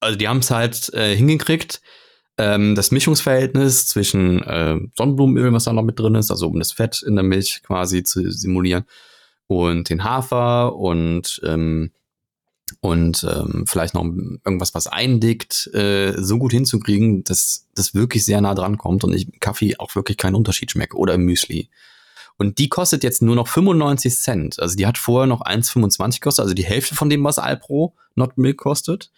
[0.00, 1.80] Also die haben es halt äh, hingekriegt,
[2.36, 6.72] ähm, das Mischungsverhältnis zwischen äh, Sonnenblumenöl, was da noch mit drin ist, also um das
[6.72, 8.86] Fett in der Milch quasi zu simulieren,
[9.46, 11.92] und den Hafer und ähm,
[12.80, 18.40] und ähm, vielleicht noch irgendwas, was eindickt, äh, so gut hinzukriegen, dass das wirklich sehr
[18.40, 21.68] nah dran kommt und ich Kaffee auch wirklich keinen Unterschied schmecke oder Müsli.
[22.38, 24.60] Und die kostet jetzt nur noch 95 Cent.
[24.60, 28.36] Also die hat vorher noch 1,25 gekostet, also die Hälfte von dem, was Alpro Not
[28.36, 29.10] Milk kostet.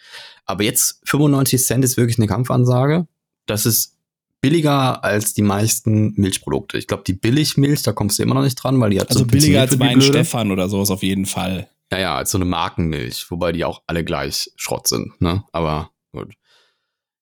[0.45, 3.07] Aber jetzt 95 Cent ist wirklich eine Kampfansage.
[3.47, 3.95] Das ist
[4.41, 6.79] billiger als die meisten Milchprodukte.
[6.79, 9.25] Ich glaube, die Billigmilch, da kommst du immer noch nicht dran, weil die hat Also
[9.25, 10.03] bisschen billiger als Blöde.
[10.03, 11.69] Stefan oder sowas auf jeden Fall.
[11.91, 15.45] Ja, ja, als so eine Markenmilch, wobei die auch alle gleich Schrott sind, ne?
[15.53, 16.35] Aber gut.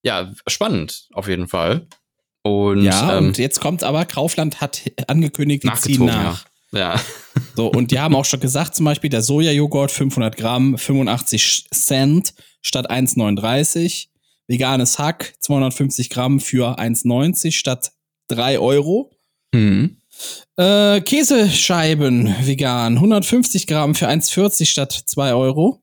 [0.03, 1.87] Ja, spannend, auf jeden Fall.
[2.43, 6.45] Und, ja, ähm, und jetzt kommt aber, Kaufland hat angekündigt, die ziehen nach.
[6.45, 6.51] ja.
[6.73, 7.01] Ja.
[7.55, 12.35] So, und die haben auch schon gesagt, zum Beispiel der Sojajoghurt 500 Gramm 85 Cent
[12.61, 14.09] statt 1,39.
[14.47, 17.93] Veganes Hack 250 Gramm für 1,90 statt
[18.29, 19.11] 3 Euro.
[19.53, 20.03] Mhm.
[20.57, 25.83] Äh, Käsescheiben vegan 150 Gramm für 1,40 statt 2 Euro.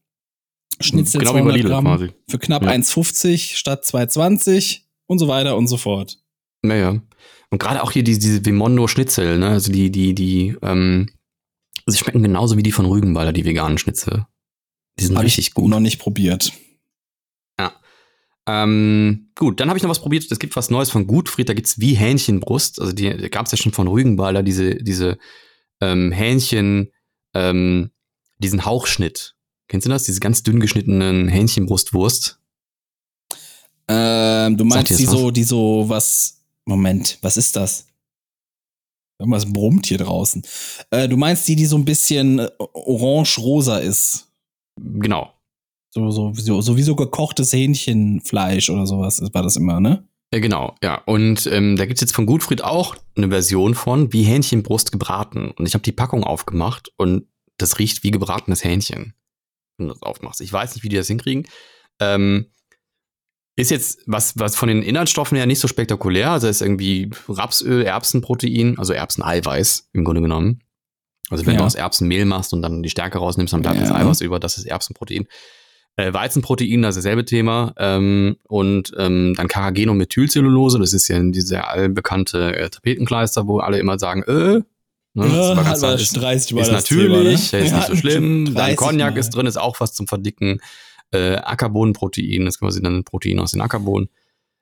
[0.80, 2.10] Schnitzel Genau wie bei 200 Lidl Gramm quasi.
[2.28, 2.70] für knapp Ja.
[2.72, 6.18] 1,50 statt 2,20 und so weiter und so fort.
[6.64, 7.02] Naja.
[7.52, 9.50] Und gerade auch hier diese, diese Vimondo Schnitzel, ne?
[9.50, 11.10] Also die, die, die, ähm,
[11.86, 14.26] sie schmecken genauso wie die von Rügenwalder, die veganen Schnitzel.
[15.00, 15.70] Die sind Hab richtig ich gut.
[15.70, 16.52] noch nicht probiert.
[18.46, 20.30] Ähm, gut, dann habe ich noch was probiert.
[20.30, 21.50] Es gibt was Neues von Gutfried.
[21.50, 22.82] Da gibt's wie Hähnchenbrust.
[22.82, 25.18] Also die gab's ja schon von Rügenwalder, diese, diese
[25.82, 26.92] ähm, Hähnchen,
[27.34, 27.92] ähm,
[28.40, 29.36] diesen Hauchschnitt.
[29.68, 30.04] Kennst du das?
[30.04, 32.40] Diese ganz dünn geschnittenen Hähnchenbrustwurst.
[33.88, 36.40] Ähm, du meinst die das so, die so was.
[36.66, 37.88] Moment, was ist das?
[39.20, 40.42] Irgendwas brummt hier draußen.
[40.92, 44.30] Äh, du meinst die, die so ein bisschen äh, orange-rosa ist.
[44.78, 45.33] Genau.
[45.96, 50.08] So, so, so, so wie so gekochtes Hähnchenfleisch oder sowas war das immer, ne?
[50.34, 50.96] Ja, genau, ja.
[51.06, 55.52] Und ähm, da gibt's jetzt von Gutfried auch eine Version von wie Hähnchenbrust gebraten.
[55.52, 57.28] Und ich habe die Packung aufgemacht und
[57.58, 59.14] das riecht wie gebratenes Hähnchen,
[59.78, 60.42] wenn du das aufmachst.
[60.42, 61.46] Ich weiß nicht, wie die das hinkriegen.
[62.00, 62.48] Ähm,
[63.56, 66.32] ist jetzt was, was von den Inhaltsstoffen her nicht so spektakulär.
[66.32, 70.64] Also ist irgendwie Rapsöl, Erbsenprotein, also Erbseneiweiß im Grunde genommen.
[71.30, 71.60] Also wenn Ja.
[71.60, 73.96] du aus Erbsenmehl machst und dann die Stärke rausnimmst, dann bleibt das Ja.
[73.98, 75.28] Eiweiß über, das ist Erbsenprotein.
[75.96, 77.74] Äh, Weizenprotein, das ist dasselbe Thema.
[77.78, 84.00] Ähm, und ähm, dann Carrageenomethylcellulose, das ist ja diese allbekannte äh, Tapetenkleister, wo alle immer
[84.00, 84.64] sagen, äh, ne,
[85.14, 87.32] das war ganz aber ist, 30 war ist das natürlich, Thema, ne?
[87.34, 88.46] ist nicht so Ja, schlimm.
[88.46, 89.20] Dann 30 Cognac Mal.
[89.20, 90.60] ist drin, ist auch was zum Verdicken.
[91.12, 94.10] Äh, Ackerbohnenprotein, das ist quasi dann ein Protein aus den Ackerbohnen.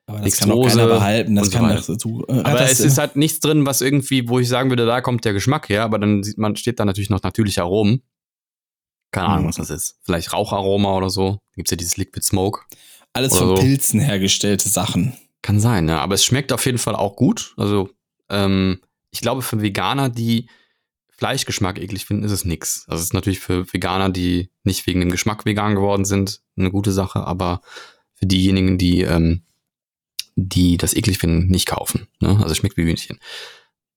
[0.06, 1.34] Aber das kann auch Dextrose keiner behalten.
[1.36, 2.26] Das und so kann doch so.
[2.28, 5.00] Äh, Aber das, es ist halt nichts drin, was irgendwie, wo ich sagen würde, da
[5.00, 8.02] kommt der Geschmack her, aber dann sieht man, steht da natürlich noch natürliche Aromen.
[9.12, 9.48] Keine Ahnung, Mhm.
[9.50, 9.98] was das ist.
[10.02, 11.38] Vielleicht Raucharoma oder so.
[11.54, 12.62] Gibt's ja dieses Liquid Smoke.
[13.12, 13.54] alles von so.
[13.56, 15.12] Pilzen hergestellte Sachen.
[15.42, 16.00] Kann sein, ne?
[16.00, 17.52] Aber es schmeckt auf jeden Fall auch gut.
[17.58, 17.90] Also,
[18.30, 18.80] ähm,
[19.10, 20.48] ich glaube, für Veganer, die
[21.10, 22.84] Fleischgeschmack eklig finden, ist es nix.
[22.88, 26.70] Also, es ist natürlich für Veganer, die nicht wegen dem Geschmack vegan geworden sind, eine
[26.70, 27.60] gute Sache, aber
[28.14, 29.42] für diejenigen, die, ähm,
[30.36, 32.08] die das eklig finden, nicht kaufen.
[32.20, 32.30] Ne?
[32.38, 33.18] Also, es schmeckt wie Hühnchen.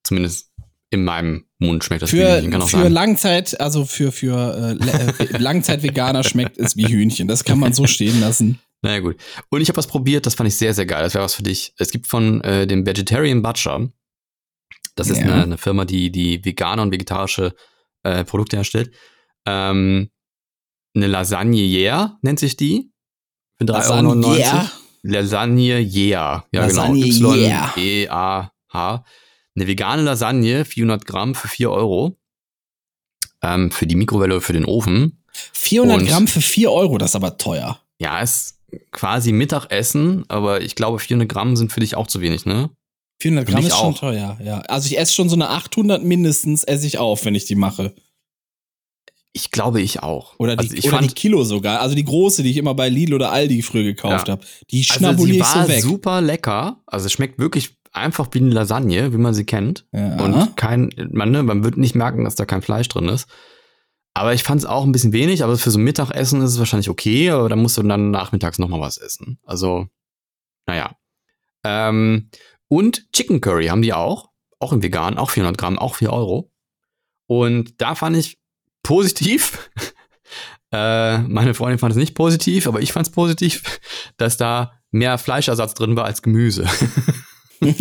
[0.04, 0.52] Zumindest
[0.92, 2.92] in meinem Mund schmeckt das wie Für, Hühnchen, kann auch für sein.
[2.94, 7.28] Langzeit, also für, für äh, äh, Langzeit-Veganer schmeckt es wie Hühnchen.
[7.28, 8.60] Das kann man so stehen lassen.
[8.82, 9.16] Naja, gut.
[9.50, 11.02] Und ich habe was probiert, das fand ich sehr, sehr geil.
[11.02, 11.74] Das wäre was für dich.
[11.80, 13.90] Es gibt von äh, dem Vegetarian Butcher,
[14.96, 15.24] das ist Ja.
[15.24, 17.56] eine, eine Firma, die, die vegane und vegetarische
[18.04, 18.94] äh, Produkte herstellt,
[19.48, 20.12] ähm,
[20.96, 22.92] eine Lasagne Yeah nennt sich die.
[23.58, 24.70] Für 3,99 Euro.
[25.02, 26.46] Lasagne Yeah.
[26.52, 27.34] Ja, Lasagne genau.
[27.34, 28.52] Yeah.
[29.56, 32.18] Eine vegane Lasagne, 400 Gramm für 4 Euro.
[33.42, 35.24] Ähm, für die Mikrowelle für den Ofen.
[35.54, 37.80] 400 Und- Gramm für 4 Euro, das ist aber teuer.
[38.00, 38.60] Ja, ist
[38.92, 42.70] quasi Mittagessen, aber ich glaube, 400 Gramm sind für dich auch zu wenig, ne?
[43.22, 44.00] 400 Für Gramm ist schon auch.
[44.00, 44.60] teuer, ja.
[44.62, 47.94] Also ich esse schon so eine 800 mindestens, esse ich auf, wenn ich die mache.
[49.32, 50.34] Ich glaube, ich auch.
[50.40, 51.82] Oder, die, also ich oder fand, die Kilo sogar.
[51.82, 54.34] Also die große, die ich immer bei Lidl oder Aldi früher gekauft Ja.
[54.34, 54.46] habe.
[54.72, 55.82] Die also schnabuliere sie ich war so weg.
[55.82, 56.82] super lecker.
[56.86, 59.86] Also es schmeckt wirklich einfach wie eine Lasagne, wie man sie kennt.
[59.92, 60.22] Ja.
[60.24, 63.28] Und kein, man, ne, man wird nicht merken, dass da kein Fleisch drin ist.
[64.14, 66.60] Aber ich fand es auch ein bisschen wenig, aber für so ein Mittagessen ist es
[66.60, 69.40] wahrscheinlich okay, aber dann musst du dann nachmittags nochmal was essen.
[69.44, 69.88] Also,
[70.66, 70.96] naja.
[71.66, 72.30] Ähm,
[72.70, 74.30] und Chicken Curry haben die auch.
[74.60, 76.50] Auch im Vegan, auch 400 Gramm, auch 4 Euro.
[77.28, 78.40] Und da fand ich
[78.84, 79.70] positiv,
[80.72, 83.80] äh, meine Freundin fand es nicht positiv, aber ich fand es positiv,
[84.16, 86.66] dass da mehr Fleischersatz drin war als Gemüse.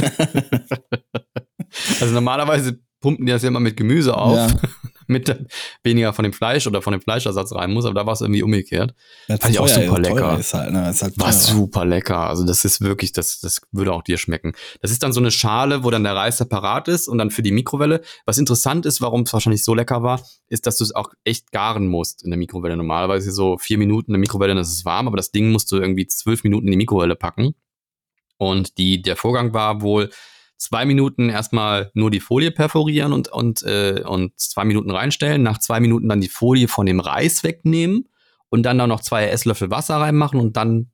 [2.01, 4.48] also normalerweise pumpen die das ja immer mit Gemüse auf, Ja.
[5.06, 5.46] damit
[5.82, 8.42] weniger von dem Fleisch oder von dem Fleischersatz rein muss, aber da war es irgendwie
[8.42, 8.94] umgekehrt.
[9.28, 10.38] Das Fand ich auch super lecker.
[10.38, 10.84] Ist halt, ne?
[10.84, 12.18] halt War super lecker.
[12.28, 14.52] Also das ist wirklich, das, das würde auch dir schmecken.
[14.80, 17.42] Das ist dann so eine Schale, wo dann der Reis separat ist und dann für
[17.42, 18.01] die Mikrowelle.
[18.26, 21.52] Was interessant ist, warum es wahrscheinlich so lecker war, ist, dass du es auch echt
[21.52, 22.76] garen musst in der Mikrowelle.
[22.76, 25.70] Normalerweise so vier Minuten in der Mikrowelle, dann ist es warm, aber das Ding musst
[25.70, 27.55] du irgendwie zwölf Minuten in die Mikrowelle packen.
[28.36, 30.11] Und die, der Vorgang war wohl
[30.56, 35.59] zwei Minuten erstmal nur die Folie perforieren und, und, äh, und zwei Minuten reinstellen, nach
[35.59, 38.09] zwei Minuten dann die Folie von dem Reis wegnehmen
[38.48, 40.90] und dann da noch zwei Esslöffel Wasser reinmachen und dann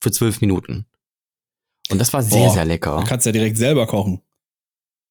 [0.00, 0.86] für zwölf Minuten.
[1.90, 3.04] Und das war sehr, Boah, sehr Du lecker.
[3.06, 4.22] kannst ja direkt selber kochen.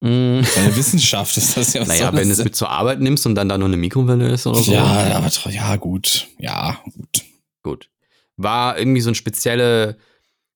[0.00, 0.40] Mm.
[0.56, 1.82] Eine Wissenschaft ist das ja.
[1.82, 4.30] was Naja, wenn du es mit zur Arbeit nimmst und dann da nur eine Mikrowelle
[4.30, 4.72] ist oder so.
[4.72, 4.84] Ja,
[5.14, 6.28] aber ja, gut.
[6.38, 7.24] Ja, gut.
[7.62, 7.90] Gut.
[8.38, 9.98] War irgendwie so ein spezielle,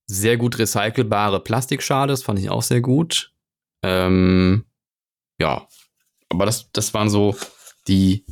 [0.06, 3.32] sehr gut recycelbare Plastikschale, das fand ich auch sehr gut.
[3.82, 4.64] Ähm,
[5.38, 5.66] ja,
[6.28, 7.36] aber das, das waren so
[7.88, 8.24] die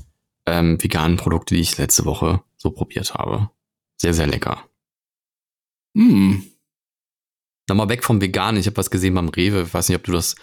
[0.47, 3.51] ähm, veganen Produkte, die ich letzte Woche so probiert habe.
[3.97, 4.65] Sehr, sehr lecker.
[5.97, 6.45] Hm.
[7.69, 8.61] Nochmal weg vom Veganen.
[8.61, 9.63] Ich habe was gesehen beim Rewe.
[9.63, 10.35] Ich weiß nicht, ob du das,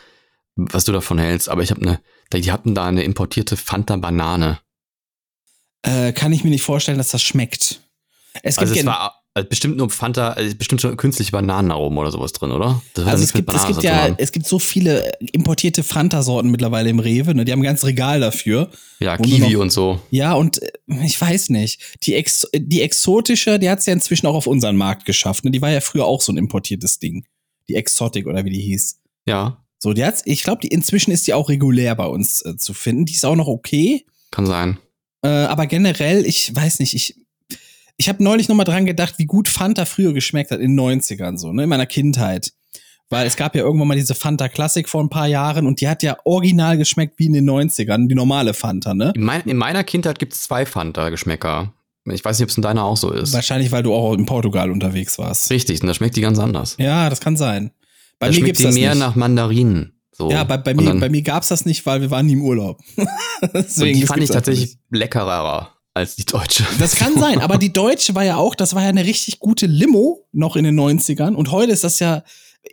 [0.56, 2.01] was du davon hältst, aber ich habe eine,
[2.31, 4.60] die hatten da eine importierte Fanta Banane.
[5.81, 7.81] Äh, kann ich mir nicht vorstellen, dass das schmeckt.
[8.43, 12.11] Es gibt Also es war äh, bestimmt nur Fanta, äh, bestimmt so künstliche Bananenaromen oder
[12.11, 12.82] sowas drin, oder?
[12.95, 17.34] Also es gibt, es gibt ja, es gibt so viele importierte Fanta-Sorten mittlerweile im Rewe,
[17.36, 17.45] ne?
[17.45, 18.70] Die haben ein ganz Regal dafür.
[18.99, 20.02] Ja, Kiwi noch- und so.
[20.11, 20.72] Ja, und äh,
[21.03, 21.82] ich weiß nicht.
[22.03, 25.45] Die, Ex die exotische, die hat es ja inzwischen auch auf unseren Markt geschafft.
[25.45, 25.52] Ne?
[25.52, 27.26] Die war ja früher auch so ein importiertes Ding.
[27.68, 28.99] Die Exotic oder wie die hieß.
[29.28, 32.57] Ja, So, die hat's, ich glaube, die inzwischen ist die auch regulär bei uns äh,
[32.57, 33.06] zu finden.
[33.06, 34.06] Die ist auch noch okay.
[34.32, 34.78] kann sein.
[35.22, 37.16] Äh, aber generell, ich weiß nicht, ich,
[37.99, 40.80] ich habe neulich noch mal dran gedacht, wie gut Fanta früher geschmeckt hat in den
[41.01, 42.53] 90ern, so, ne, in meiner Kindheit.
[43.11, 45.88] Weil es gab ja irgendwann mal diese Fanta Classic vor ein paar Jahren und die
[45.89, 49.11] hat ja original geschmeckt wie in den 90ern, die normale Fanta, ne?
[49.15, 51.73] In, mein, in meiner Kindheit gibt es zwei Fanta-Geschmäcker.
[52.11, 53.34] Ich weiß nicht, ob es in deiner auch so ist.
[53.34, 55.49] Wahrscheinlich, weil du auch in Portugal unterwegs warst.
[55.49, 56.76] Richtig, und da schmeckt die ganz anders.
[56.80, 57.71] Ja, das kann sein.
[58.19, 58.99] Bei da mir schmeckt gibt's die mehr nicht.
[58.99, 59.99] nach Mandarinen.
[60.11, 60.30] So.
[60.31, 62.43] ja, bei, bei Und mir, bei mir gab's das nicht, weil wir waren nie im
[62.43, 62.80] Urlaub.
[63.41, 64.80] und Deswegen die das fand ich tatsächlich nicht.
[64.91, 66.65] leckerer als die deutsche.
[66.80, 69.67] Das kann sein, aber die deutsche war ja auch, das war ja eine richtig gute
[69.67, 72.23] Limo noch in den 90ern und heute ist das ja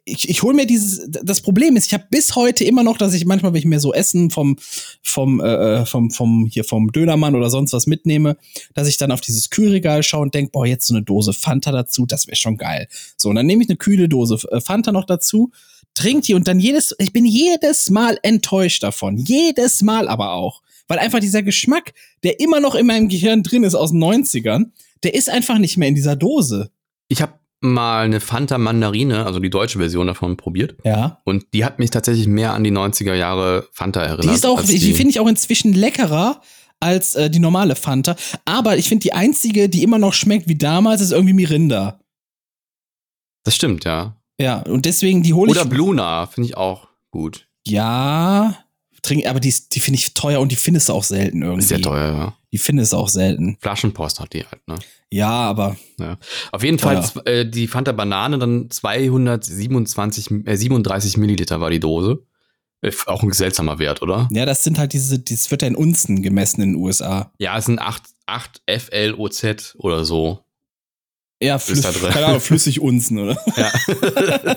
[0.05, 3.15] ich, ich hole mir dieses das Problem ist, ich habe bis heute immer noch, dass
[3.15, 4.57] ich manchmal wenn ich mir so Essen vom
[5.03, 8.37] vom äh, vom vom hier vom Dönermann oder sonst was mitnehme,
[8.75, 11.73] dass ich dann auf dieses Kühlregal schaue und denk, boah, jetzt so eine Dose Fanta
[11.73, 12.89] dazu, das wäre schon geil.
[13.17, 15.51] So, und dann nehme ich eine kühle Dose äh, Fanta noch dazu,
[15.95, 20.63] trink die und dann jedes ich bin jedes Mal enttäuscht davon, jedes Mal aber auch,
[20.89, 21.93] weil einfach dieser Geschmack,
[22.23, 24.71] der immer noch in meinem Gehirn drin ist aus den 90ern,
[25.03, 26.71] der ist einfach nicht mehr in dieser Dose.
[27.09, 30.77] Ich habe mal eine Fanta Mandarine, also die deutsche Version davon, probiert.
[30.85, 31.21] Ja.
[31.25, 34.25] Und die hat mich tatsächlich mehr an die 90er Jahre Fanta erinnert.
[34.25, 36.41] Die ist auch, die, die finde ich auch inzwischen leckerer
[36.81, 38.17] als äh, die normale Fanta.
[38.45, 42.01] Aber ich finde die einzige, die immer noch schmeckt wie damals, ist irgendwie Mirinda.
[43.45, 44.17] Das stimmt, ja.
[44.39, 45.57] Ja, und deswegen die hole ich.
[45.57, 47.49] Oder Bluna, finde ich auch gut.
[47.67, 48.59] Ja.
[49.07, 51.65] Trink, aber die, die finde ich teuer und die findest du auch selten irgendwie.
[51.67, 52.37] Sehr teuer, ja.
[52.53, 53.57] Die findest du auch selten.
[53.61, 54.77] Flaschenpost hat die halt, ne?
[55.11, 56.19] Ja, aber Ja.
[56.53, 57.03] Auf jeden Teuer.
[57.03, 62.25] Fall äh, die Fanta Banane dann 227, äh, 37 Milliliter war die Dose.
[62.83, 64.29] Äh, Auch ein seltsamer Wert, oder?
[64.33, 67.33] ja, das sind halt diese, das wird ja in Unzen gemessen in den USA.
[67.39, 70.41] Ja, es sind 8, 8 FLOZ oder so.
[71.43, 73.37] Ja, flüss, keine Ahnung, flüssig Unzen, oder?
[73.57, 73.73] Ja.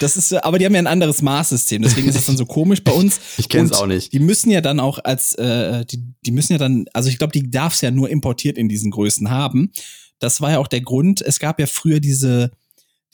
[0.00, 2.46] Das ist, ja- aber die haben ja ein anderes Maßsystem, deswegen ist es dann so
[2.46, 3.20] komisch bei uns.
[3.36, 4.12] Ich kenn's Und auch nicht.
[4.12, 7.32] Die müssen ja dann auch als, äh, die, die müssen ja dann, also ich glaube,
[7.32, 9.72] die darf es ja nur importiert in diesen Größen haben.
[10.18, 11.20] Das war ja auch der Grund.
[11.22, 12.50] Es gab ja früher diese,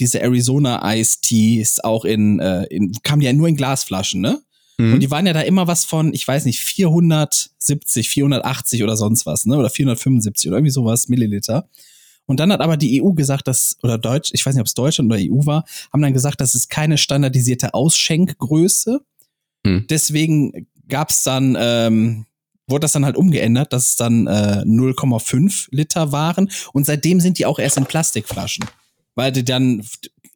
[0.00, 4.40] diese Arizona Ice Teas auch in, äh, in, kamen ja nur in Glasflaschen, ne?
[4.78, 4.94] Mhm.
[4.94, 9.26] Und die waren ja da immer was von, ich weiß nicht, 470, 480 oder sonst
[9.26, 9.56] was, ne?
[9.56, 11.68] Oder 475 oder irgendwie sowas Milliliter.
[12.26, 14.74] Und dann hat aber die EU gesagt, dass, oder Deutsch, ich weiß nicht, ob es
[14.74, 19.00] Deutschland oder EU war, haben dann gesagt, das ist keine standardisierte Ausschenkgröße.
[19.66, 19.86] Hm.
[19.88, 22.26] Deswegen gab's dann, ähm,
[22.66, 26.50] wurde das dann halt umgeändert, dass es dann äh, 0,5 Liter waren.
[26.72, 28.64] Und seitdem sind die auch erst in Plastikflaschen.
[29.14, 29.82] Weil die dann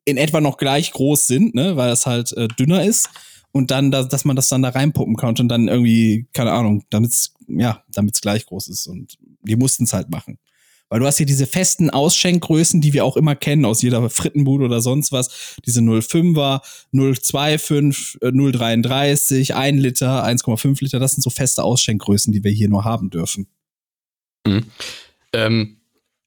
[0.05, 3.11] in etwa noch gleich groß sind, ne, weil das halt äh, dünner ist.
[3.53, 6.85] Und dann, da, dass man das dann da reinpuppen kann und dann irgendwie, keine Ahnung,
[6.89, 8.87] damit's, ja, damit's gleich groß ist.
[8.87, 10.39] Und die mussten es halt machen.
[10.91, 14.65] Weil du hast hier diese festen Ausschenkgrößen, die wir auch immer kennen aus jeder Frittenbude
[14.65, 15.57] oder sonst was.
[15.65, 16.61] Diese 0,5er,
[16.93, 20.99] 0,25, äh, 0,33, 1 Liter, 1,5 Liter.
[20.99, 23.47] Das sind so feste Ausschenkgrößen, die wir hier nur haben dürfen.
[25.33, 25.77] Ähm,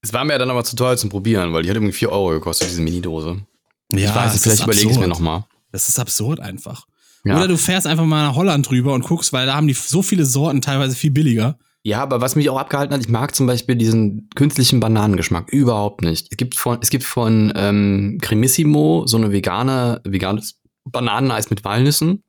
[0.02, 2.30] es war mir dann aber zu teuer zum Probieren, weil die hat irgendwie 4 Euro
[2.30, 3.46] gekostet, diese Minidose.
[3.90, 5.44] ich weiß vielleicht überlege ich es mir nochmal.
[5.74, 6.88] Das ist absurd einfach.
[7.26, 7.38] Ja.
[7.38, 10.02] Oder du fährst einfach mal nach Holland drüber und guckst, weil da haben die so
[10.02, 11.58] viele Sorten, teilweise viel billiger.
[11.86, 16.02] Ja, aber was mich auch abgehalten hat, ich mag zum Beispiel diesen künstlichen Bananengeschmack überhaupt
[16.02, 16.28] nicht.
[16.32, 22.24] Es gibt von, es gibt von ähm, Cremissimo so eine vegane, veganes Bananeneis mit Walnüssen.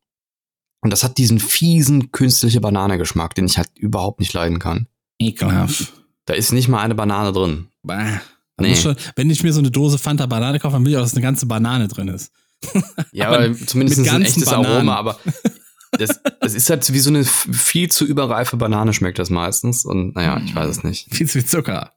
[0.80, 4.88] Und das hat diesen fiesen künstliche Bananengeschmack, den ich halt überhaupt nicht leiden kann.
[5.20, 5.92] Ekelhaft.
[6.26, 7.68] Da ist nicht mal eine Banane drin.
[7.82, 8.20] Bah.
[8.60, 8.74] Nee.
[8.76, 11.14] Schon, wenn ich mir so eine Dose Fanta Banane kaufe, dann will ich auch, dass
[11.14, 12.32] eine ganze Banane drin ist.
[13.12, 14.66] Ja, Aber aber, zumindest ein echtes Bananen.
[14.66, 15.18] Aroma, aber
[15.98, 19.84] das, das ist halt wie so eine viel zu überreife Banane schmeckt das meistens.
[19.84, 21.14] Und naja, ich weiß es nicht.
[21.14, 21.92] Viel zu viel Zucker.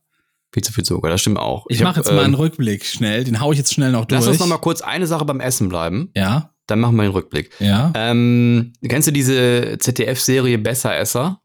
[0.54, 1.66] Viel zu viel Zucker, das stimmt auch.
[1.70, 3.24] Ich, hab, mache jetzt mal einen ähm, Rückblick schnell.
[3.26, 4.20] Den hau ich jetzt schnell noch durch.
[4.22, 6.10] Lass uns noch mal kurz eine Sache beim Essen bleiben.
[6.16, 7.52] Ja, Dann machen wir den Rückblick.
[7.60, 7.92] ja.
[7.96, 11.42] Ähm, kennst du diese ZDF-Serie Besseresser?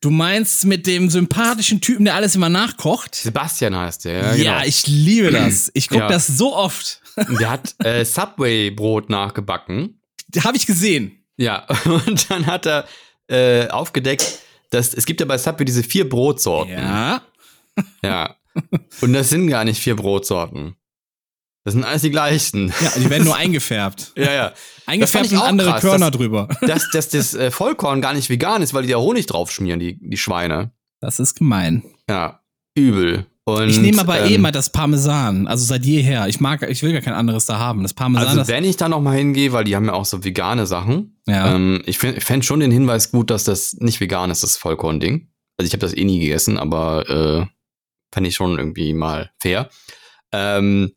[0.00, 3.14] Du meinst mit dem sympathischen Typen, der alles immer nachkocht?
[3.14, 4.12] Sebastian heißt der.
[4.12, 4.66] Ja, Ja, genau.
[4.68, 5.70] ich liebe das.
[5.74, 6.08] Ich gucke Ja.
[6.08, 7.00] das so oft.
[7.40, 9.97] Der hat äh, Subway-Brot nachgebacken.
[10.44, 11.24] Habe ich gesehen.
[11.36, 12.86] Ja, und dann hat er
[13.28, 14.40] äh, aufgedeckt,
[14.70, 16.72] dass es gibt ja bei Subway diese vier Brotsorten.
[16.72, 17.22] Ja.
[18.02, 18.34] Ja.
[19.02, 20.74] Und das sind gar nicht vier Brotsorten.
[21.64, 22.72] Das sind alles die gleichen.
[22.80, 24.12] Ja, die werden nur eingefärbt.
[24.16, 24.52] Ja, ja.
[24.86, 26.48] Eingefärbt und andere krass, Körner dass- drüber.
[26.62, 29.78] Dass, dass das äh, Vollkorn gar nicht vegan ist, weil die da Honig drauf schmieren,
[29.78, 30.72] die, die Schweine.
[31.00, 31.84] Das ist gemein.
[32.10, 32.40] Ja,
[32.74, 33.26] übel.
[33.56, 36.28] Und, Ich nehme aber eh ähm, mal das Parmesan, also seit jeher.
[36.28, 37.82] Ich mag, ich will gar kein anderes da haben.
[37.82, 40.24] Das Parmesan, Also wenn ich da noch mal hingehe, weil die haben ja auch so
[40.24, 41.20] vegane Sachen.
[41.26, 41.54] Ja.
[41.54, 44.56] Ähm, ich fänd- ich fände schon den Hinweis gut, dass das nicht vegan ist, das
[44.56, 45.28] Vollkorn-Ding.
[45.56, 47.46] Also ich habe das eh nie gegessen, aber äh,
[48.14, 49.68] fände ich schon irgendwie mal fair.
[50.32, 50.92] Ähm,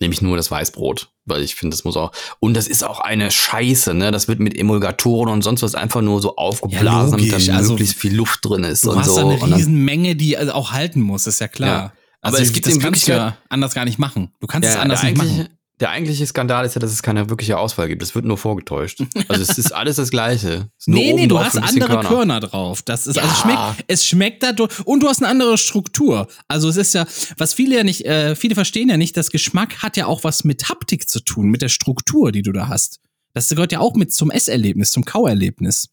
[0.00, 2.12] nämlich nur das Weißbrot, weil ich finde, das muss auch.
[2.40, 4.10] Und das ist auch eine Scheiße, ne?
[4.10, 7.72] Das wird mit Emulgatoren und sonst was einfach nur so aufgeblasen, damit logisch, da also,
[7.72, 9.16] möglichst viel Luft drin ist du und hast so.
[9.16, 11.68] da eine Riesenmenge, die also auch halten muss, ist ja klar.
[11.68, 11.92] Ja.
[12.20, 14.32] Aber Also es gibt kannst du ja anders gar nicht machen.
[14.40, 15.48] Du kannst es Ja, anders der, nicht machen.
[15.80, 18.02] Der eigentliche Skandal ist ja, dass es keine wirkliche Auswahl gibt.
[18.02, 19.00] Es wird nur vorgetäuscht.
[19.28, 20.70] Also es ist alles das Gleiche.
[20.78, 22.40] Es Nee, nee, du hast andere Körner.
[22.40, 22.82] drauf.
[22.82, 23.32] Das ist, also Ja.
[23.32, 26.26] es schmeckt, es schmeckt dadurch, und du hast eine andere Struktur.
[26.48, 27.06] Also es ist ja,
[27.36, 30.42] was viele ja nicht, äh, viele verstehen ja nicht, das Geschmack hat ja auch was
[30.44, 32.98] mit Haptik zu tun, mit der Struktur, die du da hast.
[33.34, 35.90] Das gehört ja auch mit zum Esserlebnis, zum Kauerlebnis.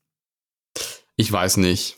[1.16, 1.98] Ich weiß nicht.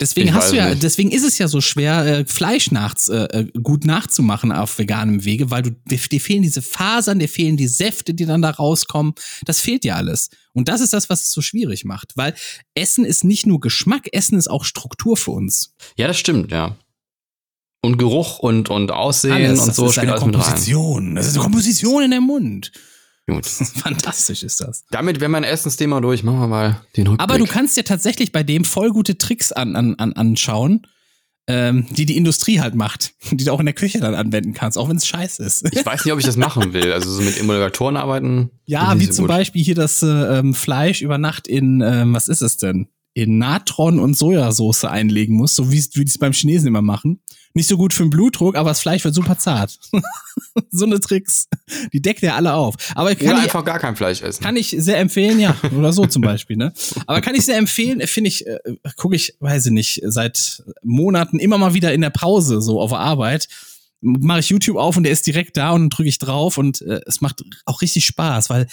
[0.00, 0.82] Deswegen Ich hast du ja, nicht.
[0.82, 5.24] deswegen ist es ja so schwer, äh, Fleisch nachts äh, äh, gut nachzumachen auf veganem
[5.24, 8.50] Wege, weil du dir, dir fehlen diese Fasern, dir fehlen die Säfte, die dann da
[8.50, 9.14] rauskommen.
[9.44, 10.30] Das fehlt dir alles.
[10.52, 12.34] Und das ist das, was es so schwierig macht, weil
[12.74, 15.74] Essen ist nicht nur Geschmack, Essen ist auch Struktur für uns.
[15.96, 16.76] Ja, das stimmt, ja.
[17.82, 20.42] Und Geruch und, und Aussehen und das so spielt eine alles mit rein.
[20.42, 21.14] Komposition.
[21.14, 22.72] Das ist eine Komposition in der Mund.
[23.26, 23.46] Gut.
[23.46, 24.84] Fantastisch ist das.
[24.90, 26.22] Damit wäre mein Essensthema durch.
[26.22, 27.22] Machen wir mal den Rückblick.
[27.22, 30.86] Aber du kannst ja tatsächlich bei dem voll gute Tricks an, an, an, anschauen.
[31.46, 34.78] ähm, die die Industrie halt macht, die du auch in der Küche dann anwenden kannst,
[34.78, 35.66] auch wenn es scheiße ist.
[35.72, 36.92] Ich weiß nicht, ob ich das machen will.
[36.92, 38.50] Also so mit Emulgatoren arbeiten.
[38.66, 39.28] Ja, wie so zum gut.
[39.36, 42.88] Beispiel hier das äh, ähm, Fleisch über Nacht in, ähm, was ist es denn?
[43.12, 47.20] In Natron und Sojasauce einlegen muss, so wie wie die es beim Chinesen immer machen.
[47.56, 49.78] Nicht so gut für den Blutdruck, aber das Fleisch wird super zart.
[50.70, 51.48] so eine Tricks.
[51.92, 52.74] Die deckt ja alle auf.
[52.96, 54.42] Aber kann Oder ich, einfach gar kein Fleisch essen.
[54.42, 55.56] kann ich sehr empfehlen, ja.
[55.76, 56.72] Oder so zum Beispiel, ne?
[57.06, 58.58] Aber kann ich sehr empfehlen, finde ich, äh,
[58.96, 62.90] gucke ich, weiß ich nicht, seit Monaten immer mal wieder in der Pause, so auf
[62.90, 63.48] der Arbeit,
[64.00, 67.00] mache ich YouTube auf und der ist direkt da und drücke ich drauf und äh,
[67.06, 68.66] es macht auch richtig Spaß, weil,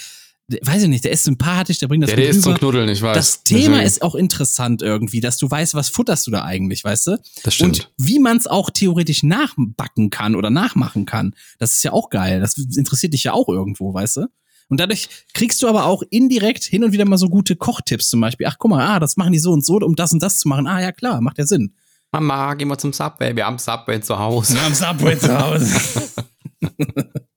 [0.62, 2.56] weiß ich nicht, der ist sympathisch, der bringt das ja, der ist zum.
[2.56, 3.16] Knuddeln, ich weiß.
[3.16, 6.84] Das Thema Deswegen- ist auch interessant irgendwie, dass du weißt, was futterst du da eigentlich,
[6.84, 7.18] weißt du?
[7.44, 7.80] Das stimmt.
[7.80, 11.36] Und wie man es auch theoretisch nachbacken kann oder nachmachen kann.
[11.60, 12.40] Das ist ja auch geil.
[12.40, 14.28] Das interessiert dich ja auch irgendwo, weißt du?
[14.70, 18.22] Und dadurch kriegst du aber auch indirekt hin und wieder mal so gute Kochtipps zum
[18.22, 18.48] Beispiel.
[18.48, 20.48] Ach, guck mal, ah, das machen die so und so, um das und das zu
[20.48, 20.66] machen.
[20.66, 21.74] Ah, ja, klar, macht ja Sinn.
[22.14, 23.36] Mama, gehen wir zum Subway.
[23.36, 24.54] Wir haben Subway zu Hause.
[24.56, 26.02] Wir haben Subway zu Hause.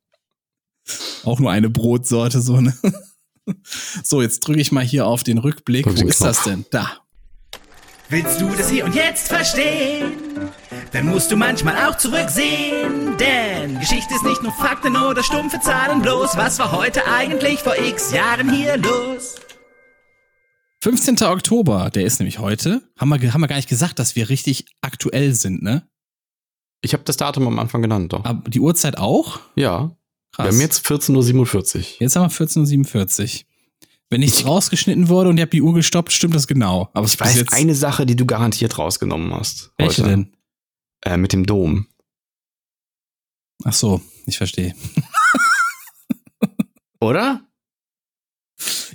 [1.26, 2.74] auch nur eine Brotsorte, so, ne?
[4.02, 5.84] So, jetzt drücke ich mal hier auf den Rückblick.
[5.84, 6.64] Drück Wo ist das denn?
[6.70, 6.90] Da.
[8.09, 10.12] Willst du das hier und jetzt verstehen?
[10.92, 13.16] Dann musst du manchmal auch zurücksehen.
[13.18, 16.36] Denn Geschichte ist nicht nur Fakten oder stumpfe Zahlen bloß.
[16.36, 19.36] Was war heute eigentlich vor x Jahren hier los?
[20.82, 21.22] 15.
[21.22, 22.82] Oktober, der ist nämlich heute.
[22.98, 25.88] Haben wir, haben wir gar nicht gesagt, dass wir richtig aktuell sind, ne?
[26.82, 28.24] Ich habe das Datum am Anfang genannt, doch.
[28.24, 29.40] Aber die Uhrzeit auch?
[29.56, 29.96] Ja.
[30.35, 30.47] Krass.
[30.47, 31.85] Wir haben jetzt 14.47 Uhr.
[32.01, 33.40] Jetzt haben wir 14.47 Uhr.
[34.11, 36.90] Wenn nichts rausgeschnitten wurde und ihr habt die Uhr gestoppt, stimmt das genau.
[36.93, 39.70] Aber Ich weiß eine Sache, die du garantiert rausgenommen hast.
[39.78, 40.11] Welche heute.
[40.11, 40.36] denn?
[41.02, 41.86] Äh, mit dem Dom.
[43.65, 44.74] Ach so, ich verstehe.
[47.01, 47.40] Oder?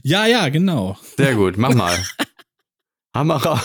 [0.04, 0.98] Ja, ja, genau.
[1.18, 1.98] Sehr gut, mach mal.
[3.16, 3.62] Hammer raus.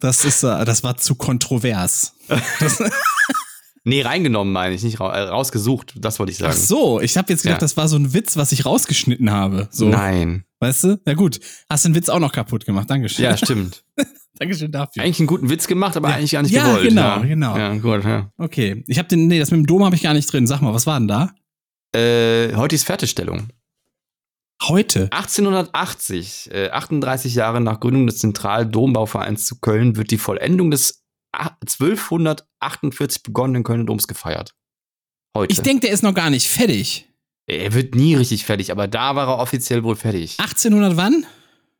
[0.00, 2.14] Das ist, äh, das war zu kontrovers.
[2.60, 2.78] Das,
[3.86, 5.94] nee, reingenommen meine ich, nicht äh, rausgesucht.
[5.98, 6.52] Das wollte ich sagen.
[6.54, 7.64] ach so, ich habe jetzt gedacht, Ja.
[7.64, 9.68] das war so ein Witz, was ich rausgeschnitten habe.
[9.70, 10.44] So, Nein.
[10.60, 11.00] weißt du?
[11.06, 11.40] Ja gut,
[11.70, 12.90] hast den Witz auch noch kaputt gemacht.
[12.90, 13.24] Dankeschön.
[13.24, 13.84] Ja, stimmt.
[14.38, 15.02] Dankeschön dafür.
[15.02, 16.16] Eigentlich einen guten Witz gemacht, aber Ja.
[16.16, 16.88] eigentlich gar nicht Ja, gewollt.
[16.90, 17.18] genau, ja.
[17.20, 17.56] genau.
[17.56, 18.30] Ja, gut, ja.
[18.36, 20.46] Okay, ich habe den, nee, das mit dem Dom habe ich gar nicht drin.
[20.46, 21.30] Sag mal, was war denn da?
[21.98, 23.48] Äh, heute ist Fertigstellung.
[24.62, 25.08] Heute.
[25.12, 31.02] 1880, äh, 38 Jahre nach Gründung des Zentraldombauvereins zu Köln, wird die Vollendung des
[31.36, 34.54] a- 1248 begonnenen Kölner Doms gefeiert.
[35.36, 35.52] Heute.
[35.52, 37.08] Ich denke, der ist noch gar nicht fertig.
[37.46, 40.36] er wird nie richtig fertig, aber da war er offiziell wohl fertig.
[40.40, 41.26] 1800 wann?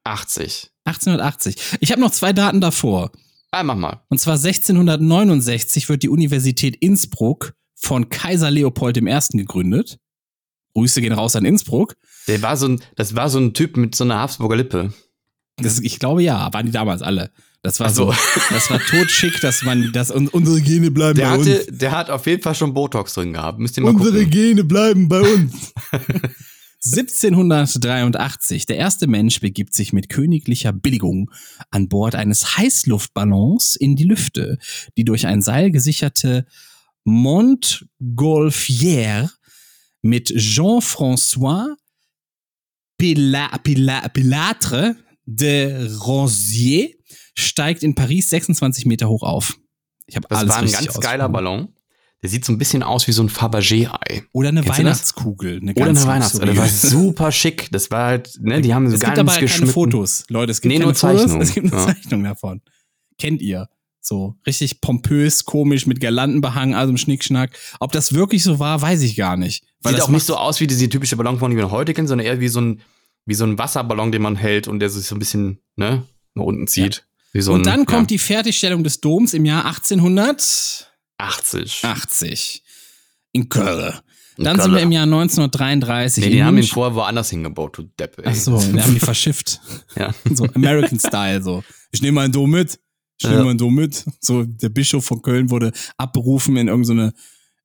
[0.05, 0.71] 80.
[0.85, 1.57] 1880.
[1.81, 3.11] Ich habe noch zwei Daten davor.
[3.51, 4.03] Ah, mach mal.
[4.09, 9.03] Und zwar 1669 wird die Universität Innsbruck von Kaiser Leopold I.
[9.39, 9.99] gegründet.
[10.75, 11.97] Grüße gehen raus an Innsbruck.
[12.29, 14.93] Der war so ein, das war so ein Typ mit so einer Habsburger Lippe.
[15.57, 17.31] Das, ich glaube ja, waren die damals alle.
[17.67, 18.13] Das war so.
[18.13, 18.19] so,
[18.51, 21.79] das war totschick, dass man, dass un- unsere Gene bleiben Der bei hatte, uns.
[21.79, 23.59] der hat auf jeden Fall schon Botox drin gehabt.
[23.59, 24.31] Müsst ihr mal Unsere gucken.
[24.31, 25.73] Gene bleiben bei uns.
[26.85, 28.67] 1783.
[28.67, 31.31] Der erste Mensch begibt sich mit königlicher Billigung
[31.71, 34.59] an Bord eines Heißluftballons in die Lüfte,
[34.97, 36.47] die durch ein Seil gesicherte
[37.05, 39.31] Montgolfière
[40.03, 41.75] mit Jean-François
[42.99, 44.95] Pila, Pila, Pilatre
[45.27, 46.91] de Ronsier
[47.37, 49.59] steigt in Paris 26 Meter hoch auf.
[50.07, 51.29] Ich habe Das alles war ein ganz geiler.
[51.29, 51.69] Ballon.
[52.23, 54.23] Der sieht so ein bisschen aus wie so ein Fabergé-Ei.
[54.33, 54.79] Oder eine Kennst das?
[54.79, 55.61] Weihnachtskugel.
[55.61, 56.45] Eine Oder eine Weihnachtsei.
[56.47, 57.69] Der war super schick.
[57.73, 60.51] Das war halt, ne, die haben so Es gibt ganz aber keine Fotos, Leute.
[60.53, 61.33] Es gibt Nee, keine nur Fotos.
[61.41, 61.87] Es gibt eine Ja.
[61.89, 62.63] Zeichnung davon.
[63.19, 63.69] Kennt ihr?
[64.01, 67.51] So richtig pompös, komisch, mit Girlanden behangen, also im Schnickschnack.
[67.81, 69.65] Ob das wirklich so war, weiß ich gar nicht.
[69.83, 72.09] Weil Sieht das auch nicht so aus wie diese typische Ballonform, die wir heute kennen,
[72.09, 72.81] sondern eher wie so ein,
[73.27, 76.05] wie so ein Wasserballon, den man hält und der sich so ein bisschen, ne,
[76.35, 77.06] nach unten zieht.
[77.43, 80.87] So Und ein, dann kommt ja, die Fertigstellung des Doms im Jahr 1880
[81.85, 82.63] 80.
[83.33, 83.95] in Köln.
[84.39, 88.19] Dann sind wir im Jahr 1933 Nee, die haben ihn vorher woanders hingebaut, du Depp.
[88.19, 88.25] ey.
[88.29, 89.61] Ach so, wir haben die verschifft.
[89.97, 90.13] Ja.
[90.31, 91.65] So American Style so.
[91.91, 92.79] Ich nehme meinen Dom mit.
[93.19, 93.45] Ich nehme Ja.
[93.45, 94.05] meinen Dom mit.
[94.21, 97.15] So der Bischof von Köln wurde abberufen in irgendeine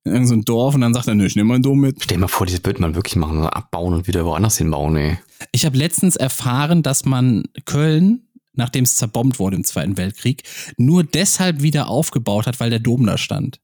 [0.04, 2.02] in irgendein Dorf und dann sagt er, nö, ich nehme meinen Dom mit.
[2.02, 4.96] Stell dir mal vor, das wird man wirklich machen, so abbauen und wieder woanders hinbauen,
[4.96, 5.18] ey.
[5.52, 10.42] Ich habe letztens erfahren, dass man Köln, nachdem es zerbombt wurde im Zweiten Weltkrieg,
[10.76, 13.60] nur deshalb wieder aufgebaut hat, weil der Dom da stand.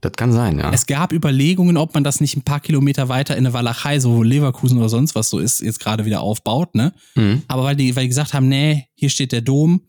[0.00, 0.72] Das kann sein, ja.
[0.72, 4.22] Es gab Überlegungen, ob man das nicht ein paar Kilometer weiter in der Walachei, so
[4.22, 6.92] Leverkusen oder sonst was so ist, jetzt gerade wieder aufbaut, ne?
[7.16, 7.42] Mhm.
[7.48, 9.82] Aber weil die, weil die gesagt haben, nee, hier steht der Dom,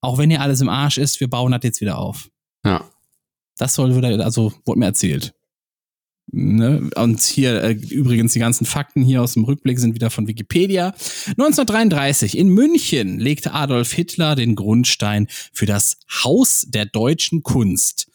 [0.00, 2.28] auch wenn hier alles im Arsch ist, wir bauen das jetzt wieder auf.
[2.64, 2.84] Ja.
[3.56, 5.32] Das soll wieder, also wurde mir erzählt.
[6.34, 6.88] Ne?
[6.96, 10.94] Und hier äh, übrigens die ganzen Fakten hier aus dem Rückblick sind wieder von Wikipedia.
[11.26, 18.10] 1933 in München legte Adolf Hitler den Grundstein für das Haus der deutschen Kunst,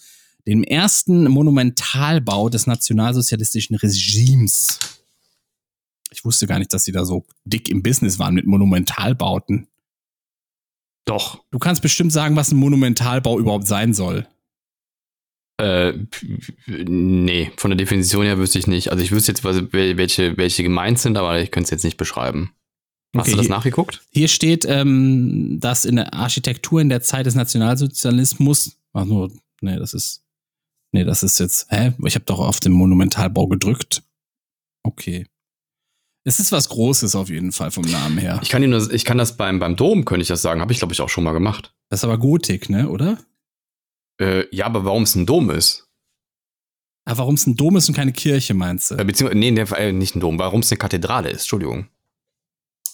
[0.48, 4.80] dem ersten Monumentalbau des nationalsozialistischen Regimes.
[6.10, 9.68] Ich wusste gar nicht, dass sie da so dick im Business waren mit Monumentalbauten.
[11.06, 11.44] Doch.
[11.52, 14.28] Du kannst bestimmt sagen, was ein Monumentalbau überhaupt sein soll.
[15.60, 15.94] Äh,
[16.68, 18.92] nee, von der Definition her wüsste ich nicht.
[18.92, 22.52] Also ich wüsste jetzt, welche, welche gemeint sind, aber ich könnte es jetzt nicht beschreiben.
[23.16, 24.02] Hast Okay, du das hier- nachgeguckt?
[24.12, 29.32] Hier steht, ähm, dass in der Architektur in der Zeit des Nationalsozialismus, ach nur,
[29.62, 30.24] nee, das ist,
[30.92, 31.94] nee, das ist jetzt, hä?
[32.06, 34.04] Ich habe doch auf den Monumentalbau gedrückt.
[34.84, 35.26] Okay.
[36.24, 38.40] Es ist was Großes auf jeden Fall vom Namen her.
[38.44, 40.60] Ich kann, Ihnen das, ich kann das beim, beim Dom, könnte ich das sagen.
[40.62, 41.74] Habe ich, glaube ich, auch schon mal gemacht.
[41.90, 43.18] Das ist aber Gotik, ne, oder?
[44.20, 45.88] Äh, ja, aber warum es ein Dom ist?
[47.06, 49.06] Ah, warum es ein Dom ist und keine Kirche, meinst Äh, du?
[49.06, 51.88] beziehungsweise, nee, nee, äh, nicht ein Dom, warum es eine Kathedrale ist, Entschuldigung.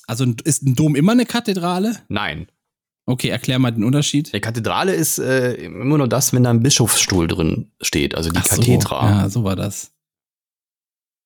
[0.05, 1.97] Also ist ein Dom immer eine Kathedrale?
[2.09, 2.47] Nein.
[3.05, 4.33] Okay, erklär mal den Unterschied.
[4.33, 8.37] Eine Kathedrale ist äh, immer nur das, wenn da ein Bischofsstuhl drin steht, also die
[8.39, 9.09] Ach so, Kathedra.
[9.09, 9.92] Ja, so war das.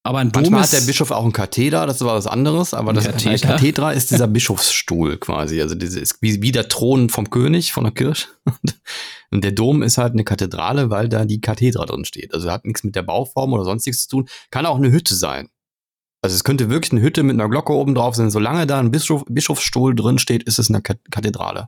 [0.08, 2.92] Aber ein Dom Manchmal hat der Bischof auch einen Katheder, das war was anderes, aber
[2.92, 3.48] Ein das Katheter?
[3.50, 5.62] Kathedra ist dieser Bischofsstuhl quasi.
[5.62, 8.28] Also diese ist wie, wie der Thron vom König, von der Kirche.
[9.32, 12.34] Und der Dom ist halt eine Kathedrale, weil da die Kathedra drin steht.
[12.34, 14.30] Also hat nichts mit der Bauform oder sonstiges zu tun.
[14.50, 15.50] Kann auch eine Hütte sein.
[16.22, 18.30] Also es könnte wirklich eine Hütte mit einer Glocke oben drauf sein.
[18.32, 21.68] Solange da ein Bischof, Bischofsstuhl drin steht, ist es eine Ka- Kathedrale.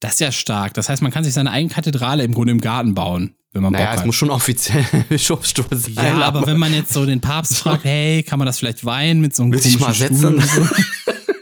[0.00, 0.74] Das ist ja stark.
[0.74, 3.72] Das heißt, man kann sich seine eigene Kathedrale im Grunde im Garten bauen, wenn man
[3.72, 4.06] Naja, Bock es hat.
[4.06, 5.94] muss schon offiziell Bischofsstuhl sein.
[5.94, 9.20] Ja, aber wenn man jetzt so den Papst fragt, hey, kann man das vielleicht weihen
[9.20, 10.40] mit so einem Willst du dich mal setzen?
[10.40, 10.66] So?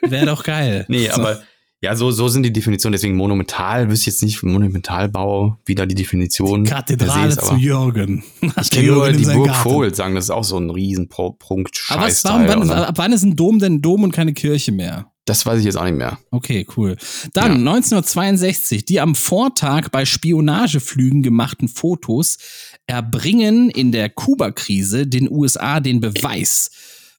[0.11, 0.85] Wäre doch geil.
[0.89, 1.21] Nee, so.
[1.21, 1.41] aber
[1.83, 2.93] ja, so, so sind die Definitionen.
[2.93, 7.57] Deswegen monumental, wüsste ich jetzt nicht, Monumentalbau, wie da die Definition se Kathedrale zu aber
[7.59, 8.25] Jürgen.
[8.61, 11.85] Ich kenne nur die Burg Vogel sagen, das ist auch so ein riesen Pro- Punkt
[11.91, 14.73] Aber was, warum, wann, ab wann ist ein Dom denn ein Dom und keine Kirche
[14.73, 15.13] mehr?
[15.27, 16.19] Das weiß ich jetzt auch nicht mehr.
[16.31, 16.97] Okay, cool.
[17.33, 22.39] Dann 1962, die am Vortag bei Spionageflügen gemachten Fotos
[22.87, 26.71] erbringen in der Kuba-Krise den USA den Beweis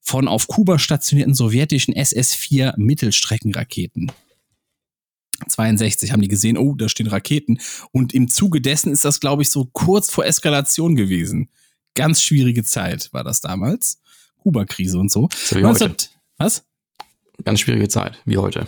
[0.01, 4.09] von auf Kuba stationierten sowjetischen SS-4 Mittelstreckenraketen.
[5.49, 7.59] 62 haben die gesehen, oh, da stehen Raketen.
[7.91, 11.49] Und im Zuge dessen ist das, glaube ich, so kurz vor Eskalation gewesen.
[11.93, 13.99] Ganz schwierige Zeit war das damals.
[14.37, 15.27] Kuba-Krise und so.
[15.33, 15.87] So wie heute.
[15.89, 16.63] 19 was?
[17.43, 18.67] Ganz schwierige Zeit, wie heute.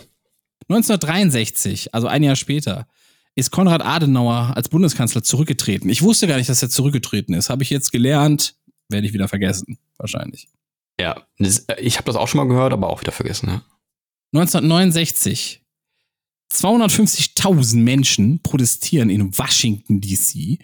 [0.68, 2.86] 1963, also ein Jahr später,
[3.34, 5.88] ist Konrad Adenauer als Bundeskanzler zurückgetreten.
[5.90, 7.50] Ich wusste gar nicht, dass er zurückgetreten ist.
[7.50, 8.54] Habe ich jetzt gelernt,
[8.88, 10.48] werde ich wieder vergessen, wahrscheinlich.
[11.00, 13.48] Ja, äh, ich habe das auch schon mal gehört, aber auch wieder vergessen.
[13.48, 13.62] Ja.
[14.32, 15.62] 1969,
[16.52, 20.58] 250.000 Menschen protestieren in Washington, D.C.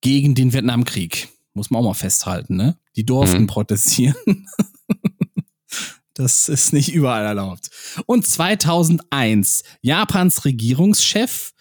[0.00, 1.28] gegen den Vietnamkrieg.
[1.52, 2.76] Muss man auch mal festhalten, ne?
[2.96, 3.46] Die durften Mhm.
[3.48, 4.16] protestieren.
[6.14, 7.70] Das ist nicht überall erlaubt.
[8.06, 11.52] Und 2001, Japans Regierungschef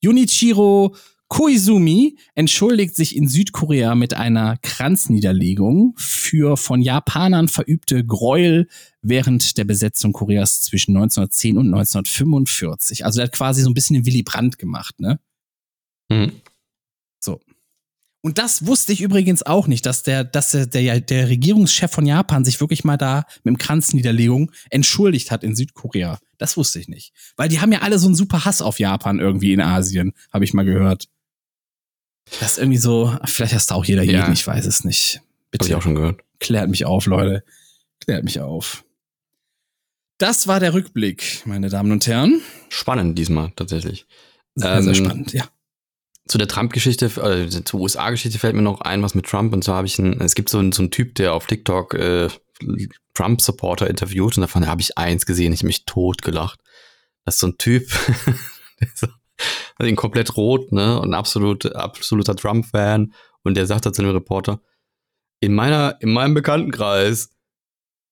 [0.00, 0.94] Junichiro
[1.28, 8.68] Koizumi entschuldigt sich in Südkorea mit einer Kranzniederlegung für von Japanern verübte Gräuel
[9.00, 13.04] während der Besetzung Koreas zwischen 1910 und 1945.
[13.04, 15.18] Also der hat quasi so ein bisschen den Willy Brandt gemacht, ne?
[16.10, 16.32] Mhm.
[18.24, 22.06] Und das wusste ich übrigens auch nicht, dass der, dass der, der, der Regierungschef von
[22.06, 26.18] Japan sich wirklich mal da mit dem Kranzniederlegung entschuldigt hat in Südkorea.
[26.38, 27.12] Das wusste ich nicht.
[27.36, 30.42] Weil die haben ja alle so einen super Hass auf Japan irgendwie in Asien, habe
[30.46, 31.04] ich mal gehört.
[32.40, 34.20] Das ist irgendwie so, vielleicht hast du auch jeder Ja.
[34.22, 35.20] jeden, ich weiß es nicht.
[35.50, 36.22] Bitte ich auch schon gehört.
[36.40, 37.44] klärt mich auf, Leute.
[38.00, 38.84] Klärt mich auf.
[40.16, 42.40] Das war der Rückblick, meine Damen und Herren.
[42.70, 44.06] Spannend diesmal tatsächlich.
[44.54, 45.44] Sehr, sehr Ähm, spannend, ja.
[46.26, 49.52] Zu der Trump-Geschichte, äh, zur USA-Geschichte fällt mir noch ein, was mit Trump.
[49.52, 51.94] Und zwar habe ich einen, es gibt so einen, so einen Typ, der auf TikTok
[51.94, 52.28] äh,
[53.14, 56.60] Trump-Supporter interviewt und davon habe ich eins gesehen, ich hab mich tot gelacht.
[57.24, 57.88] Das ist so ein Typ,
[58.94, 59.06] so,
[59.76, 63.12] also komplett rot, ne, und absolut, absoluter Trump-Fan.
[63.42, 64.60] Und der sagt da zu dem Reporter,
[65.40, 67.30] in meiner, in meinem Bekanntenkreis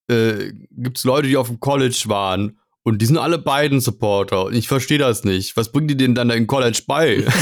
[0.08, 4.44] äh, gibt es Leute, die auf dem College waren und die sind alle beiden Supporter
[4.46, 5.56] und ich verstehe das nicht.
[5.56, 7.24] Was bringen die denen dann in College bei?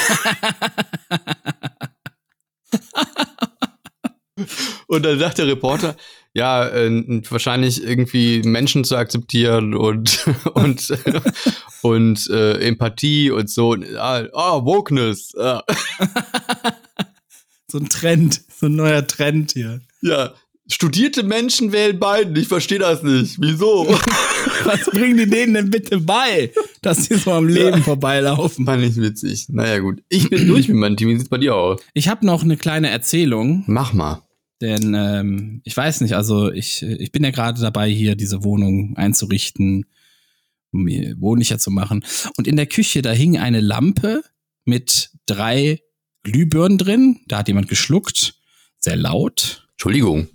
[4.86, 5.96] und dann sagt der Reporter,
[6.32, 10.92] ja, äh, wahrscheinlich irgendwie Menschen zu akzeptieren und und
[11.82, 13.74] und äh, Empathie und so.
[13.98, 15.34] Ah, ah, Wokeness.
[15.36, 15.62] Ah,
[17.68, 19.80] So ein Trend, so ein neuer Trend hier.
[20.02, 20.32] ja,
[20.70, 22.34] studierte Menschen wählen beiden.
[22.36, 23.36] Ich verstehe das nicht.
[23.40, 23.86] Wieso?
[24.64, 26.52] Was bringen die denen denn bitte bei,
[26.82, 28.64] dass sie so am Leben vorbeilaufen?
[28.64, 29.48] Fand ich witzig.
[29.48, 30.02] Naja, gut.
[30.08, 31.08] Ich bin durch mit meinem Team.
[31.08, 31.80] Wie sieht's bei dir aus?
[31.94, 33.64] Ich habe noch eine kleine Erzählung.
[33.66, 34.22] Mach mal.
[34.60, 38.94] Denn ähm, ich weiß nicht, also ich, ich bin ja gerade dabei, hier diese Wohnung
[38.96, 39.86] einzurichten,
[40.72, 42.04] um mir wohnlicher zu machen.
[42.36, 44.22] Und in der Küche, da hing eine Lampe
[44.64, 45.80] mit drei
[46.22, 47.20] Glühbirnen drin.
[47.26, 48.34] Da hat jemand geschluckt.
[48.78, 49.66] Sehr laut.
[49.80, 50.28] Entschuldigung.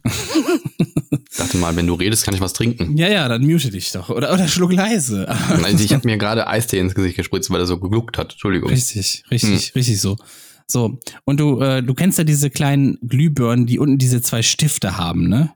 [1.37, 2.97] dachte mal, wenn du redest, kann ich was trinken.
[2.97, 4.09] Ja, ja, dann mute dich doch.
[4.09, 5.27] Oder, oder schluck leise.
[5.29, 8.31] Also ich habe mir gerade Eistee ins Gesicht gespritzt, weil er so gegluckt hat.
[8.31, 8.71] Entschuldigung.
[8.71, 10.17] Richtig, richtig, richtig so.
[10.65, 14.97] So, und du, äh, du kennst ja diese kleinen Glühbirnen, die unten diese zwei Stifte
[14.97, 15.53] haben, ne?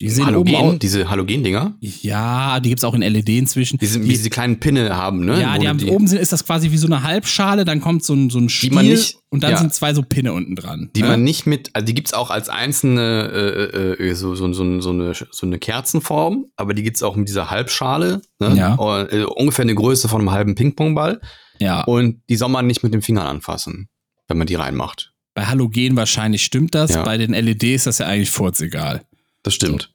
[0.00, 0.78] Die sehen oben Halogen, aus.
[0.78, 3.78] diese Halogen-Dinger, Ja, die gibt's auch in LED inzwischen.
[3.78, 5.40] die, sind, wie diese kleinen Pinne haben, ne?
[5.40, 8.04] ja, Wo die haben oben sind, ist das quasi wie so eine Halbschale, dann kommt
[8.04, 9.56] so ein, so ein Stiel nicht- und dann ja.
[9.58, 10.90] sind zwei so Pinne unten dran.
[10.94, 11.08] Die ne?
[11.08, 14.90] man nicht mit, also die gibt's auch als einzelne, äh, äh, so, so, so, so,
[14.90, 18.54] eine, so eine Kerzenform, aber die gibt's auch mit dieser Halbschale, ne?
[18.56, 18.74] Ja.
[18.74, 21.20] Und, äh, ungefähr eine Größe von einem halben Pingpongball.
[21.58, 23.88] ja, Und die soll man nicht mit den Fingern anfassen,
[24.28, 25.12] wenn man die reinmacht.
[25.34, 27.02] bei Halogen wahrscheinlich stimmt das, Ja.
[27.02, 29.02] bei den LEDs ist das ja eigentlich furzegal.
[29.48, 29.90] Das stimmt.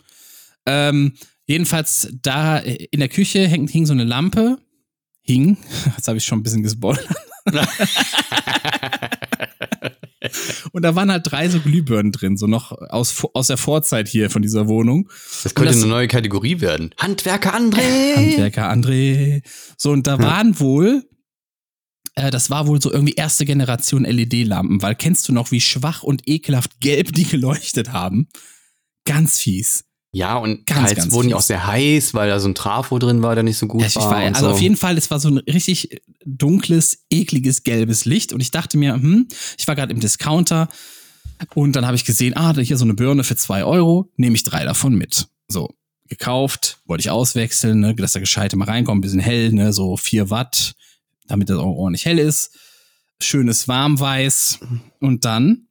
[0.66, 1.14] Ähm,
[1.46, 4.58] jedenfalls da in der Küche hängt, hing so eine Lampe.
[5.22, 5.58] Hing.
[5.96, 7.08] Jetzt habe ich schon ein bisschen gespoilert.
[10.72, 14.32] Und da waren halt drei so Glühbirnen drin, so noch aus, aus der Vorzeit hier
[14.32, 15.08] von dieser Wohnung.
[15.44, 16.90] Das könnte das- eine neue Kategorie werden.
[16.98, 18.16] Handwerker André!
[18.16, 19.44] Handwerker André.
[19.78, 21.08] So, und da waren wohl,
[22.16, 26.02] äh, das war wohl so irgendwie erste Generation LED-Lampen, weil kennst du noch, wie schwach
[26.02, 28.28] und ekelhaft gelb die geleuchtet haben?
[29.06, 29.86] Ganz fies.
[30.16, 33.00] Ja, und Ganz, teils ganz wurden die auch sehr heiß, weil da so ein Trafo
[33.00, 34.12] drin war, der nicht so gut Ja, war.
[34.12, 34.52] war, also so.
[34.52, 38.32] auf jeden Fall, es war so ein richtig dunkles, ekliges, gelbes Licht.
[38.32, 39.28] Und ich dachte mir, hm,
[39.58, 40.70] ich war gerade im Discounter
[41.56, 44.36] und dann habe ich gesehen, ah, da hier so eine Birne für zwei Euro, nehme
[44.36, 45.28] ich drei davon mit.
[45.48, 45.74] So,
[46.08, 49.98] gekauft, wollte ich auswechseln, ne, dass der Gescheite mal reinkommt, ein bisschen hell, ne, so
[49.98, 50.76] vier Watt,
[51.28, 52.52] damit das auch ordentlich hell ist.
[53.20, 54.60] Schönes Warmweiß.
[55.00, 55.68] Und dann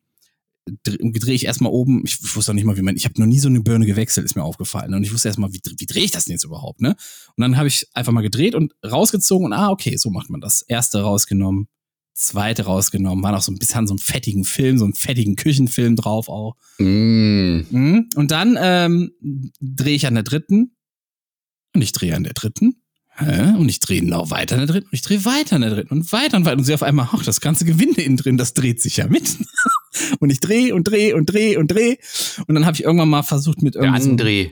[0.85, 3.27] drehe dreh ich erstmal oben, ich wusste auch nicht mal, wie man, ich habe noch
[3.27, 4.95] nie so eine Birne gewechselt, ist mir aufgefallen.
[4.95, 6.91] Und ich wusste erstmal, wie, wie drehe ich das denn jetzt überhaupt, ne?
[7.37, 10.41] Und dann habe ich einfach mal gedreht und rausgezogen und ah, okay, so macht man
[10.41, 10.63] das.
[10.63, 11.69] Erste rausgenommen,
[12.15, 15.97] zweite rausgenommen, war noch so ein bisschen so einen fettigen Film, so einen fettigen Küchenfilm
[15.97, 16.57] drauf auch.
[16.79, 17.63] Mm.
[17.71, 18.09] Mhm.
[18.15, 19.13] Und dann ähm,
[19.61, 20.77] drehe ich an der dritten
[21.75, 22.77] und ich drehe an der dritten.
[23.15, 23.55] Hä?
[23.59, 25.93] Und ich drehe noch weiter an der dritten und ich drehe weiter an der dritten
[25.93, 26.57] und weiter und weiter.
[26.57, 29.37] Und sie auf einmal, ach, das ganze Gewinde innen drin, das dreht sich ja mit.
[30.20, 31.97] und ich drehe und drehe und drehe und drehe.
[32.47, 34.51] Und dann habe ich irgendwann mal versucht mit Der irgendwie so- André.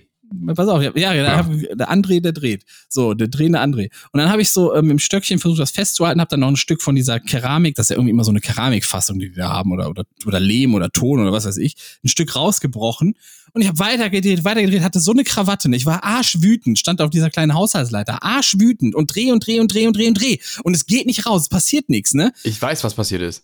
[0.55, 1.43] Pass auf, ja, ja, Ja.
[1.43, 2.65] Der, der André, der dreht.
[2.89, 3.91] So, der drehende André.
[4.13, 6.47] Und dann habe ich so ähm, mit dem Stöckchen versucht, das festzuhalten, habe dann noch
[6.47, 9.49] ein Stück von dieser Keramik, das ist ja irgendwie immer so eine Keramikfassung, die da
[9.49, 13.17] haben, oder, oder, oder Lehm oder Ton oder was weiß ich, ein Stück rausgebrochen.
[13.55, 15.69] Und ich habe weitergedreht, weitergedreht, hatte so eine Krawatte.
[15.69, 15.75] ne?
[15.77, 19.89] Ich war arschwütend, stand auf dieser kleinen Haushaltsleiter, arschwütend und dreh und dreh und dreh
[19.89, 20.39] und dreh und dreh.
[20.63, 22.33] Und es geht nicht raus, es passiert nichts, ne?
[22.45, 23.43] Ich weiß, was passiert ist.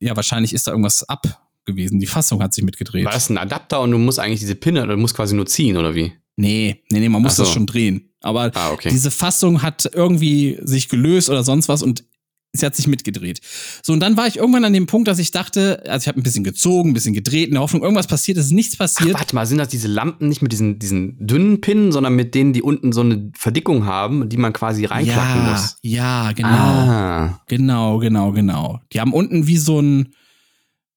[0.00, 1.98] Ja, wahrscheinlich ist da irgendwas ab gewesen.
[2.00, 3.06] Die Fassung hat sich mitgedreht.
[3.06, 5.76] Da ist ein Adapter und du musst eigentlich diese Pinne, du musst quasi nur ziehen,
[5.76, 6.12] oder wie?
[6.36, 7.42] Nee, nee, nee, man muss so.
[7.42, 8.10] das schon drehen.
[8.20, 8.88] Aber Ah, okay.
[8.90, 12.04] diese Fassung hat irgendwie sich gelöst oder sonst was und
[12.56, 13.40] sie hat sich mitgedreht.
[13.82, 16.20] So, und dann war ich irgendwann an dem Punkt, dass ich dachte, also ich habe
[16.20, 18.78] ein bisschen gezogen, ein bisschen gedreht, in der Hoffnung, irgendwas passiert, es ist nichts Ach,
[18.78, 19.14] passiert.
[19.14, 22.52] warte mal, sind das diese Lampen nicht mit diesen, diesen dünnen Pinnen, sondern mit denen,
[22.52, 25.78] die unten so eine Verdickung haben, die man quasi reinklappen ja, muss?
[25.82, 26.48] ja, genau.
[26.48, 27.40] Ah.
[27.48, 28.80] Genau, genau, genau.
[28.92, 30.08] Die haben unten wie so ein,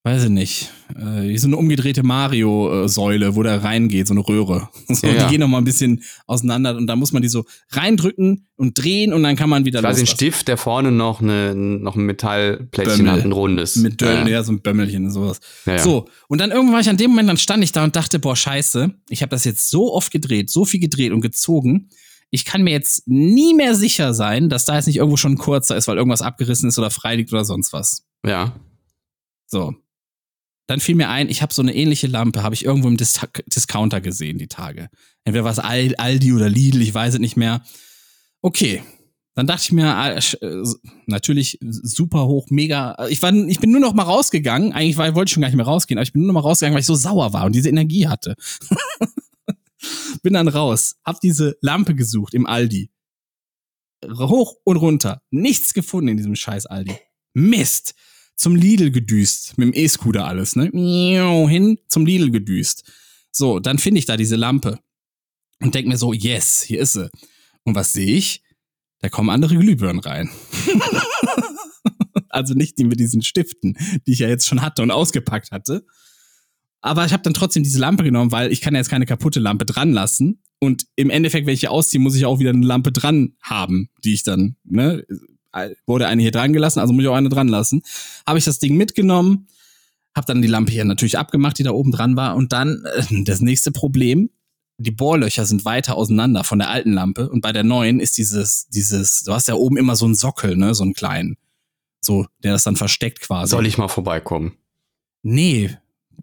[0.10, 4.69] weiß ich nicht, äh, wie so eine umgedrehte Mario-Säule, wo der reingeht, so eine Röhre.
[4.88, 5.23] So, Ja, ja.
[5.26, 8.77] Die gehen noch mal ein bisschen auseinander und da muss man die so reindrücken und
[8.77, 10.07] drehen und dann kann man wieder Quasi ein.
[10.07, 13.11] Stift, der vorne noch, eine, noch ein Metallplättchen Bömmel.
[13.11, 13.76] hat, ein rundes.
[13.76, 14.27] Mit Döll, ja.
[14.27, 15.40] ja, so ein Bömmelchen und sowas.
[15.77, 18.18] So, und dann irgendwann war ich an dem Moment, dann stand ich da und dachte,
[18.18, 21.90] boah, scheiße, ich habe das jetzt so oft gedreht, so viel gedreht und gezogen.
[22.31, 25.38] Ich kann mir jetzt nie mehr sicher sein, dass da jetzt nicht irgendwo schon ein
[25.38, 28.07] kurzer ist, weil irgendwas abgerissen ist oder frei liegt oder sonst was.
[28.26, 28.56] ja.
[29.49, 29.73] So.
[30.70, 33.20] Dann fiel mir ein, ich habe so eine ähnliche Lampe, habe ich irgendwo im Dis
[33.48, 34.90] Discounter gesehen, die Tage.
[35.24, 37.64] Entweder war es Al- Aldi oder Lidl, ich weiß es nicht mehr.
[38.44, 38.84] Okay.
[39.34, 40.64] Dann dachte ich mir, ah, äh,
[41.08, 42.96] natürlich super hoch, mega.
[43.10, 44.72] Ich, war, ich bin nur noch mal rausgegangen.
[44.74, 46.48] Eigentlich war, wollte ich schon gar nicht mehr rausgehen, aber ich bin nur noch mal
[46.48, 48.36] rausgegangen, weil ich so sauer war und diese Energie hatte.
[50.22, 52.91] bin dann raus, hab diese Lampe gesucht im Aldi.
[54.06, 55.24] Hoch und runter.
[55.32, 56.96] Nichts gefunden in diesem scheiß Aldi.
[57.34, 57.96] Mist
[58.40, 60.70] zum Lidl gedüst, mit dem E-Scooter alles, ne?
[60.72, 62.90] Hin zum Lidl gedüst.
[63.32, 64.80] So, dann finde ich da diese Lampe
[65.61, 67.10] und denk mir so, yes, hier ist sie.
[67.64, 68.41] Und was sehe ich?
[69.02, 70.30] Da kommen andere Glühbirnen rein.
[72.30, 75.86] also nicht die mit diesen Stiften, die ich ja jetzt schon hatte und ausgepackt hatte.
[76.82, 79.41] Aber ich habe dann trotzdem diese Lampe genommen, weil ich kann ja jetzt keine kaputte
[79.41, 80.44] Lampe dran lassen.
[80.60, 83.90] Und im Endeffekt, wenn ich hier ausziehe, muss ich auch wieder eine Lampe dran haben,
[84.06, 85.03] die ich dann, ne,
[85.85, 87.81] wurde eine hier dran gelassen, also muss ich auch eine dran lassen.
[88.26, 89.47] Habe ich das Ding mitgenommen,
[90.15, 92.35] Hab dann die Lampe hier natürlich abgemacht, die da oben dran war.
[92.35, 94.30] Und dann äh, das nächste Problem.
[94.81, 97.30] Die Bohrlöcher sind weiter auseinander von der alten Lampe.
[97.30, 100.55] Und bei der neuen ist dieses, dieses, du hast ja oben immer so einen Sockel,
[100.55, 101.38] ne, so einen kleinen.
[102.01, 103.51] So, der das dann versteckt quasi.
[103.51, 104.53] Soll ich mal vorbeikommen?
[105.21, 105.76] Nee.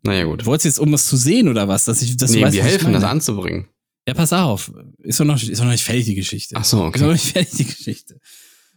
[0.02, 0.42] Naja, gut.
[0.42, 1.84] Du wolltest jetzt, um was zu sehen oder was?
[1.84, 3.68] Dass ich, dass nee, du weißt, wir helfen, das anzubringen.
[4.08, 4.72] Ja, pass auf.
[5.02, 6.54] Ist doch noch, ist doch noch nicht fertig, die Geschichte.
[6.56, 7.12] Ach so, Ist noch okay.
[7.12, 8.20] nicht fertig, die Geschichte.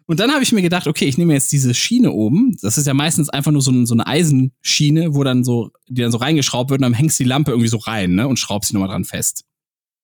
[0.09, 2.57] Und dann habe ich mir gedacht, okay, ich nehme jetzt diese Schiene oben.
[2.63, 6.01] Das ist ja meistens einfach nur so, ein, so eine Eisenschiene, wo dann so, die
[6.01, 8.27] dann so reingeschraubt wird und dann hängst du die Lampe irgendwie so rein, ne?
[8.27, 9.45] Und schraubst sie nochmal dran fest.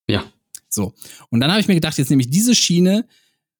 [0.08, 0.24] Ja.
[0.70, 0.94] So.
[1.32, 3.08] Und dann habe ich mir gedacht, jetzt nehme ich diese Schiene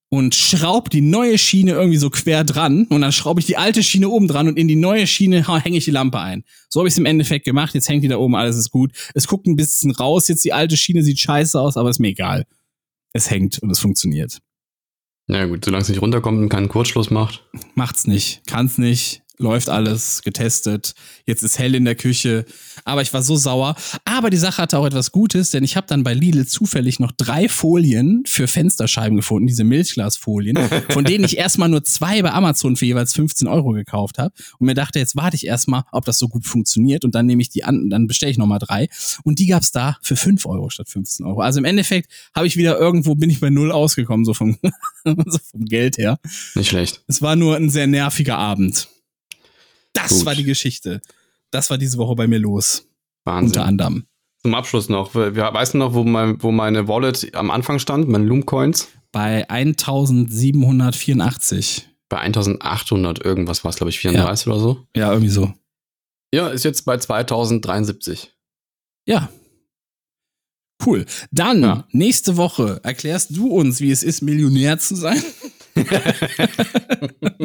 [0.08, 3.82] und schraub die neue Schiene irgendwie so quer dran und dann schraube ich die alte
[3.82, 6.44] Schiene oben dran und in die neue Schiene hänge ich die Lampe ein.
[6.68, 7.74] So habe ich es im Endeffekt gemacht.
[7.74, 8.92] Jetzt hängt die da oben, alles ist gut.
[9.14, 12.10] Es guckt ein bisschen raus, jetzt die alte Schiene sieht scheiße aus, aber ist mir
[12.10, 12.46] egal.
[13.12, 14.38] Es hängt und es funktioniert.
[15.28, 17.44] Ja gut, solange es nicht runterkommt und keinen Kurzschluss macht.
[17.74, 20.94] Macht's nicht, kann's nicht, läuft alles, getestet.
[21.26, 22.44] Jetzt ist hell in der Küche,
[22.84, 23.76] aber ich war so sauer.
[24.04, 27.12] Aber die Sache hatte auch etwas Gutes, denn ich habe dann bei Lidl zufällig noch
[27.12, 30.58] drei Folien für Fensterscheiben gefunden, diese Milchglasfolien,
[30.90, 34.66] von denen ich erstmal nur zwei bei Amazon für jeweils 15 Euro gekauft habe und
[34.66, 37.48] mir dachte, jetzt warte ich erstmal, ob das so gut funktioniert und dann nehme ich
[37.48, 38.88] die an, dann bestelle ich nochmal drei
[39.24, 41.40] und die gab's da für 5 Euro statt 15 Euro.
[41.40, 44.56] Also im Endeffekt habe ich wieder irgendwo, bin ich bei null ausgekommen, so vom,
[45.04, 46.18] so vom Geld her.
[46.54, 47.02] Nicht schlecht.
[47.06, 48.88] Es war nur ein sehr nerviger Abend.
[49.96, 50.26] Das Gut.
[50.26, 51.00] war die Geschichte.
[51.50, 52.86] Das war diese Woche bei mir los.
[53.24, 53.48] Wahnsinn.
[53.48, 54.06] Unter anderem.
[54.42, 55.14] Zum Abschluss noch.
[55.14, 58.08] Wir, weißt du noch, wo, mein, wo meine Wallet am Anfang stand?
[58.08, 58.88] Meine Loom Coins?
[59.10, 61.88] Bei 1784.
[62.08, 64.86] Bei 1800 irgendwas war es, glaube ich, 34 oder so.
[64.96, 65.52] Ja, irgendwie so.
[66.32, 68.32] Ja, ist jetzt bei 2073.
[69.08, 69.28] Ja.
[70.84, 71.06] Cool.
[71.32, 71.86] Dann, Ja.
[71.90, 75.22] nächste Woche erklärst du uns, wie es ist, Millionär zu sein,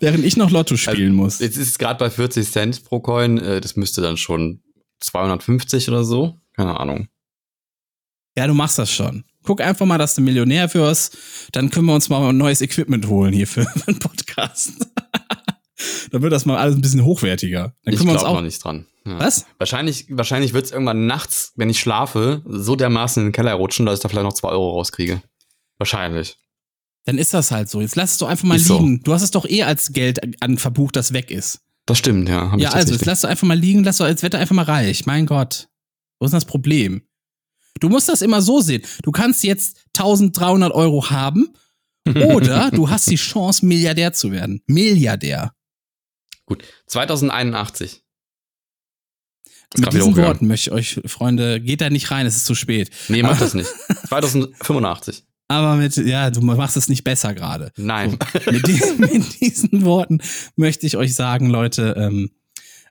[0.00, 1.38] während ich noch Lotto spielen muss.
[1.40, 3.38] Jetzt ist es gerade bei 40 Cent pro Coin.
[3.38, 4.62] Äh, Das müsste dann schon
[5.00, 6.40] 250 oder so.
[6.54, 7.08] Keine Ahnung.
[8.36, 9.24] Ja, du machst das schon.
[9.44, 11.16] Guck einfach mal, dass du Millionär wirst.
[11.52, 14.72] Dann können wir uns mal ein neues Equipment holen hier für einen Podcast.
[16.10, 17.74] dann wird das mal alles ein bisschen hochwertiger.
[17.84, 18.40] Dann Ich können wir uns glaube auch.
[18.40, 18.86] noch nicht dran.
[19.06, 19.18] Ja.
[19.18, 19.44] Was?
[19.58, 23.84] Wahrscheinlich, wahrscheinlich wird es irgendwann nachts, wenn ich schlafe, so dermaßen in den Keller rutschen,
[23.84, 25.22] dass ich da vielleicht noch 2 Euro rauskriege.
[25.76, 26.38] Wahrscheinlich.
[27.04, 27.80] Dann ist das halt so.
[27.80, 28.78] Jetzt lass es doch einfach mal Ist so.
[28.78, 29.02] liegen.
[29.02, 31.60] Du hast es doch eh als Geld an verbucht, das weg ist.
[31.86, 32.56] Das stimmt, ja.
[32.56, 35.04] Ja, also jetzt lass doch einfach mal liegen, lass doch als Wetter einfach mal reich.
[35.04, 35.68] Mein Gott.
[36.18, 37.02] Wo ist denn das Problem?
[37.80, 38.82] Du musst das immer so sehen.
[39.02, 41.48] Du kannst jetzt 1300 Euro haben
[42.08, 44.62] oder du hast die Chance, Milliardär zu werden.
[44.66, 45.52] Milliardär.
[46.46, 46.64] Gut.
[46.86, 48.02] 2081.
[49.74, 50.16] Ist Mit diesen.
[50.16, 52.90] Worten möchte ich euch, Freunde, geht da nicht rein, es ist zu spät.
[53.08, 53.68] Nee, mach das nicht.
[54.08, 55.24] 2085.
[55.48, 57.70] Aber mit, ja, du machst es nicht besser gerade.
[57.76, 58.18] Nein.
[58.50, 60.20] mit, die, mit diesen Worten
[60.56, 62.30] möchte ich euch sagen, Leute, ähm,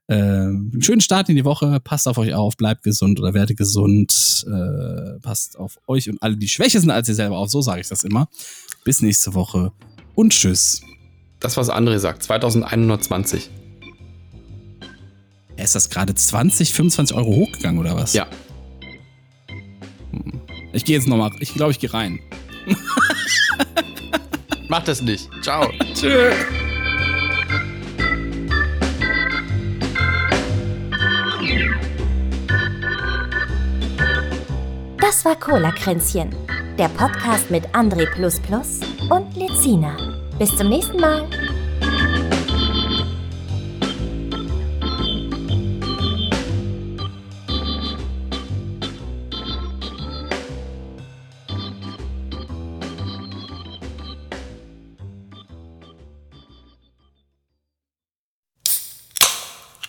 [0.09, 4.45] ähm, schönen Start in die Woche, passt auf euch auf, bleibt gesund oder werdet gesund,
[4.47, 7.81] äh, passt auf euch und alle, die schwächer sind als ihr selber auf, so sage
[7.81, 8.27] ich das immer.
[8.83, 9.71] Bis nächste Woche
[10.13, 10.81] und tschüss.
[11.39, 12.23] Das, was André sagt.
[12.23, 13.49] 2120.
[15.57, 18.13] Ist das gerade 20, 25 Euro hochgegangen oder was?
[18.13, 18.27] Ja.
[20.73, 22.19] Ich gehe jetzt nochmal, ich glaube, ich gehe rein.
[24.69, 25.29] Mach das nicht.
[25.43, 25.71] Ciao.
[25.93, 26.31] Tschö.
[34.99, 36.35] Das war Cola-Kränzchen,
[36.79, 38.07] der Podcast mit André
[39.09, 39.95] und Lezina.
[40.39, 41.29] Bis zum nächsten Mal.